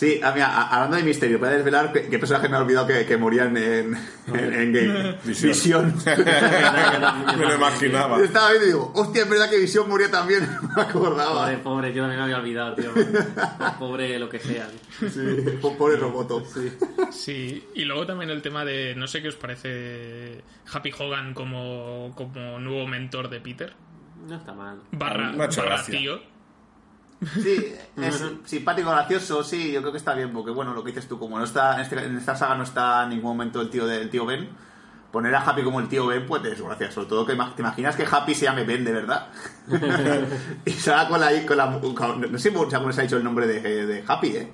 Sí, 0.00 0.18
ah, 0.22 0.32
mira, 0.32 0.62
hablando 0.68 0.96
de 0.96 1.02
misterio, 1.02 1.38
¿puedes 1.38 1.56
desvelar 1.56 1.92
qué, 1.92 2.08
qué 2.08 2.18
personaje 2.18 2.48
me 2.48 2.56
ha 2.56 2.60
olvidado 2.60 2.86
que, 2.86 3.04
que 3.04 3.18
morían 3.18 3.54
en, 3.54 3.94
en, 4.28 4.54
en 4.54 4.72
Game? 4.72 5.18
Visión. 5.26 5.94
Me 6.06 7.46
lo 7.46 7.54
imaginaba. 7.54 8.16
Yo 8.16 8.24
estaba 8.24 8.48
viendo 8.48 8.64
y 8.64 8.70
digo, 8.70 8.92
hostia, 8.94 9.24
es 9.24 9.28
verdad 9.28 9.50
que 9.50 9.58
Visión 9.58 9.86
moría 9.90 10.10
también, 10.10 10.48
no 10.62 10.70
me 10.74 10.80
acordaba. 10.80 11.42
Pobre, 11.44 11.58
pobre, 11.58 11.92
yo 11.92 12.00
también 12.02 12.18
me 12.20 12.24
había 12.24 12.38
olvidado, 12.38 12.74
tío. 12.76 12.92
Pobre 13.78 14.18
lo 14.18 14.30
que 14.30 14.38
sea. 14.38 14.68
Sí, 15.00 15.58
po- 15.60 15.76
pobre 15.76 15.96
roboto. 15.96 16.42
Sí, 17.12 17.62
y 17.74 17.84
luego 17.84 18.06
también 18.06 18.30
el 18.30 18.40
tema 18.40 18.64
de. 18.64 18.94
No 18.94 19.06
sé 19.06 19.20
qué 19.20 19.28
os 19.28 19.36
parece 19.36 20.40
Happy 20.72 20.92
Hogan 20.98 21.34
como, 21.34 22.14
como 22.16 22.58
nuevo 22.58 22.86
mentor 22.86 23.28
de 23.28 23.40
Peter. 23.40 23.74
No 24.26 24.34
está 24.36 24.54
mal. 24.54 24.80
Barra, 24.92 25.32
hecho 25.44 25.60
barra 25.62 25.84
tío. 25.84 26.20
Sí, 27.42 27.74
es 27.96 28.22
simpático, 28.46 28.90
gracioso, 28.90 29.42
sí, 29.44 29.72
yo 29.72 29.80
creo 29.80 29.92
que 29.92 29.98
está 29.98 30.14
bien, 30.14 30.32
porque 30.32 30.50
bueno, 30.50 30.72
lo 30.74 30.82
que 30.82 30.90
dices 30.92 31.06
tú, 31.08 31.18
como 31.18 31.38
no 31.38 31.44
está, 31.44 31.74
en, 31.74 31.80
este- 31.82 32.04
en 32.04 32.16
esta 32.16 32.34
saga 32.36 32.54
no 32.54 32.62
está 32.64 33.02
en 33.04 33.10
ningún 33.10 33.32
momento 33.32 33.60
el 33.60 33.68
tío 33.70 33.86
del 33.86 34.08
tío 34.10 34.24
Ben, 34.26 34.48
poner 35.12 35.34
a 35.34 35.40
Happy 35.42 35.62
como 35.62 35.80
el 35.80 35.88
tío 35.88 36.06
Ben, 36.06 36.24
pues 36.26 36.42
es 36.44 36.62
gracia, 36.62 36.90
sobre 36.90 37.08
todo 37.08 37.26
que 37.26 37.34
te 37.34 37.60
imaginas 37.62 37.96
que 37.96 38.06
Happy 38.10 38.34
se 38.34 38.44
llame 38.46 38.64
Ben 38.64 38.84
de 38.84 38.92
verdad. 38.92 39.26
y 40.64 40.70
salga 40.72 41.08
con 41.08 41.20
la, 41.20 41.46
con 41.46 41.56
la 41.56 41.80
con- 41.80 42.32
no 42.32 42.38
sé 42.38 42.52
cómo 42.52 42.92
se 42.92 43.00
ha 43.00 43.04
dicho 43.04 43.16
el 43.16 43.24
nombre 43.24 43.46
de, 43.46 43.86
de 43.86 44.04
Happy, 44.06 44.28
eh. 44.36 44.52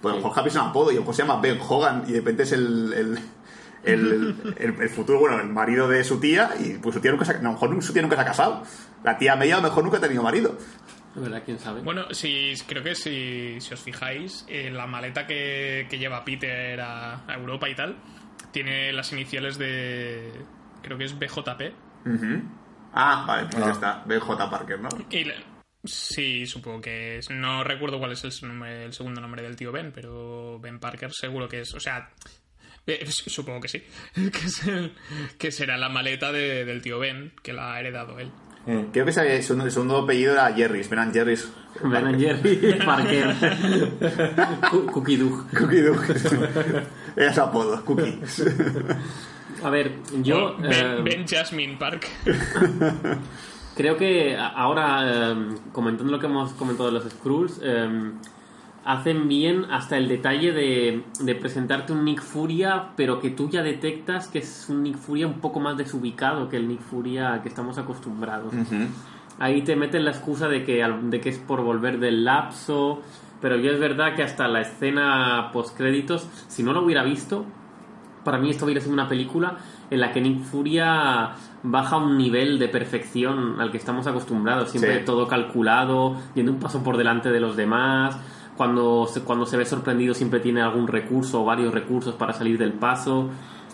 Pues 0.00 0.12
a 0.14 0.16
lo 0.16 0.22
mejor 0.22 0.38
Happy 0.38 0.48
es 0.48 0.54
un 0.56 0.62
apodo 0.62 0.90
y 0.90 0.94
a 0.94 0.96
lo 0.96 1.00
mejor 1.02 1.14
se 1.14 1.22
llama 1.22 1.40
Ben 1.40 1.58
Hogan 1.60 2.04
y 2.08 2.12
de 2.12 2.18
repente 2.18 2.42
es 2.44 2.52
el, 2.52 2.92
el, 2.92 3.18
el, 3.84 4.54
el- 4.56 4.80
el 4.80 4.88
futuro, 4.88 5.18
bueno, 5.20 5.38
el 5.40 5.48
marido 5.48 5.88
de 5.88 6.02
su 6.04 6.18
tía 6.18 6.50
y 6.58 6.74
pues 6.78 6.94
su 6.94 7.00
tía 7.00 7.10
nunca 7.12 7.24
se, 7.24 7.34
lo 7.40 7.52
mejor 7.52 7.82
su 7.82 7.92
tía 7.92 8.02
nunca 8.02 8.16
se 8.16 8.22
ha 8.22 8.24
casado. 8.24 8.62
La 9.04 9.18
tía 9.18 9.34
Meya 9.36 9.54
a 9.54 9.60
lo 9.60 9.64
mejor 9.64 9.82
nunca 9.84 9.98
ha 9.98 10.00
tenido 10.00 10.22
marido. 10.22 10.56
Verdad, 11.14 11.42
quién 11.44 11.58
sabe. 11.58 11.80
Bueno, 11.82 12.06
si, 12.12 12.54
creo 12.66 12.82
que 12.82 12.94
si, 12.94 13.60
si 13.60 13.74
os 13.74 13.80
fijáis, 13.80 14.46
eh, 14.48 14.70
la 14.70 14.86
maleta 14.86 15.26
que, 15.26 15.86
que 15.90 15.98
lleva 15.98 16.24
Peter 16.24 16.80
a, 16.80 17.24
a 17.26 17.34
Europa 17.34 17.68
y 17.68 17.74
tal, 17.74 17.96
tiene 18.50 18.92
las 18.92 19.12
iniciales 19.12 19.58
de. 19.58 20.32
Creo 20.82 20.96
que 20.96 21.04
es 21.04 21.18
BJP. 21.18 21.74
Ah, 22.94 23.24
vale, 23.26 23.48
pues 23.50 23.62
Ah. 23.62 23.66
ya 23.66 23.72
está. 23.72 24.02
BJ 24.06 24.50
Parker, 24.50 24.80
¿no? 24.80 24.88
Y 25.10 25.24
le- 25.24 25.44
sí, 25.84 26.46
supongo 26.46 26.80
que 26.80 27.18
es. 27.18 27.30
No 27.30 27.62
recuerdo 27.64 27.98
cuál 27.98 28.12
es 28.12 28.24
el, 28.24 28.48
nombre- 28.48 28.84
el 28.84 28.92
segundo 28.92 29.20
nombre 29.20 29.42
del 29.42 29.56
tío 29.56 29.72
Ben, 29.72 29.92
pero 29.92 30.58
Ben 30.60 30.78
Parker 30.78 31.12
seguro 31.12 31.48
que 31.48 31.60
es. 31.60 31.74
O 31.74 31.80
sea. 31.80 32.10
eh, 32.86 33.06
supongo 33.08 33.60
que 33.60 33.68
sí. 33.68 33.82
Que, 34.14 34.46
es 34.46 34.66
el- 34.66 34.94
que 35.38 35.52
será 35.52 35.76
la 35.76 35.88
maleta 35.88 36.32
de- 36.32 36.64
del 36.64 36.82
tío 36.82 36.98
Ben, 36.98 37.32
que 37.42 37.52
la 37.52 37.74
ha 37.74 37.80
heredado 37.80 38.18
él. 38.18 38.30
Creo 38.64 39.04
que 39.04 39.12
segundo, 39.12 39.64
el 39.64 39.72
segundo 39.72 39.98
apellido 39.98 40.34
era 40.34 40.52
Jerry's, 40.52 40.88
Ben 40.88 41.00
and 41.00 41.12
Jerry's. 41.12 41.50
Ben 41.82 42.06
and 42.06 42.20
Jerry 42.20 42.78
Parker. 42.84 43.34
Cookie 44.92 45.16
Doug. 45.16 45.50
Cookie 45.50 45.80
Doug. 45.80 45.98
Era 47.16 47.34
su 47.34 47.40
apodo, 47.40 47.84
Cookie. 47.84 48.20
A 49.62 49.70
ver, 49.70 49.92
yo. 50.22 50.56
ben, 50.58 50.72
eh, 50.72 51.00
Ben 51.02 51.26
Jasmine 51.26 51.76
Park. 51.76 52.08
Creo 53.76 53.96
que 53.96 54.36
ahora, 54.36 55.32
eh, 55.32 55.48
comentando 55.72 56.12
lo 56.12 56.18
que 56.18 56.26
hemos 56.26 56.52
comentado 56.52 56.88
de 56.90 56.92
los 56.92 57.10
Skrulls, 57.10 57.60
eh, 57.62 58.12
hacen 58.84 59.28
bien 59.28 59.66
hasta 59.70 59.96
el 59.96 60.08
detalle 60.08 60.52
de, 60.52 61.04
de 61.20 61.34
presentarte 61.34 61.92
un 61.92 62.04
Nick 62.04 62.20
Furia, 62.20 62.88
pero 62.96 63.20
que 63.20 63.30
tú 63.30 63.48
ya 63.48 63.62
detectas 63.62 64.28
que 64.28 64.40
es 64.40 64.66
un 64.68 64.82
Nick 64.82 64.96
Furia 64.96 65.26
un 65.26 65.40
poco 65.40 65.60
más 65.60 65.76
desubicado 65.76 66.48
que 66.48 66.56
el 66.56 66.66
Nick 66.68 66.80
Furia 66.80 67.34
al 67.34 67.42
que 67.42 67.48
estamos 67.48 67.78
acostumbrados. 67.78 68.52
Ahí 69.38 69.62
te 69.62 69.76
meten 69.76 70.04
la 70.04 70.10
excusa 70.10 70.48
de 70.48 70.64
que, 70.64 70.84
de 71.04 71.20
que 71.20 71.28
es 71.30 71.38
por 71.38 71.62
volver 71.62 71.98
del 71.98 72.24
lapso, 72.24 73.00
pero 73.40 73.56
yo 73.56 73.72
es 73.72 73.80
verdad 73.80 74.14
que 74.14 74.22
hasta 74.22 74.46
la 74.48 74.60
escena 74.60 75.50
post-créditos, 75.52 76.28
si 76.48 76.62
no 76.62 76.72
lo 76.72 76.82
hubiera 76.84 77.02
visto, 77.02 77.44
para 78.24 78.38
mí 78.38 78.50
esto 78.50 78.66
hubiera 78.66 78.80
sido 78.80 78.92
una 78.92 79.08
película 79.08 79.56
en 79.90 80.00
la 80.00 80.12
que 80.12 80.20
Nick 80.20 80.42
Furia 80.42 81.30
baja 81.64 81.96
un 81.96 82.16
nivel 82.18 82.58
de 82.58 82.68
perfección 82.68 83.60
al 83.60 83.70
que 83.70 83.78
estamos 83.78 84.06
acostumbrados. 84.06 84.70
Siempre 84.70 84.98
Sí. 85.00 85.04
todo 85.04 85.26
calculado, 85.26 86.16
yendo 86.34 86.52
un 86.52 86.58
paso 86.58 86.82
por 86.84 86.96
delante 86.96 87.30
de 87.30 87.40
los 87.40 87.56
demás. 87.56 88.16
Cuando 88.56 89.06
se, 89.06 89.22
cuando 89.22 89.46
se 89.46 89.56
ve 89.56 89.64
sorprendido 89.64 90.14
siempre 90.14 90.40
tiene 90.40 90.60
algún 90.60 90.86
recurso 90.86 91.42
o 91.42 91.44
varios 91.44 91.72
recursos 91.72 92.14
para 92.14 92.32
salir 92.32 92.58
del 92.58 92.72
paso. 92.72 93.28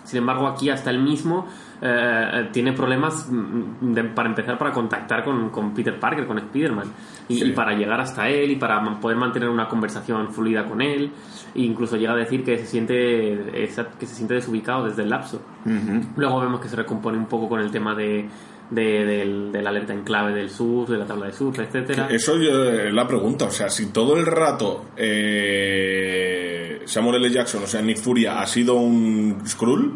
Sin 0.04 0.18
embargo, 0.18 0.46
aquí 0.46 0.70
hasta 0.70 0.90
él 0.90 1.00
mismo 1.00 1.46
eh, 1.80 2.48
tiene 2.52 2.72
problemas 2.72 3.28
mm, 3.30 3.92
de- 3.94 4.04
para 4.04 4.28
empezar 4.28 4.58
para 4.58 4.72
contactar 4.72 5.24
con, 5.24 5.50
con 5.50 5.72
Peter 5.74 5.98
Parker, 5.98 6.26
con 6.26 6.38
Spider-Man. 6.38 6.86
Y, 7.28 7.44
y 7.44 7.52
para 7.52 7.72
llegar 7.74 8.00
hasta 8.00 8.28
él 8.28 8.50
y 8.52 8.56
para 8.56 8.82
poder 9.00 9.16
mantener 9.16 9.48
una 9.48 9.68
conversación 9.68 10.32
fluida 10.32 10.64
con 10.64 10.80
él. 10.80 11.10
E 11.54 11.60
incluso 11.62 11.96
llega 11.96 12.12
a 12.12 12.16
decir 12.16 12.42
que 12.44 12.58
se 12.58 12.66
siente, 12.66 12.94
que 13.98 14.06
se 14.06 14.14
siente 14.14 14.34
desubicado 14.34 14.84
desde 14.86 15.02
el 15.02 15.10
lapso. 15.10 15.42
Luego 16.16 16.40
vemos 16.40 16.60
que 16.60 16.68
se 16.68 16.76
recompone 16.76 17.18
un 17.18 17.26
poco 17.26 17.48
con 17.48 17.60
el 17.60 17.70
tema 17.70 17.94
de, 17.94 18.26
de, 18.70 19.04
del, 19.04 19.52
del 19.52 19.66
alerta 19.66 19.92
en 19.92 20.02
clave 20.04 20.32
del 20.32 20.48
sur, 20.50 20.88
de 20.88 20.98
la 20.98 21.04
tabla 21.06 21.26
de 21.26 21.32
sur, 21.32 21.54
etcétera. 21.60 22.08
Eso 22.10 22.36
yo- 22.38 22.70
es 22.70 22.92
la 22.92 23.06
pregunta. 23.06 23.44
O 23.46 23.50
sea, 23.50 23.68
si 23.68 23.92
todo 23.92 24.16
el 24.16 24.24
rato 24.26 24.86
eh, 24.96 26.57
Samuel 26.88 27.16
L. 27.16 27.30
Jackson, 27.30 27.62
o 27.62 27.66
sea, 27.66 27.82
Nick 27.82 27.98
Furia, 27.98 28.40
ha 28.40 28.46
sido 28.46 28.74
un 28.76 29.42
Skrull, 29.46 29.92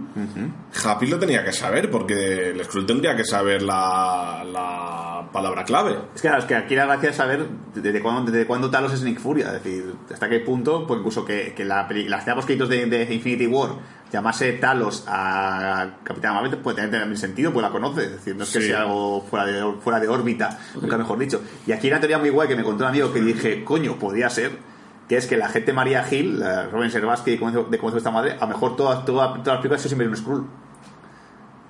Happy 0.84 1.06
lo 1.06 1.18
tenía 1.18 1.42
que 1.44 1.52
saber, 1.52 1.90
porque 1.90 2.50
el 2.50 2.62
Skrull 2.64 2.84
tendría 2.86 3.16
que 3.16 3.24
saber 3.24 3.62
la, 3.62 4.44
la 4.52 5.28
palabra 5.32 5.64
clave. 5.64 5.92
Es 6.14 6.20
que, 6.20 6.28
claro, 6.28 6.38
es 6.42 6.44
que 6.44 6.54
aquí 6.54 6.74
la 6.74 6.84
gracia 6.86 7.10
es 7.10 7.16
saber 7.16 7.46
desde 7.74 8.00
cuándo, 8.02 8.30
desde 8.30 8.46
cuándo 8.46 8.70
Talos 8.70 8.92
es 8.92 9.02
Nick 9.02 9.18
Furia. 9.20 9.46
Es 9.46 9.64
decir, 9.64 9.94
hasta 10.12 10.28
qué 10.28 10.40
punto, 10.40 10.86
pues 10.86 10.98
incluso 10.98 11.24
que, 11.24 11.54
que 11.56 11.64
la, 11.64 11.88
las 11.90 12.20
escena 12.20 12.40
créditos 12.42 12.68
de, 12.68 12.84
de 12.86 13.14
Infinity 13.14 13.46
War 13.46 13.70
llamase 14.12 14.52
Talos 14.52 15.04
a 15.08 15.94
Capitán 16.04 16.34
Marvel 16.34 16.58
puede 16.58 16.76
tener 16.76 16.90
también 16.90 17.16
sentido, 17.16 17.52
pues 17.54 17.62
la 17.64 17.70
conoce. 17.72 18.04
Es 18.04 18.12
decir, 18.12 18.36
no 18.36 18.44
es 18.44 18.52
que 18.52 18.60
Sí. 18.60 18.66
sea 18.66 18.82
algo 18.82 19.22
fuera 19.30 19.46
de, 19.46 19.64
fuera 19.80 19.98
de 19.98 20.08
órbita, 20.08 20.58
nunca 20.78 20.98
mejor 20.98 21.18
dicho. 21.18 21.40
Y 21.66 21.72
aquí 21.72 21.86
hay 21.86 21.92
una 21.94 22.00
teoría 22.00 22.18
muy 22.18 22.28
guay 22.28 22.48
que 22.48 22.56
me 22.56 22.62
contó 22.62 22.84
un 22.84 22.90
amigo 22.90 23.10
que 23.12 23.20
dije, 23.22 23.64
coño, 23.64 23.98
podría 23.98 24.28
ser. 24.28 24.71
Que 25.12 25.18
es 25.18 25.26
que 25.26 25.36
la 25.36 25.50
gente 25.50 25.74
María 25.74 26.06
Hill, 26.10 26.40
la 26.40 26.68
Robin 26.68 26.90
Servaski 26.90 27.32
de 27.32 27.38
cómo 27.38 27.50
hizo 27.50 27.64
de 27.68 27.98
esta 27.98 28.10
madre, 28.10 28.32
a 28.32 28.40
lo 28.40 28.46
mejor 28.46 28.76
todas, 28.76 29.04
todas, 29.04 29.28
todas 29.42 29.46
las 29.46 29.56
películas 29.58 29.82
siempre 29.82 30.08
un 30.08 30.16
Skrull. 30.16 30.46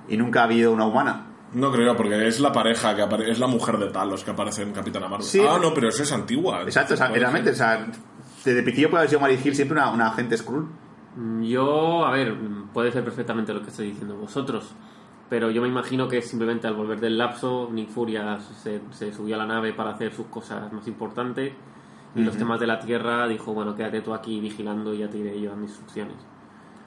Y 0.08 0.16
nunca 0.16 0.42
ha 0.42 0.44
habido 0.44 0.70
una 0.72 0.84
humana. 0.86 1.26
No 1.52 1.72
creo, 1.72 1.96
porque 1.96 2.28
es 2.28 2.38
la 2.38 2.52
pareja, 2.52 2.94
que 2.94 3.02
apare- 3.02 3.28
es 3.28 3.40
la 3.40 3.48
mujer 3.48 3.78
de 3.78 3.88
Talos 3.90 4.22
que 4.22 4.30
aparece 4.30 4.62
en 4.62 4.70
Capitana 4.72 5.08
Marvel. 5.08 5.26
Sí. 5.26 5.40
ah, 5.44 5.58
no, 5.60 5.74
pero 5.74 5.88
eso 5.88 6.04
es 6.04 6.12
antigua. 6.12 6.62
Exacto, 6.62 6.94
o 6.94 6.96
sea, 6.96 7.08
Puede 7.08 7.18
realmente, 7.18 7.50
o 7.50 7.54
sea, 7.56 7.84
desde 8.44 8.62
pequeño 8.62 8.88
puede 8.90 9.00
haber 9.00 9.08
sido 9.10 9.20
Mary 9.20 9.36
Hill 9.42 9.56
siempre 9.56 9.76
una, 9.76 9.90
una 9.90 10.06
agente 10.06 10.36
Skrull. 10.38 10.68
Mm, 11.16 11.42
Yo, 11.42 12.06
a 12.06 12.12
ver, 12.12 12.34
mm, 12.34 12.68
puede 12.72 12.92
ser 12.92 13.02
perfectamente 13.02 13.52
lo 13.52 13.60
que 13.62 13.70
estáis 13.70 13.90
diciendo 13.90 14.14
vosotros, 14.18 14.72
pero 15.28 15.50
yo 15.50 15.62
me 15.62 15.66
imagino 15.68 16.06
que 16.06 16.22
simplemente 16.22 16.68
al 16.68 16.74
volver 16.74 17.00
del 17.00 17.18
lapso, 17.18 17.68
Nick 17.72 17.88
Furia 17.90 18.38
se, 18.62 18.80
se 18.92 19.12
subió 19.12 19.34
a 19.34 19.38
la 19.38 19.46
nave 19.46 19.72
para 19.72 19.90
hacer 19.90 20.12
sus 20.12 20.26
cosas 20.26 20.72
más 20.72 20.86
importantes 20.86 21.52
y 22.14 22.20
los 22.22 22.36
temas 22.36 22.60
de 22.60 22.66
la 22.66 22.78
Tierra 22.80 23.26
dijo, 23.28 23.52
bueno, 23.54 23.74
quédate 23.74 24.00
tú 24.02 24.12
aquí 24.14 24.38
vigilando 24.40 24.92
y 24.94 24.98
ya 24.98 25.08
te 25.08 25.18
iré 25.18 25.40
yo 25.40 25.52
a 25.52 25.56
mis 25.56 25.70
instrucciones. 25.70 26.14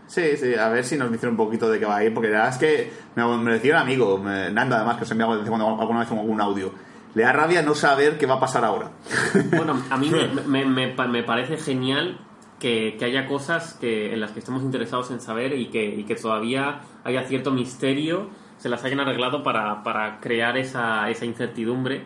Sí, 0.08 0.38
sí, 0.38 0.54
a 0.54 0.70
ver 0.70 0.84
si 0.84 0.98
nos 0.98 1.12
dicen 1.12 1.30
un 1.32 1.38
poquito 1.38 1.68
de 1.70 1.80
qué 1.80 1.86
va 1.86 1.98
a 1.98 2.04
ir, 2.04 2.14
porque 2.14 2.30
la 2.30 2.44
verdad 2.46 2.54
es 2.54 2.58
que 2.60 2.92
me, 3.16 3.38
me 3.40 3.54
decía 3.54 3.74
un 3.74 3.82
amigo, 3.82 4.18
me- 4.20 4.52
Nando 4.52 4.76
además, 4.76 4.98
que 4.98 5.06
de 5.06 5.16
vez 5.16 5.40
en 5.42 5.48
cuando 5.48 5.80
alguna 5.82 6.00
vez 6.02 6.12
algún 6.12 6.40
audio, 6.42 6.72
le 7.16 7.24
da 7.24 7.32
rabia 7.32 7.64
no 7.64 7.74
saber 7.74 8.18
qué 8.20 8.26
va 8.28 8.36
a 8.36 8.40
pasar 8.40 8.64
ahora. 8.66 8.92
Bueno, 9.56 9.82
a 9.90 9.98
mí 9.98 10.12
me, 10.12 10.28
me- 10.46 10.66
me 10.66 10.88
pa- 10.90 11.08
me 11.08 11.24
parece 11.24 11.58
genial 11.58 12.20
que, 12.60 12.96
que 13.00 13.06
haya 13.06 13.28
cosas 13.28 13.74
que, 13.82 14.14
en 14.14 14.22
las 14.22 14.30
que 14.32 14.40
estemos 14.40 14.62
interesados 14.62 15.10
en 15.12 15.22
saber 15.22 15.54
y 15.58 15.68
que, 15.68 15.84
y 15.86 16.04
que 16.04 16.16
todavía 16.16 16.82
haya 17.04 17.24
cierto 17.24 17.50
misterio, 17.52 18.30
se 18.60 18.70
las 18.70 18.84
hayan 18.84 19.00
arreglado 19.00 19.42
para, 19.44 19.82
para 19.84 20.20
crear 20.20 20.56
esa, 20.58 21.10
esa 21.10 21.26
incertidumbre. 21.26 22.04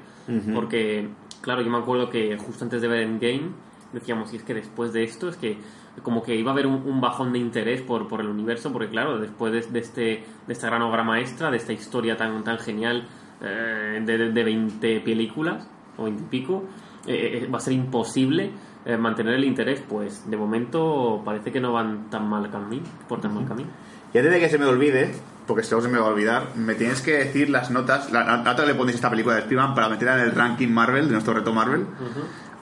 Porque, 0.54 1.10
claro, 1.42 1.62
yo 1.62 1.70
me 1.70 1.78
acuerdo 1.78 2.10
que 2.10 2.38
justo 2.38 2.64
antes 2.64 2.82
de 2.82 2.88
ver 2.88 3.02
Endgame 3.02 3.52
decíamos, 3.94 4.34
y 4.34 4.38
es 4.38 4.44
que 4.44 4.54
después 4.54 4.94
de 4.94 5.04
esto 5.04 5.30
es 5.30 5.38
que 5.38 5.58
como 6.04 6.24
que 6.24 6.36
iba 6.36 6.52
a 6.52 6.54
haber 6.54 6.68
un, 6.68 6.84
un 6.86 7.02
bajón 7.02 7.34
de 7.34 7.40
interés 7.40 7.82
por, 7.82 8.08
por 8.08 8.22
el 8.22 8.28
universo, 8.28 8.72
porque 8.72 8.90
claro, 8.90 9.18
después 9.18 9.52
de, 9.52 9.62
de 9.62 9.80
este, 9.80 10.24
de 10.48 10.54
esta 10.54 10.68
gran 10.68 10.82
obra 10.82 11.04
maestra, 11.04 11.52
de 11.52 11.58
esta 11.58 11.74
historia 11.74 12.16
tan, 12.16 12.44
tan 12.44 12.60
genial 12.60 13.08
eh, 13.42 14.02
de, 14.06 14.18
de, 14.18 14.32
de 14.32 14.44
20 14.44 15.02
películas, 15.02 15.68
o 15.98 16.04
20 16.04 16.24
y 16.24 16.26
pico, 16.28 16.64
eh, 17.08 17.42
eh, 17.44 17.48
va 17.52 17.58
a 17.58 17.62
ser 17.62 17.74
imposible 17.74 18.52
eh, 18.86 18.98
mantener 18.98 19.36
el 19.36 19.44
interés, 19.44 19.82
pues 19.88 20.30
de 20.30 20.38
momento 20.38 21.22
parece 21.26 21.52
que 21.52 21.60
no 21.60 21.74
van 21.74 22.10
tan 22.10 22.28
mal 22.30 22.50
camino, 22.50 22.84
por 23.08 23.20
tan 23.20 23.34
mal 23.34 23.46
camino. 23.48 23.70
Y 24.14 24.18
antes 24.18 24.34
de 24.34 24.40
que 24.40 24.50
se 24.50 24.58
me 24.58 24.66
olvide, 24.66 25.12
porque 25.50 25.68
luego 25.70 25.82
se 25.86 25.92
me 25.92 25.98
va 25.98 26.06
a 26.06 26.10
olvidar, 26.10 26.56
me 26.56 26.76
tienes 26.76 27.02
que 27.02 27.12
decir 27.18 27.50
las 27.50 27.72
notas, 27.72 28.12
la, 28.12 28.24
la 28.24 28.38
nota 28.38 28.56
que 28.58 28.68
le 28.68 28.76
ponéis 28.76 28.96
a 28.96 28.98
esta 29.00 29.10
película 29.10 29.34
de 29.36 29.42
Spider-Man 29.42 29.74
para 29.74 29.90
meterla 29.90 30.14
en 30.16 30.22
el 30.22 30.32
ranking 30.36 30.70
Marvel, 30.70 31.08
de 31.08 31.12
nuestro 31.14 31.34
reto 31.34 31.52
Marvel, 31.52 31.86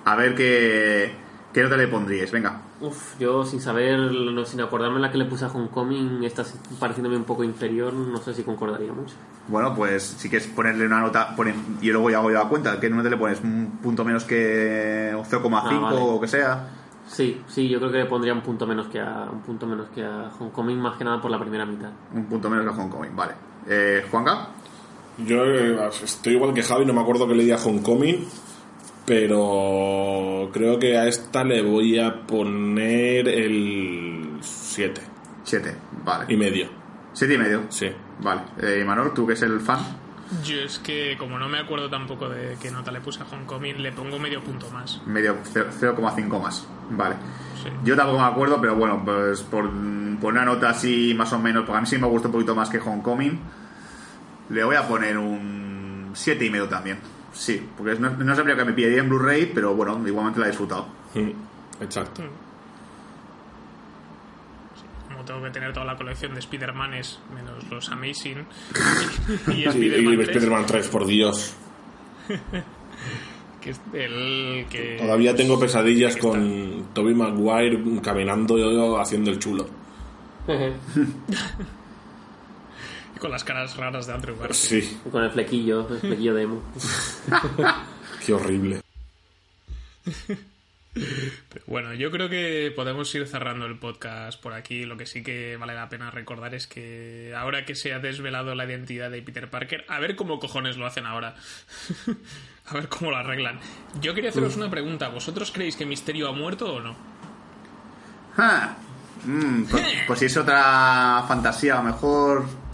a 0.06 0.16
ver 0.16 0.34
qué, 0.36 1.14
qué 1.54 1.64
nota 1.64 1.76
le 1.76 1.88
pondríais. 1.90 2.32
Venga. 2.32 2.62
Uf, 2.80 3.20
yo 3.20 3.44
sin 3.44 3.60
saber, 3.60 3.98
no, 4.00 4.46
sin 4.46 4.62
acordarme 4.62 5.00
la 5.00 5.12
que 5.12 5.18
le 5.18 5.26
puse 5.26 5.44
a 5.46 5.48
Homecoming, 5.50 6.24
está 6.24 6.46
pareciéndome 6.80 7.18
un 7.18 7.24
poco 7.26 7.44
inferior, 7.44 7.92
no 7.94 8.18
sé 8.20 8.34
si 8.34 8.44
concordaría 8.44 8.94
mucho. 8.94 9.16
Bueno, 9.48 9.74
pues 9.76 10.04
si 10.04 10.30
quieres 10.30 10.48
ponerle 10.48 10.86
una 10.86 11.02
nota, 11.02 11.36
y 11.82 11.92
luego 11.92 12.10
ya 12.10 12.18
hago 12.20 12.30
yo 12.32 12.38
la 12.38 12.48
cuenta, 12.48 12.80
¿qué 12.80 12.90
nota 12.90 13.10
le 13.10 13.18
pones? 13.18 13.42
¿Un 13.42 13.80
punto 13.82 14.06
menos 14.06 14.24
que 14.24 15.12
0,5 15.14 15.52
Ah, 15.56 15.80
vale. 15.82 15.98
o 16.00 16.22
que 16.22 16.28
sea? 16.28 16.68
Sí, 17.08 17.41
sí, 17.47 17.70
yo 17.70 17.80
creo 17.80 17.91
que 17.91 17.97
le 17.99 18.05
pondría 18.05 18.34
un 18.34 18.41
punto 18.41 18.68
menos 18.68 18.88
que 18.88 18.99
a 18.99 19.28
un 19.32 19.41
punto 19.41 19.66
menos 19.66 19.88
que 19.89 20.03
a 20.03 20.30
Homecoming, 20.39 20.80
más 20.80 20.97
que 20.97 21.03
nada 21.03 21.22
por 21.22 21.32
la 21.32 21.39
primera 21.39 21.66
mitad. 21.66 21.89
Un 22.14 22.26
punto 22.26 22.49
menos 22.49 22.66
que 22.66 22.82
Hong 22.82 22.89
Kong, 22.89 23.08
vale. 23.16 23.34
Eh, 23.68 24.05
¿Juanca? 24.12 24.49
Yo 25.18 25.45
eh, 25.45 25.89
estoy 26.03 26.34
igual 26.34 26.53
que 26.53 26.62
Javi, 26.62 26.86
no 26.86 26.93
me 26.93 27.01
acuerdo 27.01 27.28
que 27.28 27.34
le 27.34 27.43
di 27.43 27.51
a 27.51 27.58
Homecoming, 27.58 28.28
pero 29.05 30.49
creo 30.51 30.78
que 30.78 30.97
a 30.97 31.08
esta 31.08 31.43
le 31.43 31.62
voy 31.62 31.97
a 31.97 32.28
poner 32.28 33.28
el 33.28 34.38
7 34.41 35.01
7, 35.43 35.76
vale. 36.03 36.26
y 36.28 36.36
medio. 36.36 36.68
7 37.14 37.34
y 37.34 37.38
medio. 37.38 37.64
Sí. 37.70 37.89
Vale. 38.20 38.41
Eh, 38.62 38.84
Manol, 38.86 39.14
tú 39.14 39.26
que 39.26 39.34
es 39.34 39.41
el 39.41 39.62
fan. 39.62 39.80
Yo 40.43 40.57
es 40.57 40.80
que, 40.80 41.15
como 41.17 41.39
no 41.39 41.47
me 41.47 41.59
acuerdo 41.59 41.89
tampoco 41.89 42.28
de 42.30 42.57
qué 42.61 42.69
nota 42.71 42.91
le 42.91 42.99
puse 43.01 43.21
a 43.21 43.25
Homecoming, 43.25 43.82
le 43.82 43.91
pongo 43.91 44.19
medio 44.19 44.41
punto 44.41 44.69
más. 44.71 45.01
Medio 45.05 45.38
0,5 45.43 46.41
más. 46.41 46.67
Vale. 46.89 47.15
Sí. 47.63 47.69
Yo 47.84 47.95
tampoco 47.95 48.19
me 48.19 48.25
acuerdo, 48.25 48.61
pero 48.61 48.75
bueno, 48.75 49.01
pues 49.03 49.41
por 49.43 49.69
poner 49.69 50.41
una 50.43 50.45
nota 50.45 50.69
así 50.69 51.13
más 51.17 51.32
o 51.34 51.39
menos, 51.39 51.63
porque 51.65 51.78
a 51.78 51.82
mí 51.82 51.88
sí 51.88 51.97
me 51.97 52.07
gusta 52.07 52.28
un 52.28 52.34
poquito 52.34 52.55
más 52.55 52.69
que 52.69 52.80
Homecoming, 52.80 53.39
le 54.49 54.63
voy 54.63 54.75
a 54.75 54.88
poner 54.88 55.17
un 55.17 56.11
7 56.13 56.45
y 56.45 56.49
medio 56.49 56.67
también. 56.67 56.99
Sí, 57.34 57.65
porque 57.78 57.95
no, 57.99 58.09
no 58.09 58.36
sabría 58.36 58.55
que 58.55 58.65
me 58.65 58.73
pillaría 58.73 58.99
en 58.99 59.09
Blu-ray, 59.09 59.51
pero 59.53 59.75
bueno, 59.75 60.01
igualmente 60.07 60.39
la 60.39 60.47
he 60.47 60.49
disfrutado. 60.49 60.88
Mm, 61.13 61.84
Exacto. 61.84 62.23
Tengo 65.28 65.43
que 65.43 65.51
tener 65.51 65.73
toda 65.73 65.86
la 65.86 65.97
colección 65.97 66.34
de 66.34 66.39
Spider-Manes, 66.39 67.19
menos 67.36 67.69
los 67.69 67.89
Amazing 67.91 68.45
y, 69.47 69.51
y 69.51 69.65
Spider-Man 69.65 70.13
y 70.13 70.17
3, 70.17 70.30
Spider-Man 70.30 70.65
3, 70.65 70.88
por 70.88 71.05
Dios. 71.05 71.53
que 73.61 73.71
es 73.71 73.82
el 73.93 74.65
que... 74.69 74.97
Todavía 74.97 75.36
tengo 75.36 75.59
pesadillas 75.59 76.15
que 76.15 76.21
con 76.21 76.88
Toby 76.93 77.13
Maguire 77.13 78.01
caminando 78.01 78.57
yo 78.57 78.97
haciendo 78.99 79.30
el 79.30 79.39
chulo. 79.39 79.67
Y 83.15 83.19
con 83.19 83.32
las 83.32 83.43
caras 83.43 83.75
raras 83.75 84.07
de 84.07 84.13
Andrew 84.13 84.38
Garfield. 84.38 84.84
Sí, 84.84 84.97
Con 85.11 85.23
el 85.23 85.32
flequillo, 85.32 85.88
el 85.89 85.99
flequillo 85.99 86.34
de 86.34 86.43
emo. 86.43 86.61
qué 88.25 88.34
horrible. 88.34 88.82
Pero 91.50 91.66
bueno, 91.68 91.93
yo 91.93 92.12
creo 92.12 92.30
que 92.30 92.72
podemos 92.76 93.14
ir 93.16 93.28
cerrando 93.28 93.66
el 93.66 93.78
podcast 93.78 94.41
por 94.41 94.54
aquí. 94.54 94.86
Lo 94.86 94.98
que 94.98 95.06
sí 95.06 95.24
que 95.24 95.58
vale 95.58 95.74
la 95.74 95.89
pena 95.89 96.12
recordar 96.12 96.56
es 96.56 96.68
que 96.68 97.34
ahora 97.36 97.66
que 97.66 97.76
se 97.76 97.93
ha 97.93 98.00
desvelado 98.00 98.56
la 98.56 98.66
identidad 98.66 99.12
de 99.12 99.22
Peter 99.22 99.50
Parker, 99.50 99.86
a 99.88 100.00
ver 100.00 100.16
cómo 100.16 100.39
cojones 100.39 100.78
lo 100.78 100.86
hacen 100.86 101.06
ahora. 101.06 101.36
a 102.68 102.74
ver 102.74 102.88
cómo 102.89 103.12
lo 103.12 103.18
arreglan. 103.18 103.60
Yo 104.02 104.14
quería 104.14 104.30
haceros 104.30 104.56
una 104.56 104.70
pregunta. 104.70 105.10
¿Vosotros 105.10 105.52
creéis 105.52 105.76
que 105.76 105.86
Misterio 105.86 106.30
ha 106.30 106.34
muerto 106.34 106.76
o 106.76 106.80
no? 106.80 106.95
Ah, 108.38 108.76
mm, 109.26 109.64
pues, 109.64 109.84
pues 110.06 110.20
si 110.20 110.26
es 110.26 110.38
otra 110.38 111.24
fantasía, 111.28 111.74
a 111.74 111.78
lo 111.78 111.84
mejor. 111.84 112.66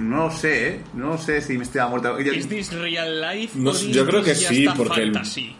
No 0.00 0.30
sé, 0.30 0.68
¿eh? 0.68 0.80
No 0.94 1.18
sé 1.18 1.42
si 1.42 1.58
me 1.58 1.64
estoy 1.64 1.82
muerto. 1.88 2.18
Yo- 2.20 2.32
¿Is 2.32 2.48
this 2.48 2.72
real 2.72 3.20
life? 3.20 3.58
No 3.58 3.72
yo 3.72 4.06
creo 4.06 4.22
que 4.22 4.34
sí, 4.34 4.66
porque 4.76 5.12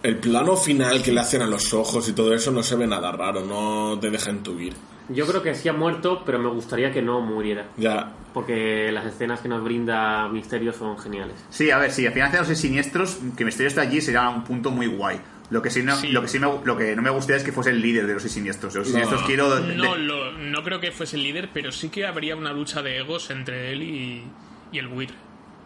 el, 0.02 0.16
plano 0.16 0.56
final 0.56 1.02
que 1.02 1.12
le 1.12 1.20
hacen 1.20 1.42
a 1.42 1.46
los 1.46 1.72
ojos 1.74 2.08
y 2.08 2.12
todo 2.12 2.34
eso 2.34 2.50
no 2.50 2.62
se 2.62 2.76
ve 2.76 2.86
nada 2.86 3.12
raro, 3.12 3.44
no 3.44 3.98
te 4.00 4.10
deja 4.10 4.30
intuir. 4.30 4.74
Yo 5.10 5.26
creo 5.26 5.42
que 5.42 5.54
sí 5.54 5.68
ha 5.68 5.72
muerto, 5.72 6.22
pero 6.24 6.38
me 6.38 6.48
gustaría 6.50 6.92
que 6.92 7.02
no 7.02 7.20
muriera. 7.20 7.66
Ya, 7.76 8.12
Porque 8.32 8.90
las 8.92 9.06
escenas 9.06 9.40
que 9.40 9.48
nos 9.48 9.62
brinda 9.62 10.28
Misterio 10.28 10.72
son 10.72 10.96
geniales. 10.98 11.34
Sí, 11.50 11.70
a 11.70 11.78
ver, 11.78 11.90
sí, 11.90 12.06
al 12.06 12.12
final 12.12 12.30
de 12.30 12.38
los 12.38 12.48
siniestros, 12.56 13.18
que 13.36 13.44
Misterio 13.44 13.68
esté 13.68 13.80
allí 13.80 14.00
sería 14.00 14.28
un 14.28 14.44
punto 14.44 14.70
muy 14.70 14.86
guay. 14.86 15.20
Lo 15.50 15.60
que 15.62 15.70
sí 15.70 15.82
no, 15.82 15.96
Sí. 15.96 16.08
Lo 16.08 16.22
que 16.22 16.28
sí 16.28 16.38
me, 16.38 16.46
lo 16.64 16.76
que 16.76 16.94
no 16.94 17.02
me 17.02 17.10
gustaría 17.10 17.38
es 17.38 17.44
que 17.44 17.50
fuese 17.52 17.70
el 17.70 17.80
líder 17.82 18.06
de 18.06 18.14
los 18.14 18.22
seis 18.22 18.34
siniestros. 18.34 18.74
Los 18.74 18.86
No. 18.86 18.92
siniestros 18.92 19.22
quiero. 19.22 19.54
de- 19.56 19.74
No, 19.74 19.96
lo- 19.96 20.32
no 20.32 20.62
creo 20.62 20.80
que 20.80 20.92
fuese 20.92 21.16
el 21.16 21.24
líder, 21.24 21.50
pero 21.52 21.72
sí 21.72 21.88
que 21.88 22.06
habría 22.06 22.36
una 22.36 22.52
lucha 22.52 22.82
de 22.82 22.98
egos 22.98 23.30
entre 23.30 23.72
él 23.72 23.82
y, 23.82 24.24
y 24.72 24.78
el 24.78 24.86
buitre. 24.88 25.16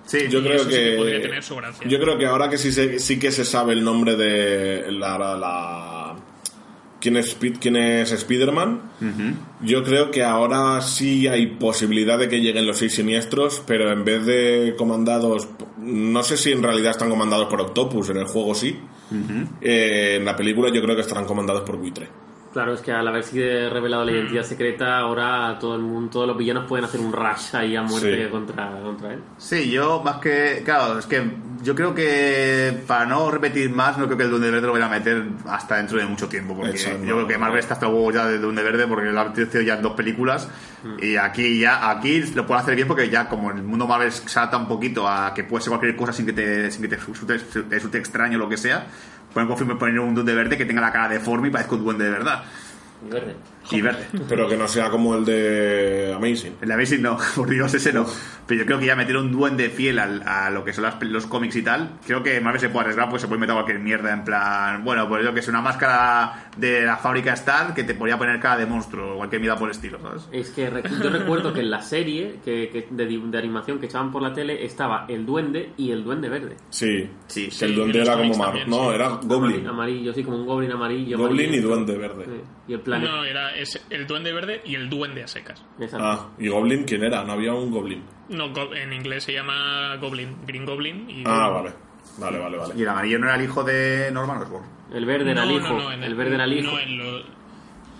sí, 0.07 0.19
yo 0.31 0.39
Y 0.41 0.43
creo 0.43 0.57
eso 0.57 0.65
sí 0.65 0.71
que 0.71 0.91
que, 0.91 0.97
podría 0.97 1.23
tener 1.23 1.43
su 1.43 1.57
gracia. 1.57 1.87
yo 1.89 1.99
creo 2.01 2.17
que 2.19 2.27
ahora 2.27 2.49
que 2.51 2.59
sí, 2.59 2.73
se- 2.73 2.99
sí 2.99 3.19
que 3.19 3.31
se 3.31 3.45
sabe 3.45 3.73
el 3.75 3.83
nombre 3.85 4.17
de 4.17 4.91
la, 4.93 5.19
la- 5.19 5.37
la- 5.37 6.17
quién 7.01 7.17
es 7.19 7.37
quién 7.61 7.77
es 7.77 8.11
Spider-Man, 8.13 8.81
yo 9.61 9.83
creo 9.85 10.11
que 10.11 10.23
ahora 10.25 10.81
sí 10.81 11.27
hay 11.29 11.47
posibilidad 11.49 12.19
de 12.19 12.29
que 12.31 12.41
lleguen 12.41 12.67
los 12.67 12.79
seis 12.79 12.95
siniestros, 12.95 13.63
pero 13.67 13.93
en 13.93 14.05
vez 14.05 14.25
de 14.25 14.75
comandados, 14.79 15.47
no 15.79 16.23
sé 16.23 16.39
si 16.39 16.53
en 16.53 16.63
realidad 16.63 16.93
están 16.93 17.11
comandados 17.11 17.49
por 17.49 17.61
Octopus, 17.61 18.09
en 18.09 18.17
el 18.19 18.25
juego 18.25 18.55
sí. 18.55 18.79
Eh, 19.61 20.17
en 20.17 20.25
la 20.25 20.37
película 20.37 20.73
yo 20.73 20.83
creo 20.83 20.95
que 20.95 21.03
estarán 21.03 21.27
comandados 21.27 21.63
por 21.63 21.77
Buitre. 21.77 22.09
Claro, 22.55 22.73
es 22.73 22.81
que 22.81 22.93
al 22.93 23.07
haber 23.07 23.25
sido 23.25 23.69
revelado 23.69 24.05
la 24.05 24.13
identidad 24.13 24.45
secreta, 24.45 24.97
ahora 24.99 25.59
todo 25.59 25.75
el 25.75 25.83
mundo, 25.83 26.09
todos 26.11 26.29
los 26.29 26.39
villanos 26.39 26.67
pueden 26.67 26.85
hacer 26.87 27.01
un 27.01 27.13
rush 27.13 27.55
ahí 27.55 27.75
a 27.77 27.83
muerte 27.83 28.25
Sí. 28.25 28.31
contra, 28.31 28.81
contra 28.81 29.13
él. 29.15 29.21
Sí, 29.37 29.71
yo 29.71 30.01
más 30.03 30.19
que. 30.19 30.63
Claro, 30.65 30.99
es 31.01 31.07
que 31.07 31.23
yo 31.63 31.75
creo 31.75 31.95
que 31.95 32.83
para 32.87 33.07
no 33.07 33.29
repetir 33.31 33.71
más, 33.71 33.99
no 33.99 34.07
creo 34.07 34.17
que 34.17 34.23
el 34.25 34.31
Duende 34.31 34.51
Verde 34.53 34.67
lo 34.69 34.73
vaya 34.73 34.87
a 34.87 34.89
meter 34.89 35.25
hasta 35.49 35.77
dentro 35.79 35.99
de 35.99 36.07
mucho 36.07 36.29
tiempo. 36.29 36.55
Porque 36.55 36.71
Exacto. 36.71 37.05
yo 37.05 37.15
creo 37.17 37.27
que 37.27 37.39
Marvel 37.39 37.59
está 37.59 37.75
hasta 37.75 37.89
huevo 37.89 38.13
ya 38.13 38.27
del 38.27 38.41
Duende 38.41 38.63
Verde 38.63 38.87
porque 38.87 39.11
lo 39.11 39.21
ha 39.21 39.25
metido 39.25 39.61
ya 39.61 39.75
en 39.75 39.83
dos 39.83 39.95
películas. 39.95 40.49
Y 41.01 41.17
aquí 41.17 41.59
ya 41.59 41.91
aquí 41.91 42.21
lo 42.35 42.47
puede 42.47 42.61
hacer 42.61 42.77
bien 42.77 42.87
porque 42.87 43.09
ya 43.11 43.29
como 43.29 43.51
el 43.51 43.63
mundo 43.65 43.87
Marvel 43.89 44.13
salta 44.13 44.57
un 44.59 44.69
poquito 44.69 45.09
a 45.09 45.35
que 45.35 45.43
puede 45.43 45.63
ser 45.63 45.71
cualquier 45.71 45.97
cosa 45.97 46.13
sin 46.13 46.27
que 46.27 46.33
te, 46.35 46.71
sin 46.71 46.83
que 46.83 46.89
te 46.89 46.97
resulte, 46.97 47.37
te 47.39 47.75
resulte 47.75 47.99
extraño 47.99 48.37
o 48.37 48.41
lo 48.41 48.49
que 48.49 48.59
sea, 48.59 48.87
pueden 49.35 49.49
confirmar 49.49 49.77
poner 49.77 50.01
un 50.01 50.15
Duende 50.15 50.35
Verde 50.35 50.57
que 50.57 50.65
tenga 50.65 50.81
la 50.81 50.93
cara 50.93 51.09
deforme 51.09 51.49
y 51.49 51.51
parezca 51.51 51.75
un 51.75 51.85
duende 51.85 52.05
de 52.05 52.11
verdad. 52.11 52.45
Verde. 53.11 53.35
Y 53.71 53.81
verde. 53.81 54.07
Pero 54.29 54.49
que 54.49 54.57
no 54.57 54.69
sea 54.69 54.91
como 54.91 55.15
el 55.15 55.25
de 55.25 56.13
Amazing. 56.17 56.55
El 56.61 56.69
de 56.69 56.75
Amazing 56.75 57.03
no, 57.03 57.19
por 57.37 57.49
Dios, 57.49 57.73
ese 57.75 57.93
no. 57.93 58.07
Pero 58.47 58.61
yo 58.61 58.67
creo 58.67 58.79
que 58.79 58.87
ya 58.87 58.97
meter 58.97 59.17
un 59.17 59.33
duende 59.33 59.71
fiel 59.71 59.99
al- 59.99 60.23
a 60.27 60.51
lo 60.51 60.65
que 60.65 60.73
son 60.73 60.85
las- 60.85 61.03
los 61.03 61.27
cómics 61.27 61.57
y 61.57 61.63
tal, 61.63 61.99
creo 62.07 62.23
que 62.23 62.41
Marvel 62.41 62.61
se 62.61 62.69
puede 62.69 62.83
arriesgar, 62.85 63.09
pues 63.09 63.23
se 63.23 63.29
puede 63.29 63.41
meter 63.41 63.55
cualquier 63.55 63.79
mierda 63.79 64.13
en 64.13 64.25
plan, 64.25 64.85
bueno, 64.85 65.09
pues 65.09 65.25
yo 65.25 65.33
que 65.33 65.41
es 65.41 65.49
una 65.49 65.61
máscara 65.63 66.51
de 66.57 66.83
la 66.83 66.97
fábrica 66.99 67.33
Star 67.35 67.75
que 67.75 67.85
te 67.85 67.95
podría 67.95 68.19
poner 68.19 68.39
cara 68.41 68.59
de 68.59 68.67
monstruo 68.67 69.15
o 69.15 69.17
cualquier 69.17 69.41
mierda 69.41 69.57
por 69.59 69.69
el 69.69 69.73
estilo, 69.75 69.99
¿sabes? 70.01 70.29
Es 70.31 70.51
que 70.51 70.71
yo 71.03 71.11
recuerdo 71.11 71.53
que 71.53 71.61
en 71.61 71.71
la 71.71 71.81
serie 71.83 72.37
que, 72.45 72.69
que- 72.71 72.87
de, 72.91 73.39
animación 73.39 73.79
que 73.79 73.87
echaban 73.87 74.13
por 74.13 74.23
la 74.23 74.33
tele 74.33 74.65
estaba 74.65 75.07
el 75.09 75.25
duende 75.27 75.71
y 75.77 75.91
el 75.91 76.05
duende 76.05 76.29
verde. 76.29 76.57
Sí, 76.71 77.09
Sí, 77.27 77.49
el 77.63 77.75
duende 77.75 78.03
era 78.03 78.17
como 78.17 78.35
mar... 78.35 78.49
también, 78.49 78.69
No, 78.71 78.89
sí. 78.91 78.95
era 78.95 79.09
Goblin. 79.23 79.61
Amari- 79.67 79.69
Amarillo, 79.69 80.13
sí, 80.15 80.23
como 80.23 80.37
un 80.39 80.47
goblin 80.47 80.71
amarillo. 80.73 81.19
Goblin 81.19 81.55
y 81.55 81.59
duende 81.59 81.97
verde. 81.99 82.25
Sí. 82.27 82.41
Y 82.69 82.73
el 82.75 82.81
planeta. 82.81 83.13
No, 83.13 83.25
era 83.25 83.54
es 83.57 83.85
el 83.91 84.07
duende 84.07 84.33
verde 84.33 84.61
y 84.65 84.75
el 84.75 84.89
duende 84.91 85.23
a 85.23 85.27
secas. 85.29 85.65
Exacto. 85.81 86.07
Ah, 86.07 86.29
¿y 86.39 86.49
Goblin 86.49 86.85
quién 86.85 87.03
era? 87.05 87.25
No 87.25 87.33
había 87.33 87.53
un 87.55 87.71
Goblin. 87.71 88.03
No, 88.29 88.53
go- 88.53 88.75
en 88.75 88.93
inglés 88.93 89.25
se 89.25 89.33
llama 89.33 89.97
Goblin, 89.97 90.37
Green 90.47 90.65
Goblin. 90.65 91.09
Y 91.11 91.23
Ah, 91.27 91.49
vale. 91.49 91.71
Vale, 92.19 92.39
vale, 92.39 92.57
vale. 92.59 92.75
Y 92.77 92.83
el 92.83 92.89
amarillo 92.89 93.19
no 93.19 93.27
era 93.27 93.37
el 93.37 93.43
hijo 93.43 93.65
de 93.65 94.11
Norman 94.13 94.39
Osborn. 94.43 94.65
El 94.93 95.05
verde 95.07 95.31
era 95.33 95.45
no, 95.45 95.51
el 95.51 95.57
hijo. 95.57 95.73
no, 95.75 95.79
no, 95.85 95.93
en 95.93 96.03
el 96.05 96.15
verde 96.15 96.35
era 96.37 96.45
el 96.45 96.53
hijo. 96.53 96.73
No, 96.73 96.79
en 96.79 96.99
lo- 96.99 97.25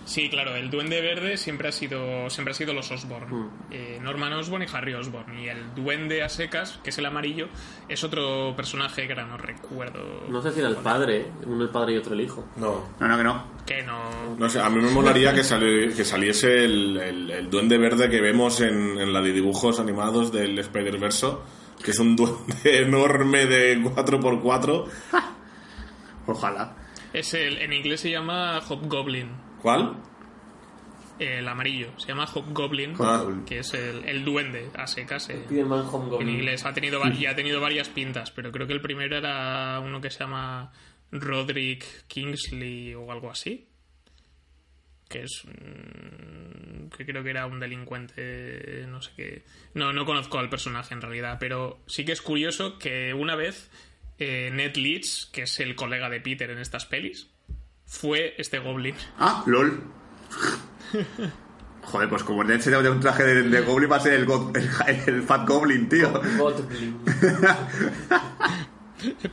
Sí, 0.05 0.29
claro, 0.29 0.55
el 0.55 0.69
duende 0.69 1.01
verde 1.01 1.35
siempre 1.35 1.67
ha 1.67 1.71
sido 1.71 2.29
siempre 2.29 2.51
ha 2.51 2.55
sido 2.55 2.73
los 2.73 2.91
Osborn. 2.91 3.27
Mm. 3.27 3.49
Eh, 3.71 3.99
Norman 4.01 4.33
Osborn 4.33 4.61
y 4.63 4.67
Harry 4.71 4.93
Osborn. 4.93 5.39
Y 5.39 5.47
el 5.49 5.73
duende 5.73 6.21
a 6.21 6.29
secas, 6.29 6.79
que 6.83 6.91
es 6.91 6.97
el 6.99 7.07
amarillo, 7.07 7.47
es 7.89 8.03
otro 8.03 8.53
personaje 8.55 9.07
que 9.07 9.13
ahora 9.13 9.25
no 9.25 9.37
recuerdo. 9.37 10.25
No 10.29 10.41
sé 10.43 10.51
si 10.51 10.59
era 10.59 10.69
el 10.69 10.75
padre, 10.75 11.21
¿eh? 11.21 11.31
uno 11.47 11.63
el 11.63 11.69
padre 11.69 11.93
y 11.93 11.97
otro 11.97 12.13
el 12.13 12.21
hijo. 12.21 12.47
No. 12.55 12.89
No, 12.99 13.07
no, 13.07 13.17
que 13.17 13.23
no. 13.23 13.43
Que 13.65 13.81
no. 13.81 14.35
No 14.37 14.47
sé, 14.47 14.59
a 14.59 14.69
mí 14.69 14.79
me 14.79 14.91
molaría 14.91 15.33
que, 15.33 15.43
sali- 15.43 15.91
que 15.95 16.05
saliese 16.05 16.63
el, 16.65 16.97
el- 16.97 17.31
el 17.31 17.49
duende 17.49 17.79
verde 17.79 18.07
que 18.07 18.21
vemos 18.21 18.61
en, 18.61 18.99
en 18.99 19.11
la 19.11 19.21
de 19.21 19.33
dibujos 19.33 19.79
animados 19.79 20.31
del 20.31 20.59
Spider-Verse, 20.59 21.29
que 21.83 21.89
es 21.91 21.97
un 21.99 22.15
duende 22.15 22.55
enorme 22.83 23.47
de 23.47 23.81
4x4. 23.81 24.85
Ojalá. 26.27 26.75
Es 27.13 27.33
el, 27.33 27.57
en 27.59 27.73
inglés 27.73 28.01
se 28.01 28.11
llama 28.11 28.59
Hobgoblin. 28.67 29.29
¿Cuál? 29.65 29.95
El 31.17 31.47
amarillo. 31.47 31.87
Se 31.97 32.09
llama 32.09 32.27
Hobgoblin. 32.27 32.93
Ah. 32.99 33.25
Que 33.47 33.59
es 33.59 33.73
el, 33.73 34.07
el 34.07 34.23
duende 34.23 34.69
a 34.75 34.85
secas. 34.85 35.27
eh, 35.31 35.43
en 35.49 36.29
inglés 36.29 36.65
ha 36.67 36.73
tenido 36.75 37.01
y 37.07 37.25
ha 37.25 37.35
tenido 37.35 37.59
varias 37.59 37.89
pintas, 37.89 38.29
pero 38.29 38.51
creo 38.51 38.67
que 38.67 38.73
el 38.73 38.81
primero 38.81 39.17
era 39.17 39.79
uno 39.79 39.99
que 39.99 40.11
se 40.11 40.19
llama 40.19 40.71
Roderick 41.11 42.05
Kingsley 42.05 42.93
o 42.93 43.11
algo 43.11 43.31
así. 43.31 43.67
Que 45.09 45.23
es. 45.23 45.45
mm, 45.45 46.89
que 46.95 47.03
creo 47.03 47.23
que 47.23 47.31
era 47.31 47.47
un 47.47 47.59
delincuente. 47.59 48.85
No 48.87 49.01
sé 49.01 49.13
qué. 49.17 49.45
No, 49.73 49.91
no 49.93 50.05
conozco 50.05 50.37
al 50.37 50.49
personaje 50.49 50.93
en 50.93 51.01
realidad, 51.01 51.37
pero 51.39 51.79
sí 51.87 52.05
que 52.05 52.11
es 52.11 52.21
curioso 52.21 52.77
que 52.77 53.15
una 53.15 53.35
vez 53.35 53.71
eh, 54.19 54.51
Ned 54.53 54.75
Leeds, 54.75 55.31
que 55.33 55.41
es 55.41 55.59
el 55.59 55.73
colega 55.73 56.07
de 56.11 56.21
Peter 56.21 56.51
en 56.51 56.59
estas 56.59 56.85
pelis, 56.85 57.31
fue 57.85 58.33
este 58.37 58.59
Goblin. 58.59 58.95
Ah, 59.19 59.43
LOL. 59.45 59.83
Joder, 61.83 62.09
pues 62.09 62.23
como 62.23 62.43
Ned 62.43 62.61
se 62.61 62.71
de 62.71 62.89
un 62.89 62.99
traje 62.99 63.23
de, 63.23 63.43
de 63.43 63.61
Goblin 63.61 63.91
va 63.91 63.97
a 63.97 63.99
ser 63.99 64.13
el, 64.13 64.25
go- 64.25 64.51
el, 64.55 64.69
el 65.07 65.23
Fat 65.23 65.47
Goblin, 65.47 65.87
tío. 65.87 66.11
Goblin. 66.37 66.99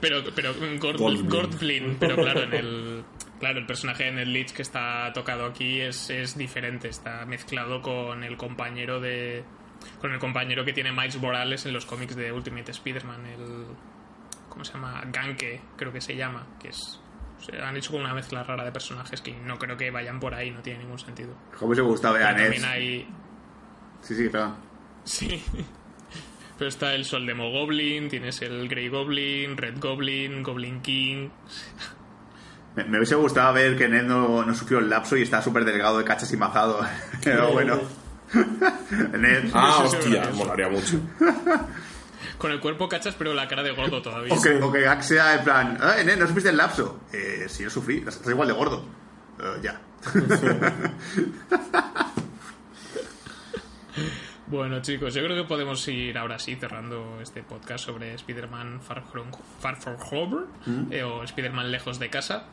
Pero, 0.01 0.23
pero 0.35 0.53
Gord, 0.79 0.99
Goldblum. 0.99 1.29
Gordblin, 1.29 1.97
pero 1.99 2.17
claro, 2.17 2.43
en 2.43 2.53
el 2.53 3.05
claro, 3.39 3.59
el 3.61 3.65
personaje 3.67 4.05
de 4.05 4.13
Ned 4.13 4.27
Leeds 4.27 4.53
que 4.53 4.61
está 4.61 5.11
tocado 5.15 5.47
aquí 5.47 5.81
es, 5.81 6.11
es 6.11 6.37
diferente, 6.37 6.89
está 6.89 7.25
mezclado 7.25 7.81
con 7.81 8.23
el 8.23 8.37
compañero 8.37 9.01
de 9.01 9.45
con 10.01 10.13
el 10.13 10.19
compañero 10.19 10.65
que 10.67 10.73
tiene 10.75 10.93
Miles 10.93 11.17
Morales 11.17 11.65
en 11.65 11.73
los 11.73 11.87
cómics 11.87 12.15
de 12.17 12.33
Ultimate 12.33 12.71
Spider-Man, 12.71 13.25
el 13.27 13.65
¿cómo 14.51 14.65
se 14.65 14.75
llama? 14.75 15.05
Ganke, 15.07 15.63
creo 15.77 15.93
que 15.93 16.01
se 16.03 16.17
llama, 16.17 16.47
que 16.61 16.69
es 16.69 17.01
se 17.43 17.61
han 17.61 17.77
hecho 17.77 17.91
como 17.93 18.05
una 18.05 18.15
mezcla 18.15 18.43
rara 18.43 18.65
de 18.65 18.73
personajes 18.73 19.21
que 19.21 19.33
no 19.33 19.59
creo 19.59 19.77
que 19.77 19.91
vayan 19.91 20.21
por 20.21 20.35
ahí, 20.35 20.51
no 20.51 20.61
tiene 20.61 20.81
ningún 20.81 20.99
sentido. 20.99 21.35
¿Cómo 21.59 21.75
se 21.75 21.81
gustaba 21.81 22.19
ver 22.19 22.27
a 22.27 22.37
también 22.37 22.65
hay 22.65 23.09
Sí, 24.03 24.15
sí, 24.17 24.29
perdón. 24.29 24.57
Sí. 25.05 25.43
Pero 26.59 26.69
está 26.69 26.95
el 26.95 27.05
Soldemo 27.05 27.51
Goblin, 27.51 28.09
tienes 28.09 28.43
el 28.43 28.69
Grey 28.69 28.89
Goblin, 28.89 29.57
Red 29.57 29.79
Goblin, 29.81 30.43
Goblin 30.43 30.81
King. 30.81 31.29
Me, 32.77 32.85
me 32.85 32.99
hubiese 32.99 33.15
gustado 33.15 33.53
ver 33.53 33.77
que 33.77 33.89
Ned 33.89 34.05
no, 34.05 34.45
no 34.45 34.55
sufrió 34.55 34.79
el 34.79 34.89
lapso 34.89 35.17
y 35.17 35.23
está 35.23 35.43
súper 35.43 35.65
delgado 35.65 35.99
de 35.99 36.05
cachas 36.05 36.33
y 36.33 36.37
mazado. 36.37 36.81
Pero 37.25 37.53
bueno. 37.53 37.81
Ned. 39.19 39.51
Ah, 39.53 39.83
hostia, 39.85 40.31
molaría 40.35 40.69
mucho. 40.69 41.01
Con 42.39 42.53
el 42.53 42.61
cuerpo 42.61 42.89
cachas, 42.89 43.15
pero 43.17 43.35
la 43.35 43.49
cara 43.49 43.63
de 43.63 43.73
gordo 43.73 44.03
todavía. 44.03 44.35
O 44.35 44.41
que, 44.41 44.55
o 44.63 44.73
que 44.73 44.81
Gag 44.81 45.03
sea 45.03 45.35
en 45.35 45.45
plan, 45.45 45.79
eh, 45.99 46.05
Ned, 46.05 46.19
no 46.19 46.27
sufriste 46.27 46.51
el 46.51 46.57
lapso. 46.57 47.01
Eh, 47.13 47.47
sí, 47.49 47.65
lo 47.65 47.71
sufrí, 47.71 47.99
estás 47.99 48.29
igual 48.29 48.49
de 48.49 48.55
gordo. 48.55 48.85
Eh, 49.41 49.61
ya. 49.63 49.81
Bueno, 54.53 54.83
chicos, 54.83 55.15
yo 55.15 55.25
creo 55.25 55.35
que 55.35 55.49
podemos 55.49 55.89
ir 55.89 56.19
ahora 56.19 56.39
sí 56.39 56.57
cerrando 56.57 57.21
este 57.23 57.43
podcast 57.43 57.87
sobre 57.87 58.13
Spider-Man 58.13 58.83
Far 58.83 59.03
From, 59.03 59.29
Far 59.61 59.77
From 59.81 59.97
Home 60.11 60.45
eh, 60.91 61.03
o 61.03 61.23
Spider-Man 61.25 61.71
Lejos 61.71 61.99
de 61.99 62.11
Casa. 62.11 62.45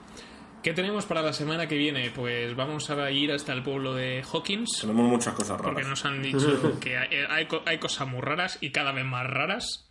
¿Qué 0.63 0.73
tenemos 0.73 1.05
para 1.05 1.21
la 1.21 1.31
semana 1.33 1.67
que 1.67 1.75
viene? 1.77 2.11
Pues 2.11 2.53
vamos 2.55 2.89
a 2.89 3.11
ir 3.11 3.31
hasta 3.31 3.53
el 3.53 3.63
pueblo 3.63 3.93
de 3.95 4.23
Hawkins. 4.31 4.79
Tenemos 4.81 5.07
muchas 5.09 5.33
cosas 5.33 5.57
Porque 5.57 5.71
raras. 5.81 5.87
nos 5.87 6.05
han 6.05 6.21
dicho 6.21 6.79
que 6.81 6.97
hay, 6.97 7.07
hay 7.29 7.45
co- 7.45 7.63
hay 7.65 7.77
cosas 7.77 8.07
muy 8.07 8.21
raras 8.21 8.57
y 8.61 8.71
cada 8.71 8.91
vez 8.91 9.05
más 9.05 9.25
raras. 9.25 9.85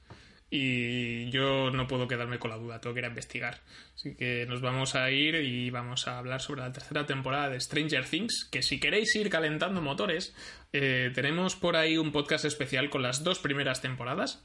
Y 0.51 1.29
yo 1.31 1.71
no 1.71 1.87
puedo 1.87 2.09
quedarme 2.09 2.39
con 2.39 2.51
la 2.51 2.57
duda, 2.57 2.81
tengo 2.81 2.95
que 2.95 3.01
ir 3.01 3.05
a 3.05 3.09
investigar. 3.09 3.61
Así 3.95 4.15
que 4.15 4.47
nos 4.47 4.61
vamos 4.63 4.95
a 4.95 5.11
ir 5.11 5.35
y 5.37 5.69
vamos 5.71 6.07
a 6.09 6.19
hablar 6.19 6.41
sobre 6.41 6.63
la 6.63 6.73
tercera 6.73 7.05
temporada 7.07 7.51
de 7.51 7.61
Stranger 7.61 8.05
Things. 8.07 8.49
Que 8.51 8.63
si 8.63 8.79
queréis 8.81 9.15
ir 9.17 9.29
calentando 9.31 9.81
motores, 9.83 10.35
eh, 10.73 11.11
tenemos 11.15 11.55
por 11.57 11.77
ahí 11.77 11.99
un 11.99 12.13
podcast 12.13 12.45
especial 12.47 12.89
con 12.89 13.03
las 13.03 13.25
dos 13.25 13.39
primeras 13.41 13.83
temporadas. 13.83 14.43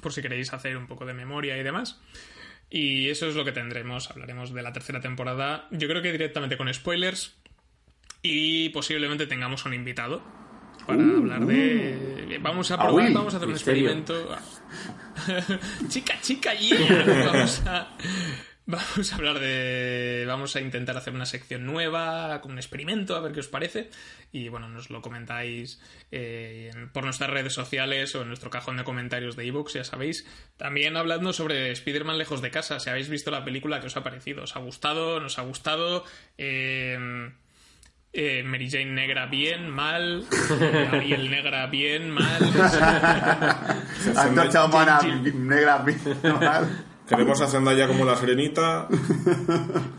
Por 0.00 0.12
si 0.14 0.22
queréis 0.22 0.52
hacer 0.54 0.76
un 0.78 0.86
poco 0.86 1.04
de 1.04 1.12
memoria 1.14 1.58
y 1.58 1.62
demás. 1.62 2.00
Y 2.74 3.10
eso 3.10 3.28
es 3.28 3.34
lo 3.34 3.44
que 3.44 3.52
tendremos. 3.52 4.10
Hablaremos 4.10 4.54
de 4.54 4.62
la 4.62 4.72
tercera 4.72 5.00
temporada. 5.00 5.68
Yo 5.70 5.88
creo 5.88 6.00
que 6.00 6.10
directamente 6.10 6.56
con 6.56 6.72
spoilers. 6.72 7.36
Y 8.22 8.70
posiblemente 8.70 9.26
tengamos 9.26 9.66
un 9.66 9.74
invitado 9.74 10.22
para 10.86 11.02
hablar 11.02 11.44
de. 11.44 12.38
Vamos 12.40 12.70
a 12.70 12.78
probar, 12.78 13.08
uy, 13.08 13.12
vamos 13.12 13.34
a 13.34 13.36
hacer 13.36 13.48
un 13.48 13.52
misterio. 13.52 13.90
experimento. 13.90 14.36
chica, 15.88 16.14
chica, 16.22 16.54
yeah. 16.54 17.26
Vamos 17.32 17.62
a. 17.66 17.88
Vamos 18.66 19.12
a 19.12 19.16
hablar 19.16 19.40
de. 19.40 20.24
Vamos 20.26 20.54
a 20.54 20.60
intentar 20.60 20.96
hacer 20.96 21.12
una 21.12 21.26
sección 21.26 21.66
nueva, 21.66 22.40
con 22.40 22.52
un 22.52 22.58
experimento, 22.58 23.16
a 23.16 23.20
ver 23.20 23.32
qué 23.32 23.40
os 23.40 23.48
parece. 23.48 23.90
Y 24.30 24.48
bueno, 24.48 24.68
nos 24.68 24.88
lo 24.88 25.02
comentáis 25.02 25.80
eh, 26.12 26.70
por 26.92 27.04
nuestras 27.04 27.28
redes 27.30 27.52
sociales 27.54 28.14
o 28.14 28.22
en 28.22 28.28
nuestro 28.28 28.50
cajón 28.50 28.76
de 28.76 28.84
comentarios 28.84 29.34
de 29.34 29.46
ebooks, 29.46 29.72
ya 29.74 29.84
sabéis. 29.84 30.26
También 30.56 30.96
hablando 30.96 31.32
sobre 31.32 31.72
Spider-Man 31.72 32.18
lejos 32.18 32.40
de 32.40 32.50
casa. 32.52 32.78
Si 32.78 32.88
habéis 32.88 33.08
visto 33.08 33.30
la 33.32 33.44
película, 33.44 33.80
¿qué 33.80 33.88
os 33.88 33.96
ha 33.96 34.04
parecido? 34.04 34.44
¿Os 34.44 34.54
ha 34.54 34.60
gustado? 34.60 35.18
¿Nos 35.18 35.38
ha 35.38 35.42
gustado? 35.42 36.04
Eh, 36.38 37.30
eh, 38.12 38.42
Mary 38.44 38.70
Jane 38.70 38.92
negra 38.92 39.26
bien, 39.26 39.68
mal. 39.70 40.24
Ariel 40.92 41.30
negra 41.30 41.66
bien, 41.66 42.10
mal. 42.10 42.38
Jin- 45.00 45.34
negra 45.34 45.84
mal. 46.40 46.84
Queremos 47.08 47.40
a 47.40 47.46
Zendaya 47.48 47.86
como 47.88 48.04
la 48.04 48.16
serenita. 48.16 48.86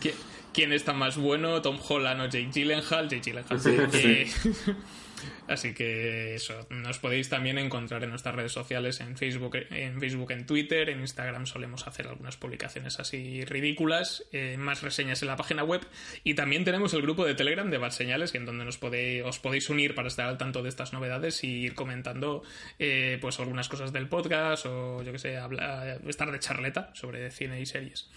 ¿Qui- 0.01 0.13
¿Quién 0.53 0.71
está 0.71 0.93
más 0.93 1.17
bueno? 1.17 1.61
¿Tom 1.61 1.77
Holland 1.87 2.21
o 2.21 2.25
Jake 2.25 2.49
Gyllenhaal? 2.53 3.09
Jake 3.09 3.21
Gyllenhaal. 3.31 3.59
Eh, 3.93 4.31
Así 5.47 5.73
que 5.73 6.35
eso, 6.35 6.65
nos 6.69 6.99
podéis 6.99 7.27
también 7.27 7.57
encontrar 7.57 8.01
en 8.03 8.09
nuestras 8.11 8.33
redes 8.33 8.53
sociales, 8.53 9.01
en 9.01 9.17
Facebook, 9.17 9.57
en 9.69 9.99
Facebook, 9.99 10.31
en 10.31 10.45
Twitter, 10.45 10.89
en 10.89 11.01
Instagram 11.01 11.45
solemos 11.45 11.85
hacer 11.85 12.07
algunas 12.07 12.37
publicaciones 12.37 12.99
así 12.99 13.43
ridículas, 13.43 14.23
eh, 14.31 14.55
más 14.57 14.81
reseñas 14.81 15.21
en 15.21 15.27
la 15.27 15.35
página 15.35 15.63
web 15.65 15.81
y 16.23 16.33
también 16.35 16.63
tenemos 16.63 16.93
el 16.93 17.01
grupo 17.01 17.25
de 17.25 17.35
Telegram 17.35 17.69
de 17.69 17.77
Bad 17.77 17.91
Señales, 17.91 18.33
en 18.35 18.45
donde 18.45 18.63
nos 18.63 18.77
podéis, 18.77 19.23
os 19.25 19.39
podéis 19.39 19.69
unir 19.69 19.95
para 19.95 20.07
estar 20.07 20.27
al 20.27 20.37
tanto 20.37 20.63
de 20.63 20.69
estas 20.69 20.93
novedades 20.93 21.43
y 21.43 21.49
ir 21.63 21.75
comentando 21.75 22.43
eh, 22.79 23.17
pues 23.19 23.37
algunas 23.39 23.67
cosas 23.67 23.91
del 23.91 24.07
podcast 24.07 24.65
o 24.65 25.03
yo 25.03 25.11
que 25.11 25.19
sé, 25.19 25.37
habla- 25.37 25.97
estar 26.07 26.31
de 26.31 26.39
charleta 26.39 26.89
sobre 26.93 27.29
cine 27.31 27.59
y 27.59 27.65
series. 27.65 28.09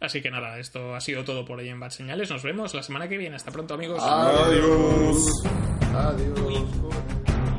Así 0.00 0.20
que 0.20 0.30
nada, 0.30 0.58
esto 0.58 0.94
ha 0.94 1.00
sido 1.00 1.24
todo 1.24 1.44
por 1.46 1.58
hoy 1.58 1.68
en 1.70 1.80
Bad 1.80 1.90
Señales. 1.90 2.30
Nos 2.30 2.42
vemos 2.42 2.74
la 2.74 2.82
semana 2.82 3.08
que 3.08 3.16
viene. 3.16 3.36
Hasta 3.36 3.50
pronto 3.50 3.72
amigos. 3.74 4.02
Adiós. 4.02 5.42
Adiós. 5.94 6.73
Oh. 6.82 7.53